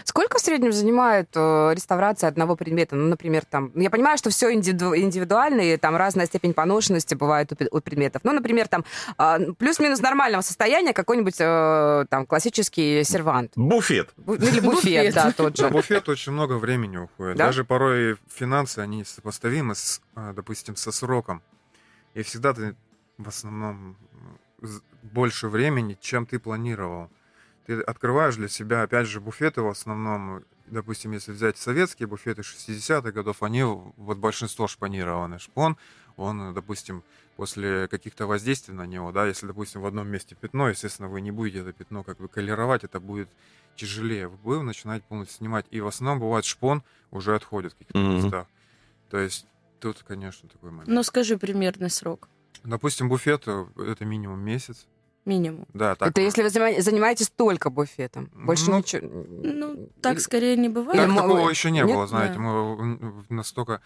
Сколько 0.05 0.39
в 0.39 0.41
среднем 0.41 0.73
занимает 0.73 1.29
э, 1.35 1.73
реставрация 1.75 2.29
одного 2.29 2.57
предмета? 2.57 2.97
Ну, 2.97 3.09
например, 3.09 3.45
там, 3.45 3.73
я 3.75 3.91
понимаю, 3.91 4.19
что 4.19 4.31
все 4.31 4.53
индивиду- 4.53 4.97
индивидуально, 4.97 5.61
и 5.61 5.77
там 5.77 5.97
разная 5.97 6.27
степень 6.27 6.53
поношенности 6.55 7.15
бывает 7.15 7.53
у, 7.53 7.77
у 7.77 7.81
предметов. 7.81 8.23
Ну, 8.25 8.33
например, 8.33 8.69
там 8.69 8.85
э, 9.19 9.53
плюс-минус 9.59 10.01
нормального 10.01 10.43
состояния 10.43 10.93
какой-нибудь 10.93 11.37
э, 11.39 12.07
там 12.11 12.27
классический 12.27 13.05
сервант. 13.05 13.53
Буфет. 13.57 14.11
Бу- 14.17 14.37
или 14.37 14.61
буфет, 14.61 15.15
да, 15.15 15.33
тот 15.33 15.57
же. 15.57 15.65
На 15.65 15.71
буфет 15.71 16.09
очень 16.09 16.33
много 16.33 16.55
времени 16.55 16.97
уходит. 16.99 17.37
Даже 17.37 17.65
порой 17.65 18.17
финансы, 18.33 18.79
они 18.79 19.05
сопоставимы, 19.05 19.75
с, 19.75 20.01
э, 20.17 20.33
допустим, 20.35 20.77
со 20.77 20.93
сроком. 20.93 21.43
И 22.15 22.23
всегда 22.23 22.53
ты 22.53 22.75
в 23.19 23.29
основном 23.29 23.97
больше 25.03 25.49
времени, 25.49 25.97
чем 26.01 26.27
ты 26.27 26.39
планировал 26.39 27.11
ты 27.67 27.81
открываешь 27.81 28.37
для 28.37 28.49
себя, 28.49 28.83
опять 28.83 29.07
же, 29.07 29.21
буфеты 29.21 29.63
в 29.63 29.69
основном, 29.69 30.45
допустим, 30.67 31.13
если 31.13 31.33
взять 31.33 31.57
советские 31.57 32.07
буфеты 32.07 32.43
60-х 32.43 33.13
годов, 33.13 33.43
они, 33.43 33.63
вот 33.63 34.19
большинство 34.19 34.67
шпанированы. 34.67 35.39
Шпон, 35.39 35.77
он, 36.17 36.55
допустим, 36.55 37.03
после 37.37 37.89
каких-то 37.89 38.27
воздействий 38.27 38.75
на 38.75 38.87
него, 38.87 39.13
да, 39.13 39.27
если, 39.27 39.47
допустим, 39.47 39.81
в 39.81 39.87
одном 39.87 40.09
месте 40.09 40.37
пятно, 40.39 40.69
естественно, 40.69 41.09
вы 41.09 41.21
не 41.21 41.31
будете 41.31 41.61
это 41.61 41.73
пятно 41.73 42.05
как 42.05 42.19
бы 42.19 42.29
колеровать, 42.29 42.85
это 42.85 43.01
будет 43.01 43.29
тяжелее. 43.77 44.29
Вы 44.29 44.37
будете 44.37 44.63
начинать 44.63 45.03
полностью 45.05 45.39
снимать. 45.39 45.67
И 45.71 45.81
в 45.81 45.87
основном 45.87 46.21
бывает 46.21 46.45
шпон 46.45 46.83
уже 47.11 47.35
отходит 47.35 47.73
в 47.73 47.77
каких-то 47.77 47.99
mm-hmm. 47.99 48.23
местах. 48.23 48.47
То 49.11 49.19
есть 49.19 49.47
тут, 49.81 50.03
конечно, 50.07 50.49
такой 50.49 50.71
момент. 50.71 50.89
Ну, 50.89 51.03
скажи 51.03 51.37
примерный 51.39 51.91
срок. 51.91 52.29
Допустим, 52.63 53.09
буфет 53.09 53.45
э, 53.47 53.67
это 53.79 54.05
минимум 54.05 54.41
месяц. 54.41 54.87
Минимум. 55.25 55.67
Да, 55.73 55.95
так. 55.95 56.11
Это 56.11 56.21
если 56.21 56.43
вы 56.43 56.51
занимаетесь 56.51 57.31
только 57.31 57.71
буфетом, 57.71 58.31
больше 58.35 58.71
ну, 58.71 58.79
ничего. 58.79 59.09
Ну, 59.43 59.89
так 60.03 60.21
скорее 60.21 60.57
не 60.57 60.69
бывает. 60.69 61.01
Так, 61.01 61.17
такого 61.17 61.49
еще 61.49 61.71
не 61.71 61.79
Нет? 61.79 61.87
было, 61.87 62.07
знаете, 62.07 62.35
да. 62.35 62.41
мы 62.41 63.25
настолько 63.31 63.81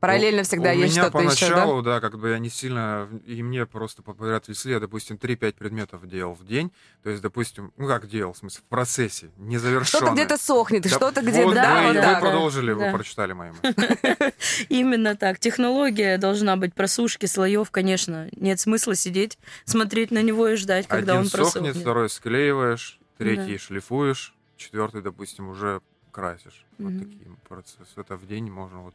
Параллельно 0.00 0.42
всегда 0.42 0.72
у 0.72 0.74
есть 0.74 0.92
что-то 0.94 1.18
еще, 1.20 1.48
да? 1.48 1.54
поначалу, 1.54 1.82
да, 1.82 2.00
как 2.00 2.18
бы 2.18 2.30
я 2.30 2.38
не 2.38 2.50
сильно... 2.50 3.08
И 3.24 3.42
мне 3.42 3.64
просто 3.64 4.02
подряд 4.02 4.46
весли, 4.48 4.72
я, 4.72 4.80
допустим, 4.80 5.16
3-5 5.16 5.54
предметов 5.54 6.06
делал 6.06 6.34
в 6.34 6.44
день. 6.46 6.70
То 7.02 7.10
есть, 7.10 7.22
допустим, 7.22 7.72
ну 7.76 7.86
как 7.86 8.06
делал, 8.06 8.34
в 8.34 8.38
смысле, 8.38 8.60
в 8.60 8.68
процессе, 8.68 9.30
незавершенно. 9.38 10.06
Что-то 10.06 10.12
где-то 10.12 10.36
сохнет, 10.36 10.82
да, 10.82 10.88
что-то 10.88 11.22
где-то... 11.22 11.54
Да, 11.54 11.88
вы, 11.88 11.94
да, 11.94 12.14
вы 12.14 12.20
продолжили, 12.20 12.74
да. 12.74 12.86
вы 12.86 12.92
прочитали 12.92 13.32
мои 13.32 13.52
Именно 14.68 15.16
так. 15.16 15.38
Технология 15.38 16.18
должна 16.18 16.56
быть 16.56 16.74
просушки 16.74 17.26
слоев, 17.26 17.70
конечно. 17.70 18.28
Нет 18.36 18.60
смысла 18.60 18.94
сидеть, 18.94 19.38
смотреть 19.64 20.10
на 20.10 20.22
него 20.22 20.48
и 20.48 20.56
ждать, 20.56 20.86
когда 20.86 21.14
Один 21.14 21.24
он 21.24 21.30
просохнет. 21.30 21.64
сохнет, 21.64 21.76
второй 21.76 22.10
склеиваешь, 22.10 23.00
третий 23.16 23.54
да. 23.54 23.58
шлифуешь, 23.58 24.34
четвертый, 24.56 25.00
допустим, 25.02 25.48
уже 25.48 25.80
красишь. 26.12 26.64
Mm-hmm. 26.78 26.84
Вот 26.84 26.98
такие 26.98 27.36
процессы. 27.48 27.92
Это 27.96 28.16
в 28.16 28.26
день 28.26 28.50
можно 28.50 28.80
вот 28.80 28.94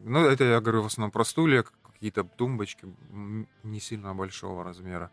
ну, 0.00 0.24
это 0.24 0.44
я 0.44 0.60
говорю 0.60 0.82
в 0.82 0.86
основном 0.86 1.10
про 1.10 1.24
стулья, 1.24 1.64
какие-то 1.82 2.24
тумбочки 2.24 2.86
не 3.62 3.80
сильно 3.80 4.14
большого 4.14 4.64
размера, 4.64 5.10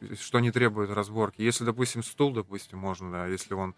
э, 0.00 0.14
что 0.20 0.40
не 0.40 0.50
требует 0.50 0.90
разборки. 0.90 1.42
Если, 1.42 1.64
допустим, 1.64 2.02
стул, 2.02 2.32
допустим, 2.32 2.78
можно, 2.78 3.10
да, 3.10 3.26
если 3.26 3.54
он 3.54 3.74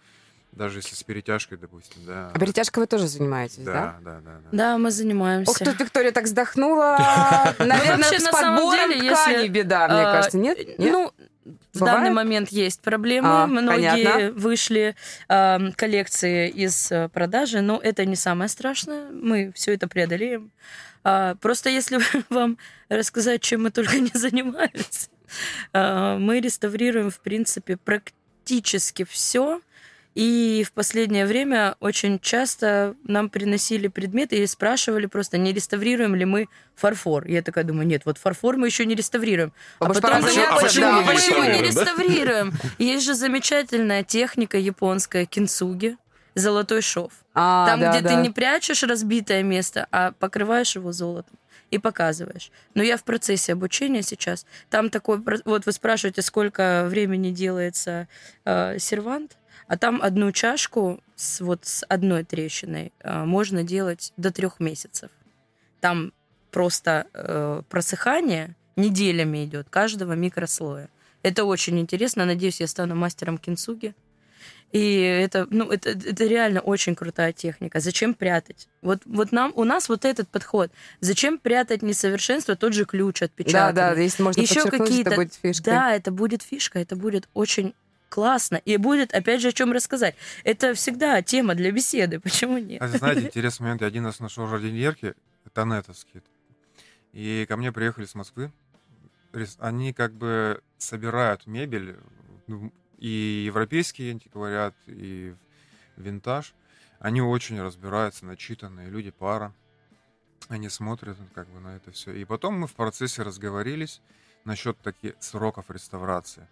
даже 0.57 0.79
если 0.79 0.95
с 0.95 1.03
перетяжкой, 1.03 1.59
допустим, 1.59 2.01
да. 2.07 2.31
А 2.35 2.39
перетяжкой 2.39 2.83
вы 2.83 2.87
тоже 2.87 3.07
занимаетесь, 3.07 3.59
да? 3.59 3.99
Да, 4.01 4.01
да, 4.01 4.21
да. 4.25 4.31
Да, 4.41 4.49
да 4.53 4.79
мы 4.79 4.91
занимаемся. 4.91 5.51
Ох, 5.51 5.59
тут 5.59 5.79
Виктория 5.79 6.13
так 6.13 6.25
вздохнула. 6.25 7.55
Наверное, 7.59 8.19
с 8.19 8.25
подбором 8.25 8.91
ткани 8.91 9.49
беда, 9.49 9.87
мне 9.89 10.01
а, 10.01 10.13
кажется, 10.13 10.39
нет? 10.39 10.59
Ну, 10.79 11.13
в 11.45 11.81
Бывает? 11.81 11.99
данный 11.99 12.11
момент 12.11 12.49
есть 12.49 12.81
проблемы. 12.81 13.29
А, 13.29 13.47
Многие 13.47 14.05
понятно. 14.05 14.33
вышли 14.33 14.97
э, 15.29 15.73
коллекции 15.77 16.49
из 16.49 16.91
э, 16.91 17.09
продажи, 17.11 17.61
но 17.61 17.79
это 17.81 18.05
не 18.05 18.17
самое 18.17 18.49
страшное. 18.49 19.11
Мы 19.11 19.53
все 19.55 19.75
это 19.75 19.87
преодолеем. 19.87 20.51
А, 21.05 21.35
просто 21.37 21.69
если 21.69 22.01
вам 22.31 22.57
рассказать, 22.89 23.43
чем 23.43 23.65
мы 23.65 23.71
только 23.71 24.01
не 24.01 24.11
занимались, 24.15 25.11
э, 25.73 26.17
мы 26.19 26.41
реставрируем, 26.41 27.11
в 27.11 27.21
принципе, 27.21 27.77
практически 27.77 29.05
все 29.05 29.61
и 30.17 30.64
в 30.67 30.73
последнее 30.73 31.27
время 31.27 31.77
очень 31.79 32.19
часто 32.19 32.95
нам 33.05 33.29
приносили 33.29 33.89
предметы 33.89 34.37
и 34.39 34.47
спрашивали 34.47 35.05
просто, 35.05 35.37
не 35.37 35.53
реставрируем 35.53 36.14
ли 36.14 36.25
мы 36.25 36.49
фарфор. 36.75 37.27
Я 37.27 37.43
такая 37.43 37.64
думаю, 37.64 37.87
нет, 37.87 38.03
вот 38.07 38.17
фарфор 38.17 38.57
мы 38.57 38.67
еще 38.67 38.87
не 38.87 38.95
реставрируем. 38.95 39.53
А, 39.79 39.85
а 39.85 39.89
потом 39.89 40.12
а 40.12 40.23
почему 40.23 40.87
да, 40.87 41.12
его 41.12 41.45
не 41.45 41.62
реставрируем? 41.62 42.55
Есть 42.79 43.05
же 43.05 43.14
замечательная 43.14 44.05
техника 44.05 44.57
японская 44.57 45.27
кинцуги, 45.27 45.99
золотой 46.35 46.81
шов. 46.81 47.12
А, 47.35 47.67
Там, 47.67 47.81
да, 47.81 47.91
где 47.91 48.01
да. 48.01 48.09
ты 48.09 48.14
не 48.23 48.31
прячешь 48.31 48.83
разбитое 48.85 49.43
место, 49.43 49.87
а 49.91 50.12
покрываешь 50.12 50.77
его 50.77 50.93
золотом 50.93 51.37
и 51.71 51.77
показываешь. 51.77 52.51
Но 52.73 52.83
я 52.83 52.97
в 52.97 53.05
процессе 53.05 53.53
обучения 53.53 54.03
сейчас. 54.03 54.47
Там 54.71 54.89
такой... 54.89 55.21
Вот 55.45 55.67
вы 55.67 55.73
спрашиваете, 55.73 56.23
сколько 56.23 56.87
времени 56.89 57.33
делается 57.33 58.09
э, 58.47 58.79
сервант. 58.79 59.37
А 59.69 59.77
там 59.77 60.01
одну 60.01 60.31
чашку 60.33 61.01
с, 61.17 61.41
вот 61.41 61.64
с 61.64 61.85
одной 61.89 62.25
трещиной 62.25 62.93
э, 63.01 63.25
можно 63.25 63.62
делать 63.62 64.12
до 64.17 64.31
трех 64.31 64.61
месяцев. 64.61 65.11
Там 65.81 66.12
просто 66.51 67.07
э, 67.12 67.62
просыхание 67.69 68.55
неделями 68.77 69.45
идет 69.45 69.69
каждого 69.69 70.12
микрослоя. 70.12 70.89
Это 71.23 71.45
очень 71.45 71.79
интересно. 71.81 72.25
Надеюсь, 72.25 72.61
я 72.61 72.67
стану 72.69 72.95
мастером 72.95 73.39
кинцуги. 73.39 73.95
И 74.73 75.01
это, 75.01 75.47
ну, 75.51 75.71
это, 75.71 75.91
это 75.91 76.25
реально 76.27 76.61
очень 76.61 76.95
крутая 76.95 77.33
техника. 77.33 77.81
Зачем 77.81 78.14
прятать? 78.14 78.69
Вот, 78.83 79.01
вот 79.05 79.33
нам, 79.33 79.53
у 79.55 79.64
нас 79.64 79.89
вот 79.89 80.05
этот 80.05 80.29
подход. 80.29 80.71
Зачем 81.01 81.39
прятать 81.39 81.83
несовершенство, 81.83 82.57
тот 82.57 82.75
же 82.75 82.85
ключ 82.85 83.23
отпечатанный? 83.23 83.75
Да, 83.75 83.95
да, 83.95 84.01
если 84.01 84.23
можно 84.23 84.41
Еще 84.41 84.69
какие-то, 84.69 85.11
это 85.11 85.17
будет 85.17 85.35
фишкой. 85.35 85.73
Да, 85.73 85.95
это 85.95 86.11
будет 86.11 86.43
фишка, 86.43 86.79
это 86.79 86.97
будет 86.97 87.29
очень 87.33 87.75
классно. 88.09 88.57
И 88.57 88.77
будет, 88.77 89.15
опять 89.15 89.41
же, 89.41 89.49
о 89.49 89.53
чем 89.53 89.73
рассказать. 89.73 90.15
Это 90.45 90.75
всегда 90.75 91.23
тема 91.23 91.55
для 91.55 91.71
беседы. 91.71 92.21
Почему 92.27 92.59
нет? 92.59 92.83
А, 92.83 92.89
знаете, 92.89 93.27
интересный 93.27 93.65
момент. 93.65 93.83
Один 93.83 94.07
раз 94.07 94.21
нашел 94.21 94.47
жардиньерки, 94.47 95.15
тонетовские. 95.53 96.23
И 97.13 97.47
ко 97.49 97.57
мне 97.57 97.73
приехали 97.73 98.05
с 98.05 98.15
Москвы. 98.15 98.53
Они 99.59 99.93
как 99.93 100.13
бы 100.15 100.63
собирают 100.79 101.47
мебель, 101.47 101.97
ну, 102.47 102.73
и 102.99 103.45
европейский 103.47 104.11
антиквариат, 104.11 104.75
и 104.87 105.35
винтаж. 105.97 106.55
Они 106.99 107.21
очень 107.21 107.61
разбираются, 107.61 108.25
начитанные 108.25 108.89
люди, 108.89 109.11
пара. 109.11 109.53
Они 110.49 110.69
смотрят 110.69 111.17
как 111.35 111.49
бы 111.49 111.61
на 111.61 111.77
это 111.77 111.91
все. 111.91 112.13
И 112.13 112.25
потом 112.25 112.59
мы 112.59 112.67
в 112.67 112.75
процессе 112.75 113.23
разговорились 113.23 114.01
насчет 114.45 114.79
таких 114.79 115.15
сроков 115.21 115.71
реставрации. 115.71 116.49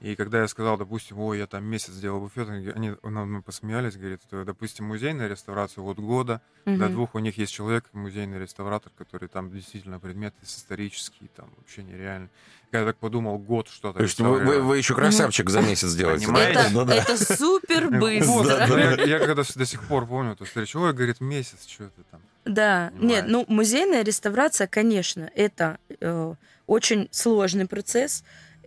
И 0.00 0.14
когда 0.14 0.42
я 0.42 0.48
сказал, 0.48 0.78
допустим, 0.78 1.18
ой, 1.18 1.38
я 1.38 1.46
там 1.48 1.64
месяц 1.64 1.92
сделал 1.92 2.20
буфет, 2.20 2.48
они 2.48 2.94
мы 3.02 3.42
посмеялись, 3.42 3.96
говорит, 3.96 4.20
допустим, 4.30 4.84
музейная 4.86 5.26
реставрация 5.26 5.82
от 5.82 5.98
года 5.98 6.40
угу. 6.64 6.76
до 6.76 6.88
двух 6.88 7.14
у 7.16 7.18
них 7.18 7.36
есть 7.36 7.52
человек, 7.52 7.84
музейный 7.92 8.38
реставратор, 8.38 8.92
который 8.96 9.28
там 9.28 9.50
действительно 9.50 9.98
предметы 9.98 10.36
исторические, 10.44 11.28
там 11.34 11.50
вообще 11.56 11.82
нереально. 11.82 12.28
Я 12.70 12.84
так 12.84 12.96
подумал, 12.98 13.38
год 13.38 13.68
что-то. 13.68 13.98
То 13.98 14.04
есть 14.04 14.20
вы, 14.20 14.38
вы, 14.40 14.60
вы 14.60 14.78
еще 14.78 14.94
красавчик 14.94 15.48
за 15.48 15.62
месяц 15.62 15.94
делаете. 15.94 16.26
Это, 16.26 16.68
ну, 16.70 16.84
да. 16.84 16.94
это 16.94 17.16
супер 17.16 17.90
быстро. 17.98 18.76
Я, 18.78 19.04
я 19.04 19.18
когда 19.18 19.42
до 19.42 19.66
сих 19.66 19.82
пор 19.88 20.06
помню 20.06 20.32
эту 20.32 20.44
встречу, 20.44 20.78
ой, 20.80 20.92
говорит, 20.92 21.20
месяц, 21.20 21.66
что 21.66 21.84
это 21.84 22.02
там. 22.10 22.20
Да, 22.44 22.92
нет, 22.98 23.24
ну 23.26 23.44
музейная 23.48 24.04
реставрация, 24.04 24.66
конечно, 24.66 25.30
это 25.34 25.78
э, 26.00 26.34
очень 26.66 27.08
сложный 27.10 27.66
процесс. 27.66 28.22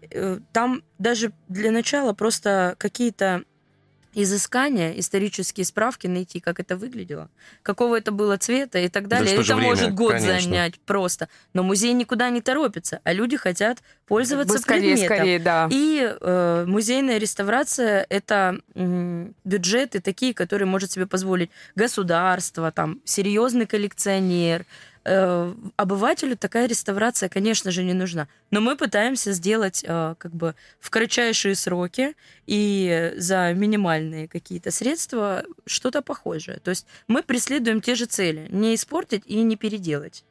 Э, 0.09 0.39
там 0.51 0.83
даже 0.97 1.31
для 1.47 1.71
начала 1.71 2.13
просто 2.13 2.75
какие-то 2.77 3.43
изыскания, 4.13 4.91
исторические 4.91 5.65
справки 5.65 6.07
найти, 6.07 6.39
как 6.39 6.59
это 6.59 6.75
выглядело, 6.75 7.29
какого 7.63 7.97
это 7.97 8.11
было 8.11 8.37
цвета 8.37 8.79
и 8.79 8.89
так 8.89 9.07
далее. 9.07 9.35
Да 9.35 9.41
это 9.41 9.55
время, 9.55 9.69
может 9.69 9.93
год 9.93 10.13
конечно. 10.13 10.41
занять 10.41 10.79
просто. 10.81 11.29
Но 11.53 11.63
музей 11.63 11.93
никуда 11.93 12.29
не 12.29 12.41
торопится, 12.41 12.99
а 13.03 13.13
люди 13.13 13.37
хотят 13.37 13.79
пользоваться 14.07 14.57
скорее, 14.57 14.95
предметом. 14.95 15.17
Скорее, 15.17 15.39
да. 15.39 15.69
И 15.71 16.15
э, 16.19 16.65
музейная 16.67 17.17
реставрация 17.17 18.05
это 18.09 18.59
э, 18.75 19.27
бюджеты 19.45 20.01
такие, 20.01 20.33
которые 20.33 20.67
может 20.67 20.91
себе 20.91 21.07
позволить 21.07 21.49
государство, 21.75 22.71
там 22.71 22.99
серьезный 23.05 23.65
коллекционер, 23.65 24.65
э, 25.03 25.53
обывателю 25.75 26.37
такая 26.37 26.67
реставрация, 26.67 27.29
конечно 27.29 27.71
же, 27.71 27.83
не 27.83 27.93
нужна. 27.93 28.27
Но 28.51 28.61
мы 28.61 28.75
пытаемся 28.75 29.31
сделать 29.31 29.83
э, 29.87 30.15
как 30.17 30.33
бы 30.33 30.55
в 30.79 30.89
кратчайшие 30.89 31.55
сроки 31.55 32.15
и 32.47 33.13
за 33.17 33.53
минимальные 33.53 34.27
какие-то 34.27 34.71
средства 34.71 35.43
что-то 35.65 36.01
похожее. 36.01 36.59
То 36.59 36.69
есть 36.69 36.85
мы 37.07 37.23
преследуем 37.23 37.81
те 37.81 37.95
же 37.95 38.05
цели. 38.05 38.47
Не 38.49 38.75
испортить 38.75 39.23
и 39.25 39.41
не 39.41 39.55
переделать 39.55 40.23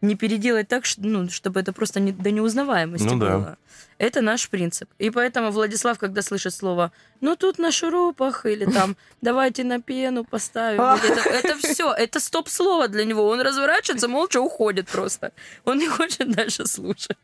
не 0.00 0.14
переделать 0.14 0.68
так, 0.68 0.84
ну, 0.96 1.28
чтобы 1.28 1.60
это 1.60 1.72
просто 1.72 2.00
не, 2.00 2.12
до 2.12 2.30
неузнаваемости 2.30 3.06
ну, 3.06 3.16
было. 3.16 3.40
Да. 3.40 3.56
Это 3.98 4.20
наш 4.20 4.48
принцип. 4.48 4.88
И 4.98 5.10
поэтому 5.10 5.50
Владислав, 5.50 5.98
когда 5.98 6.22
слышит 6.22 6.54
слово 6.54 6.92
«ну 7.20 7.34
тут 7.34 7.58
на 7.58 7.72
шурупах» 7.72 8.46
или 8.46 8.64
там 8.64 8.96
«давайте 9.20 9.64
на 9.64 9.80
пену 9.80 10.24
поставим», 10.24 10.80
это, 10.80 11.28
это 11.28 11.56
все, 11.58 11.92
это 11.92 12.20
стоп-слово 12.20 12.88
для 12.88 13.04
него. 13.04 13.26
Он 13.26 13.40
разворачивается, 13.40 14.08
молча 14.08 14.40
уходит 14.40 14.88
просто. 14.88 15.32
Он 15.64 15.78
не 15.78 15.88
хочет 15.88 16.30
дальше 16.30 16.66
слушать. 16.66 17.18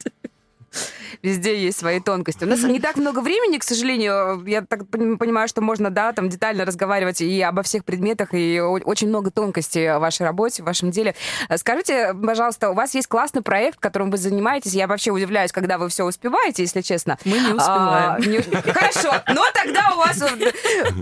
Везде 1.23 1.59
есть 1.59 1.79
свои 1.79 2.01
тонкости. 2.01 2.45
У 2.45 2.47
нас 2.47 2.63
не 2.63 2.81
так 2.81 2.97
много 2.97 3.21
времени, 3.21 3.59
к 3.59 3.65
сожалению. 3.65 4.45
Я 4.47 4.63
так 4.63 4.87
понимаю, 4.89 5.49
что 5.49 5.61
можно, 5.61 5.91
да, 5.91 6.13
там 6.13 6.29
детально 6.29 6.65
разговаривать 6.65 7.21
и 7.21 7.41
обо 7.41 7.63
всех 7.63 7.85
предметах, 7.85 8.31
и 8.33 8.61
очень 8.61 9.09
много 9.09 9.31
тонкостей 9.31 9.97
в 9.97 10.01
вашей 10.01 10.27
работе, 10.27 10.63
в 10.63 10.67
вашем 10.67 10.91
деле. 10.91 11.15
Скажите, 11.57 12.15
пожалуйста, 12.15 12.71
у 12.71 12.75
вас 12.75 12.95
есть 12.95 13.07
классный 13.07 13.43
проект, 13.43 13.79
которым 13.79 14.11
вы 14.11 14.19
занимаетесь. 14.19 14.73
Я 14.75 14.87
вообще 14.87 15.11
удивляюсь, 15.11 15.53
когда 15.53 15.79
вы 15.79 15.89
все 15.89 16.05
успеваете, 16.05 16.63
если 16.63 16.81
честно. 16.81 17.19
Мы 17.25 17.39
не 17.39 17.53
успеваем. 17.55 18.13
А, 18.13 18.19
не... 18.21 18.39
Хорошо, 18.73 19.13
но 19.29 19.45
тогда 19.55 19.95
у 19.95 19.99
вас, 19.99 20.23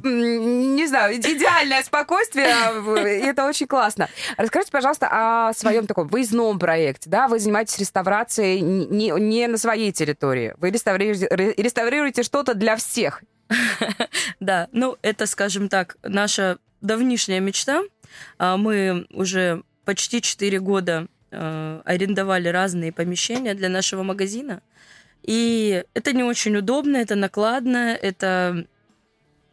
не 0.03 0.82
знаю, 0.93 1.17
идеальное 1.17 1.83
спокойствие. 1.83 2.47
Это 3.29 3.47
очень 3.47 3.67
классно. 3.67 4.09
Расскажите, 4.37 4.71
пожалуйста, 4.71 5.09
о 5.11 5.53
своем 5.55 5.87
таком 5.87 6.09
выездном 6.09 6.59
проекте. 6.59 7.09
Да, 7.09 7.29
вы 7.29 7.39
занимаетесь 7.39 7.79
реставрацией 7.79 8.61
не, 8.61 9.11
не 9.19 9.47
на 9.47 9.59
своей 9.59 9.93
территории. 9.93 10.55
Вы 10.59 10.71
реставрируете, 10.71 11.29
реставрируете 11.57 12.23
что-то 12.23 12.55
для 12.55 12.77
всех. 12.77 13.23
Да, 14.41 14.69
ну 14.73 14.97
это, 15.03 15.27
скажем 15.27 15.69
так, 15.69 15.97
наша 16.03 16.59
давнишняя 16.81 17.41
мечта. 17.41 17.83
А, 18.39 18.57
мы 18.57 19.07
уже 19.11 19.63
почти 19.85 20.21
4 20.21 20.59
года 20.59 21.07
а, 21.31 21.81
арендовали 21.85 22.49
разные 22.49 22.93
помещения 22.93 23.55
для 23.55 23.69
нашего 23.69 24.03
магазина. 24.03 24.63
И 25.23 25.85
это 25.95 26.13
не 26.13 26.25
очень 26.25 26.57
удобно, 26.57 26.97
это 26.97 27.15
накладно, 27.15 27.97
это 28.01 28.67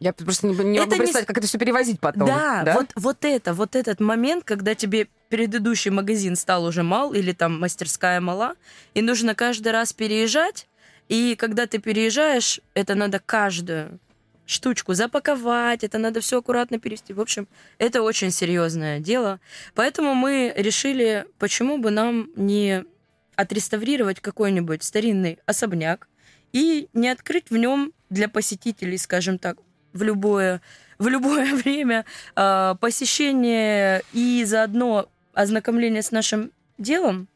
я 0.00 0.14
просто 0.14 0.46
не, 0.46 0.56
не 0.56 0.80
могу 0.80 0.96
представить, 0.96 1.24
не... 1.24 1.26
как 1.26 1.38
это 1.38 1.46
все 1.46 1.58
перевозить 1.58 2.00
потом. 2.00 2.26
Да, 2.26 2.62
да? 2.64 2.74
Вот, 2.74 2.88
вот 2.96 3.24
это, 3.24 3.52
вот 3.52 3.76
этот 3.76 4.00
момент, 4.00 4.44
когда 4.44 4.74
тебе 4.74 5.08
предыдущий 5.28 5.90
магазин 5.90 6.36
стал 6.36 6.64
уже 6.64 6.82
мал 6.82 7.12
или 7.12 7.32
там 7.32 7.60
мастерская 7.60 8.18
мала, 8.20 8.54
и 8.94 9.02
нужно 9.02 9.34
каждый 9.34 9.72
раз 9.72 9.92
переезжать, 9.92 10.66
и 11.08 11.36
когда 11.36 11.66
ты 11.66 11.78
переезжаешь, 11.78 12.60
это 12.72 12.94
надо 12.94 13.18
каждую 13.18 14.00
штучку 14.46 14.94
запаковать, 14.94 15.84
это 15.84 15.98
надо 15.98 16.20
все 16.20 16.38
аккуратно 16.38 16.78
перевести. 16.78 17.12
В 17.12 17.20
общем, 17.20 17.46
это 17.78 18.02
очень 18.02 18.30
серьезное 18.30 19.00
дело. 19.00 19.38
Поэтому 19.74 20.14
мы 20.14 20.52
решили, 20.56 21.26
почему 21.38 21.78
бы 21.78 21.90
нам 21.90 22.30
не 22.36 22.84
отреставрировать 23.36 24.20
какой-нибудь 24.20 24.82
старинный 24.82 25.38
особняк 25.46 26.08
и 26.52 26.88
не 26.94 27.08
открыть 27.10 27.50
в 27.50 27.56
нем 27.56 27.92
для 28.08 28.28
посетителей, 28.28 28.98
скажем 28.98 29.38
так, 29.38 29.58
в 29.92 30.02
любое, 30.02 30.60
в 30.98 31.08
любое 31.08 31.54
время 31.62 32.04
э, 32.36 32.74
посещение 32.80 34.02
и 34.12 34.44
заодно 34.44 35.08
ознакомление 35.34 36.02
с 36.02 36.10
нашим 36.10 36.52
делом, 36.78 37.28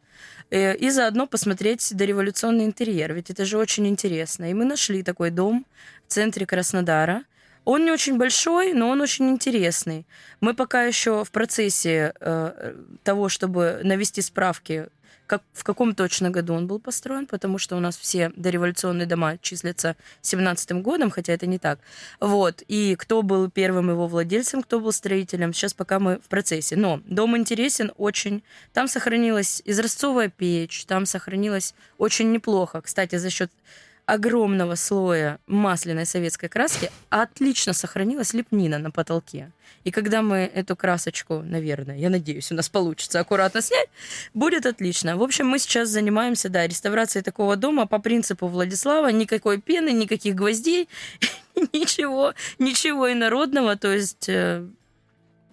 э, 0.50 0.76
и 0.76 0.90
заодно 0.90 1.26
посмотреть 1.26 1.94
дореволюционный 1.94 2.64
интерьер, 2.64 3.12
ведь 3.14 3.30
это 3.30 3.44
же 3.44 3.58
очень 3.58 3.86
интересно. 3.86 4.50
И 4.50 4.54
мы 4.54 4.64
нашли 4.64 5.02
такой 5.02 5.30
дом 5.30 5.66
в 6.06 6.12
центре 6.12 6.46
Краснодара. 6.46 7.24
Он 7.64 7.84
не 7.84 7.90
очень 7.90 8.18
большой, 8.18 8.74
но 8.74 8.90
он 8.90 9.00
очень 9.00 9.30
интересный. 9.30 10.06
Мы 10.40 10.52
пока 10.54 10.84
еще 10.84 11.24
в 11.24 11.30
процессе 11.30 12.12
э, 12.20 12.74
того, 13.02 13.30
чтобы 13.30 13.80
навести 13.82 14.20
справки 14.20 14.88
как, 15.26 15.42
в 15.52 15.64
каком 15.64 15.94
точно 15.94 16.30
году 16.30 16.54
он 16.54 16.66
был 16.66 16.78
построен, 16.78 17.26
потому 17.26 17.58
что 17.58 17.76
у 17.76 17.80
нас 17.80 17.96
все 17.96 18.32
дореволюционные 18.36 19.06
дома 19.06 19.38
числятся 19.38 19.96
17 20.22 20.72
годом, 20.82 21.10
хотя 21.10 21.32
это 21.32 21.46
не 21.46 21.58
так. 21.58 21.78
Вот. 22.20 22.62
И 22.68 22.96
кто 22.96 23.22
был 23.22 23.50
первым 23.50 23.90
его 23.90 24.06
владельцем, 24.06 24.62
кто 24.62 24.80
был 24.80 24.92
строителем, 24.92 25.52
сейчас 25.52 25.74
пока 25.74 25.98
мы 25.98 26.18
в 26.18 26.28
процессе. 26.28 26.76
Но 26.76 27.00
дом 27.06 27.36
интересен 27.36 27.92
очень. 27.96 28.42
Там 28.72 28.88
сохранилась 28.88 29.62
изразцовая 29.64 30.28
печь, 30.28 30.84
там 30.86 31.06
сохранилась 31.06 31.74
очень 31.98 32.32
неплохо. 32.32 32.80
Кстати, 32.80 33.16
за 33.16 33.30
счет 33.30 33.50
огромного 34.06 34.74
слоя 34.74 35.38
масляной 35.46 36.06
советской 36.06 36.48
краски 36.48 36.90
отлично 37.10 37.72
сохранилась 37.72 38.34
лепнина 38.34 38.78
на 38.78 38.90
потолке. 38.90 39.50
И 39.84 39.90
когда 39.90 40.22
мы 40.22 40.50
эту 40.54 40.76
красочку, 40.76 41.42
наверное, 41.42 41.96
я 41.96 42.10
надеюсь, 42.10 42.50
у 42.50 42.54
нас 42.54 42.68
получится 42.68 43.20
аккуратно 43.20 43.60
снять, 43.60 43.88
будет 44.32 44.66
отлично. 44.66 45.16
В 45.16 45.22
общем, 45.22 45.46
мы 45.46 45.58
сейчас 45.58 45.90
занимаемся, 45.90 46.48
да, 46.48 46.66
реставрацией 46.66 47.22
такого 47.22 47.56
дома 47.56 47.86
по 47.86 47.98
принципу 47.98 48.46
Владислава. 48.46 49.08
Никакой 49.08 49.60
пены, 49.60 49.92
никаких 49.92 50.34
гвоздей, 50.34 50.88
ничего, 51.72 52.34
ничего 52.58 53.12
инородного. 53.12 53.76
То 53.76 53.92
есть 53.92 54.28
э, 54.28 54.66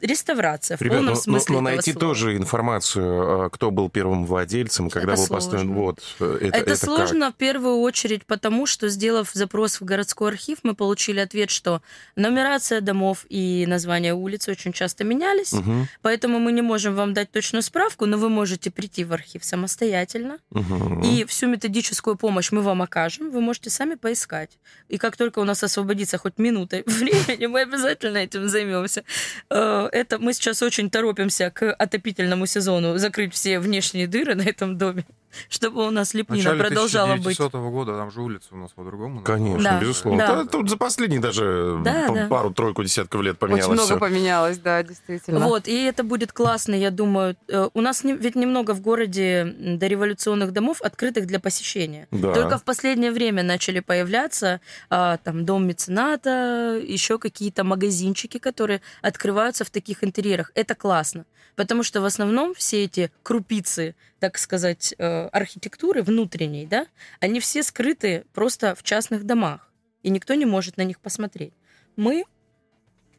реставрация 0.02 0.78
в 0.78 0.82
Ребят, 0.82 0.98
полном 0.98 1.14
но, 1.14 1.20
смысле 1.20 1.56
но, 1.56 1.62
но 1.62 1.70
найти 1.70 1.92
слова. 1.92 2.00
тоже 2.00 2.38
информацию, 2.38 3.46
а, 3.46 3.50
кто 3.50 3.72
был 3.72 3.90
первым 3.90 4.26
владельцем, 4.26 4.90
когда 4.90 5.14
это 5.14 5.22
был 5.22 5.28
сложно. 5.28 5.36
построен. 5.36 5.74
Вот, 5.74 6.00
э, 6.20 6.38
это, 6.42 6.58
это, 6.58 6.72
это 6.72 6.76
сложно 6.78 7.28
как? 7.28 7.36
в 7.36 7.38
первую 7.38 7.78
очередь 7.78 8.26
потому, 8.26 8.66
что, 8.66 8.90
сделав 8.90 9.30
запрос 9.34 9.80
в 9.80 9.86
городской 9.86 10.32
архив, 10.32 10.60
мы 10.64 10.76
получили 10.76 11.20
ответ, 11.20 11.50
что 11.50 11.82
нумерация 12.16 12.82
домов 12.82 13.26
и 13.30 13.66
название 13.68 14.14
улиц 14.14 14.48
очень 14.48 14.74
часто 14.74 15.04
менялись, 15.04 15.54
угу. 15.54 15.88
поэтому 16.02 16.40
мы 16.40 16.52
не 16.52 16.62
можем 16.62 16.96
вам 16.96 17.14
дать 17.14 17.32
точную 17.32 17.64
справку, 17.64 18.06
но 18.06 18.18
вы 18.18 18.30
можете 18.30 18.72
прийти 18.72 19.04
в 19.04 19.14
архив 19.14 19.44
самостоятельно, 19.44 20.38
угу. 20.52 21.02
и 21.04 21.26
всю 21.26 21.48
методическую 21.48 22.16
помощь 22.16 22.52
мы 22.52 22.62
вам 22.62 22.82
окажем, 22.82 23.32
вы 23.32 23.42
можете 23.42 23.70
сами 23.70 23.96
поискать. 23.96 24.58
И 24.90 24.98
как 24.98 25.18
только 25.18 25.40
у 25.40 25.44
нас 25.44 25.64
освободится 25.64 26.18
хоть 26.18 26.38
минута 26.38 26.84
времени, 26.86 27.46
мы 27.46 27.62
обязательно 27.62 28.18
этим 28.18 28.50
займемся 28.50 29.04
э, 29.50 29.90
это 29.92 30.20
мы 30.20 30.34
сейчас 30.34 30.62
очень 30.62 30.90
торопимся 30.90 31.52
к 31.52 31.72
отопительному 31.74 32.46
сезону 32.46 32.98
закрыть 32.98 33.34
все 33.34 33.60
внешние 33.60 34.08
дыры 34.08 34.36
на 34.36 34.44
этом 34.44 34.78
доме, 34.78 35.06
чтобы 35.50 35.88
у 35.88 35.92
нас 35.92 36.14
лепнина 36.14 36.56
продолжала 36.56 37.16
быть. 37.16 37.38
С 37.38 37.50
года 37.50 37.98
там 37.98 38.12
же 38.12 38.22
улица 38.22 38.48
у 38.52 38.58
нас 38.58 38.72
по-другому. 38.72 39.22
Конечно, 39.22 39.64
да, 39.64 39.80
безусловно. 39.80 40.28
Да. 40.28 40.44
Да, 40.44 40.46
тут 40.46 40.70
за 40.70 40.78
последние 40.78 41.20
даже 41.20 41.80
да, 41.84 42.10
да. 42.10 42.28
пару-тройку 42.28 42.84
десятков 42.84 43.22
лет 43.22 43.38
поменялось. 43.38 43.66
Очень 43.66 43.74
много 43.74 43.88
все. 43.88 44.00
поменялось, 44.00 44.58
да, 44.58 44.84
действительно. 44.84 45.40
Вот, 45.40 45.68
и 45.68 45.84
это 45.84 46.04
будет 46.04 46.32
классно, 46.32 46.76
я 46.76 46.92
думаю. 46.92 47.36
Э, 47.48 47.70
у 47.74 47.82
нас 47.82 48.04
ведь 48.04 48.36
немного 48.36 48.74
в 48.74 48.82
городе 48.82 49.56
дореволюционных 49.60 50.52
домов, 50.52 50.82
открытых 50.82 51.26
для 51.26 51.40
посещения. 51.40 52.08
Да. 52.12 52.34
Только 52.34 52.58
в 52.58 52.64
последнее 52.64 53.12
время 53.12 53.44
начали 53.44 53.80
появляться 53.80 54.62
а, 54.90 55.18
там 55.18 55.46
дом 55.46 55.68
мецената, 55.68 56.80
еще 56.82 57.18
какие-то 57.18 57.64
магазинчики, 57.64 58.38
которые 58.38 58.82
открываются 59.02 59.64
в 59.64 59.70
таких 59.70 60.04
интерьерах. 60.04 60.52
Это 60.56 60.76
классно, 60.76 61.26
потому 61.56 61.84
что 61.84 62.02
в 62.02 62.06
основном 62.06 62.54
все 62.54 62.84
эти 62.86 63.12
крупицы, 63.24 63.96
так 64.20 64.38
сказать, 64.38 64.94
э, 64.98 65.21
архитектуры 65.30 66.04
внутренней, 66.04 66.66
да, 66.66 66.88
они 67.20 67.40
все 67.40 67.64
скрыты 67.64 68.26
просто 68.34 68.76
в 68.76 68.84
частных 68.84 69.24
домах. 69.26 69.68
и 70.04 70.10
никто 70.10 70.34
не 70.34 70.46
может 70.46 70.78
на 70.78 70.82
них 70.84 71.00
посмотреть. 71.00 71.54
Мы 71.96 72.26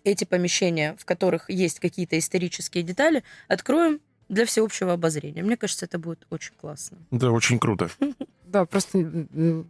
эти 0.05 0.25
помещения, 0.25 0.97
в 0.99 1.05
которых 1.05 1.49
есть 1.49 1.79
какие-то 1.79 2.19
исторические 2.19 2.83
детали, 2.83 3.23
откроем 3.47 4.01
для 4.29 4.47
всеобщего 4.47 4.93
обозрения. 4.93 5.43
Мне 5.43 5.57
кажется, 5.57 5.85
это 5.85 5.99
будет 5.99 6.27
очень 6.31 6.55
классно. 6.55 6.99
Да, 7.11 7.31
очень 7.31 7.59
круто. 7.59 7.89
Да, 8.53 8.67
просто 8.67 8.99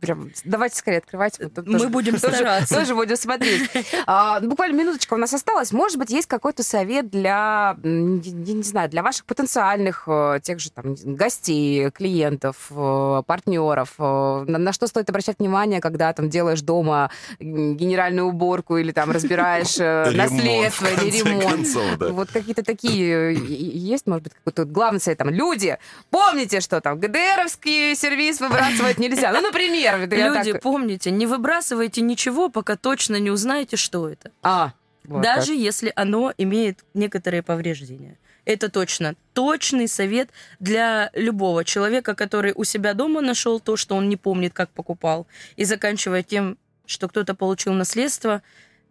прям 0.01 0.33
давайте 0.45 0.77
скорее 0.77 0.99
открывайте. 0.99 1.51
Мы 1.57 1.79
тоже, 1.79 1.89
будем 1.89 2.19
стараться. 2.19 2.75
Тоже, 2.75 2.97
будем 2.97 3.17
смотреть. 3.17 3.71
А, 4.07 4.41
буквально 4.41 4.77
минуточка 4.77 5.15
у 5.15 5.17
нас 5.17 5.33
осталась. 5.33 5.73
Может 5.73 5.99
быть, 5.99 6.11
есть 6.11 6.27
какой-то 6.27 6.65
совет 6.65 7.09
для, 7.09 7.77
я 7.85 8.55
не 8.55 8.63
знаю, 8.65 8.91
для 8.91 9.05
ваших 9.05 9.25
потенциальных 9.27 10.05
э, 10.09 10.41
тех 10.43 10.59
же 10.59 10.73
там 10.73 10.97
гостей, 11.05 11.91
клиентов, 11.91 12.57
э, 12.71 13.23
партнеров. 13.25 13.95
Э, 13.99 14.45
на, 14.49 14.59
на 14.59 14.73
что 14.73 14.89
стоит 14.89 15.09
обращать 15.09 15.39
внимание, 15.39 15.81
когда 15.81 16.13
там 16.13 16.29
делаешь 16.29 16.63
дома 16.63 17.11
генеральную 17.39 18.27
уборку 18.27 18.79
или 18.79 18.91
там 18.91 19.13
разбираешь 19.13 19.79
наследство 20.13 20.87
или 20.87 21.19
ремонт? 21.19 22.13
Вот 22.13 22.31
какие-то 22.33 22.65
такие 22.65 23.33
есть, 23.33 24.09
может 24.09 24.25
быть, 24.25 24.33
какой-то 24.35 24.65
главный 24.65 25.01
совет 25.01 25.19
там. 25.19 25.31
Люди, 25.31 25.79
помните, 26.11 26.61
что 26.61 26.81
там 26.81 26.99
ГДРовский 26.99 27.95
сервис 27.95 28.41
выбрать 28.41 28.72
выбрасывать 28.73 28.99
нельзя. 28.99 29.33
Ну, 29.33 29.41
например. 29.41 30.09
Люди, 30.09 30.53
так... 30.53 30.63
помните, 30.63 31.11
не 31.11 31.27
выбрасывайте 31.27 32.01
ничего, 32.01 32.49
пока 32.49 32.77
точно 32.77 33.17
не 33.17 33.31
узнаете, 33.31 33.77
что 33.77 34.09
это. 34.09 34.31
А, 34.43 34.73
вот 35.05 35.23
Даже 35.23 35.53
как. 35.53 35.57
если 35.57 35.93
оно 35.97 36.33
имеет 36.39 36.85
некоторые 36.95 37.43
повреждения. 37.43 38.19
Это 38.45 38.69
точно 38.69 39.15
точный 39.35 39.87
совет 39.87 40.31
для 40.59 41.11
любого 41.15 41.65
человека, 41.65 42.15
который 42.15 42.53
у 42.57 42.65
себя 42.65 42.93
дома 42.93 43.21
нашел 43.21 43.61
то, 43.61 43.77
что 43.77 43.95
он 43.95 44.09
не 44.09 44.17
помнит, 44.17 44.53
как 44.53 44.71
покупал, 44.71 45.29
и 45.55 45.65
заканчивая 45.65 46.25
тем, 46.25 46.59
что 46.85 47.09
кто-то 47.09 47.37
получил 47.37 47.73
наследство, 47.73 48.43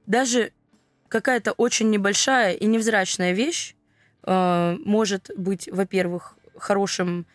даже 0.06 0.54
какая-то 1.10 1.52
очень 1.52 1.90
небольшая 1.90 2.54
и 2.54 2.66
невзрачная 2.66 3.34
вещь 3.34 3.76
э, 4.24 4.78
может 4.86 5.30
быть, 5.36 5.68
во-первых, 5.70 6.36
хорошим 6.58 7.26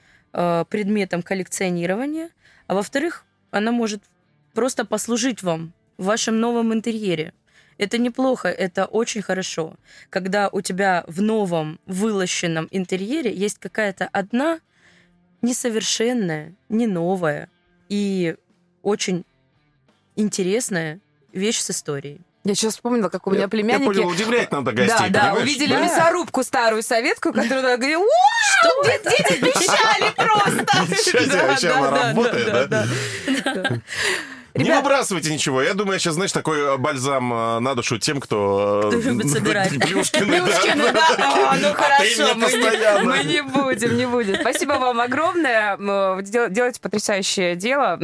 предметом 0.69 1.23
коллекционирования, 1.23 2.31
а 2.67 2.75
во-вторых, 2.75 3.25
она 3.51 3.73
может 3.73 4.03
просто 4.53 4.85
послужить 4.85 5.43
вам 5.43 5.73
в 5.97 6.05
вашем 6.05 6.41
новом 6.41 6.75
интерьере. 6.75 7.33
Это 7.79 7.99
неплохо, 7.99 8.49
это 8.49 8.85
очень 8.87 9.23
хорошо, 9.23 9.77
когда 10.11 10.49
у 10.49 10.61
тебя 10.61 11.05
в 11.07 11.23
новом 11.23 11.79
вылощенном 11.87 12.69
интерьере 12.71 13.35
есть 13.35 13.59
какая-то 13.59 14.09
одна 14.13 14.61
несовершенная, 15.43 16.55
не 16.69 16.87
новая 16.87 17.51
и 17.89 18.37
очень 18.83 19.25
интересная 20.17 21.01
вещь 21.33 21.61
с 21.61 21.71
историей. 21.71 22.21
Я 22.47 22.55
сейчас 22.55 22.75
вспомнила, 22.75 23.09
как 23.09 23.27
у 23.27 23.33
меня 23.33 23.49
племянники... 23.49 23.89
Я 23.89 24.03
понял, 24.03 24.07
удивлять 24.09 24.53
надо 24.53 24.71
гостей, 24.71 25.11
Да, 25.11 25.33
да, 25.33 25.35
увидели 25.35 25.73
да. 25.73 25.81
мясорубку 25.81 26.45
старую 26.45 26.85
советскую, 26.85 27.35
которую 27.35 27.77
говорили, 27.77 27.97
что 28.61 28.83
дети 29.11 29.41
пищали 29.41 30.13
просто! 30.15 30.95
Сейчас 30.95 31.43
вообще 31.43 31.71
она 31.71 31.91
работает, 31.91 32.69
да? 32.69 32.87
Ребят... 34.57 34.69
Не 34.69 34.83
выбрасывайте 34.83 35.33
ничего. 35.33 35.63
Я 35.63 35.75
думаю, 35.75 35.95
я 35.95 35.99
сейчас, 35.99 36.15
знаешь, 36.15 36.33
такой 36.33 36.59
э, 36.59 36.77
бальзам 36.79 37.33
э, 37.33 37.59
на 37.61 37.75
душу 37.75 37.99
тем, 37.99 38.21
кто... 38.21 38.85
Кто 38.89 38.99
любит 39.11 39.31
собирать. 39.31 39.71
Плюшкины, 39.71 40.43
Плюшкины, 40.43 40.93
да. 40.93 41.51
О, 41.53 41.57
ну 41.57 41.75
хорошо, 41.75 42.35
мы 43.05 43.25
не 43.25 43.43
будем, 43.43 43.97
не 43.97 44.07
будем. 44.07 44.37
Спасибо 44.41 44.73
вам 44.73 45.01
огромное. 45.01 45.77
Делаете 46.23 46.81
потрясающее 46.81 47.55
дело. 47.57 47.99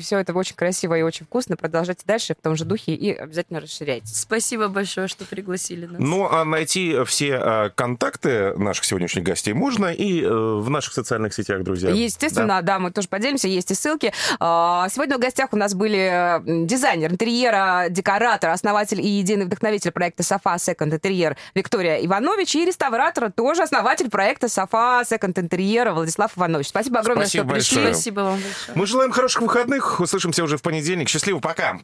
Все 0.00 0.18
это 0.18 0.32
очень 0.32 0.54
красиво 0.54 0.96
и 0.96 1.02
очень 1.02 1.26
вкусно. 1.26 1.56
Продолжайте 1.56 2.02
дальше 2.06 2.34
в 2.38 2.42
том 2.42 2.56
же 2.56 2.64
духе 2.64 2.92
и 2.94 3.12
обязательно 3.12 3.60
расширяйте. 3.60 4.06
Спасибо 4.06 4.68
большое, 4.68 5.08
что 5.08 5.24
пригласили 5.24 5.86
нас. 5.86 5.96
Ну, 5.98 6.28
а 6.30 6.44
найти 6.44 6.96
все 7.04 7.40
э, 7.42 7.70
контакты 7.74 8.56
наших 8.56 8.84
сегодняшних 8.84 9.24
гостей 9.24 9.54
можно 9.54 9.86
и 9.86 10.24
в 10.24 10.68
наших 10.70 10.92
социальных 10.94 11.34
сетях, 11.34 11.62
друзья. 11.62 11.90
Естественно, 11.90 12.62
да, 12.62 12.78
мы 12.78 12.90
тоже 12.90 13.08
поделимся, 13.08 13.48
есть 13.48 13.70
и 13.70 13.74
ссылки. 13.74 14.12
А, 14.38 14.88
сегодня 14.88 15.16
в 15.16 15.20
гостях 15.20 15.52
у 15.52 15.56
нас 15.56 15.74
были 15.74 15.95
были 15.96 16.66
дизайнер 16.66 17.12
интерьера, 17.12 17.86
декоратор, 17.90 18.50
основатель 18.50 19.00
и 19.00 19.06
единый 19.06 19.46
вдохновитель 19.46 19.90
проекта 19.90 20.22
«Софа 20.22 20.58
Секонд 20.58 20.94
Интерьер» 20.94 21.36
Виктория 21.54 21.96
Иванович 22.04 22.56
и 22.56 22.64
реставратор, 22.64 23.32
тоже 23.32 23.62
основатель 23.62 24.10
проекта 24.10 24.48
«Софа 24.48 25.02
Секонд 25.08 25.38
Интерьер» 25.38 25.90
Владислав 25.90 26.36
Иванович. 26.36 26.68
Спасибо 26.68 27.00
огромное, 27.00 27.26
Спасибо 27.26 27.44
что 27.44 27.52
большое. 27.54 27.80
пришли. 27.80 27.94
Спасибо 27.94 28.20
вам 28.20 28.34
большое. 28.34 28.78
Мы 28.78 28.86
желаем 28.86 29.12
хороших 29.12 29.42
выходных. 29.42 30.00
Услышимся 30.00 30.44
уже 30.44 30.56
в 30.56 30.62
понедельник. 30.62 31.08
Счастливо, 31.08 31.38
пока. 31.40 31.78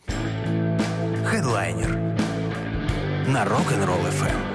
Хедлайнер 1.30 1.90
на 3.28 3.44
Rock'n'Roll 3.44 4.04
FM. 4.10 4.51